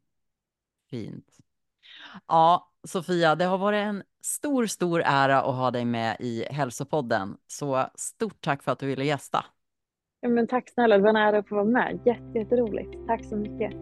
Fint. 0.90 1.36
Ja, 2.28 2.72
Sofia, 2.84 3.34
det 3.34 3.44
har 3.44 3.58
varit 3.58 3.86
en 3.86 4.02
stor, 4.22 4.66
stor 4.66 5.02
ära 5.04 5.42
att 5.42 5.54
ha 5.54 5.70
dig 5.70 5.84
med 5.84 6.16
i 6.20 6.44
Hälsopodden. 6.50 7.36
Så 7.46 7.86
stort 7.94 8.40
tack 8.40 8.62
för 8.62 8.72
att 8.72 8.78
du 8.78 8.86
ville 8.86 9.04
gästa. 9.04 9.44
Ja, 10.20 10.28
men 10.28 10.46
tack 10.46 10.70
snälla, 10.70 10.96
det 10.96 11.02
var 11.02 11.10
en 11.10 11.16
ära 11.16 11.38
att 11.38 11.48
få 11.48 11.54
vara 11.54 11.64
med. 11.64 12.00
Jätte, 12.04 12.38
jätteroligt. 12.38 13.06
Tack 13.06 13.24
så 13.24 13.36
mycket. 13.36 13.72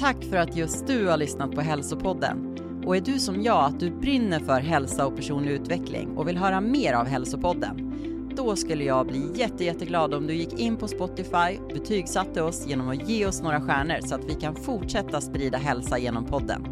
Tack 0.00 0.24
för 0.24 0.36
att 0.36 0.56
just 0.56 0.86
du 0.86 1.08
har 1.08 1.16
lyssnat 1.16 1.54
på 1.54 1.60
Hälsopodden. 1.60 2.56
Och 2.86 2.96
är 2.96 3.00
du 3.00 3.18
som 3.18 3.42
jag, 3.42 3.64
att 3.64 3.80
du 3.80 3.90
brinner 3.90 4.40
för 4.40 4.60
hälsa 4.60 5.06
och 5.06 5.16
personlig 5.16 5.52
utveckling 5.52 6.16
och 6.16 6.28
vill 6.28 6.36
höra 6.36 6.60
mer 6.60 6.92
av 6.92 7.06
Hälsopodden? 7.06 7.88
Då 8.36 8.56
skulle 8.56 8.84
jag 8.84 9.06
bli 9.06 9.22
jätte, 9.34 9.64
jätteglad 9.64 10.14
om 10.14 10.26
du 10.26 10.34
gick 10.34 10.60
in 10.60 10.76
på 10.76 10.88
Spotify, 10.88 11.58
betygsatte 11.74 12.42
oss 12.42 12.66
genom 12.66 12.88
att 12.88 13.08
ge 13.08 13.26
oss 13.26 13.42
några 13.42 13.60
stjärnor 13.60 14.00
så 14.06 14.14
att 14.14 14.24
vi 14.24 14.34
kan 14.34 14.56
fortsätta 14.56 15.20
sprida 15.20 15.58
hälsa 15.58 15.98
genom 15.98 16.24
podden. 16.24 16.66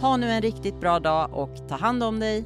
Ha 0.00 0.16
nu 0.16 0.26
en 0.26 0.42
riktigt 0.42 0.80
bra 0.80 0.98
dag 0.98 1.30
och 1.32 1.68
ta 1.68 1.76
hand 1.76 2.02
om 2.02 2.20
dig. 2.20 2.44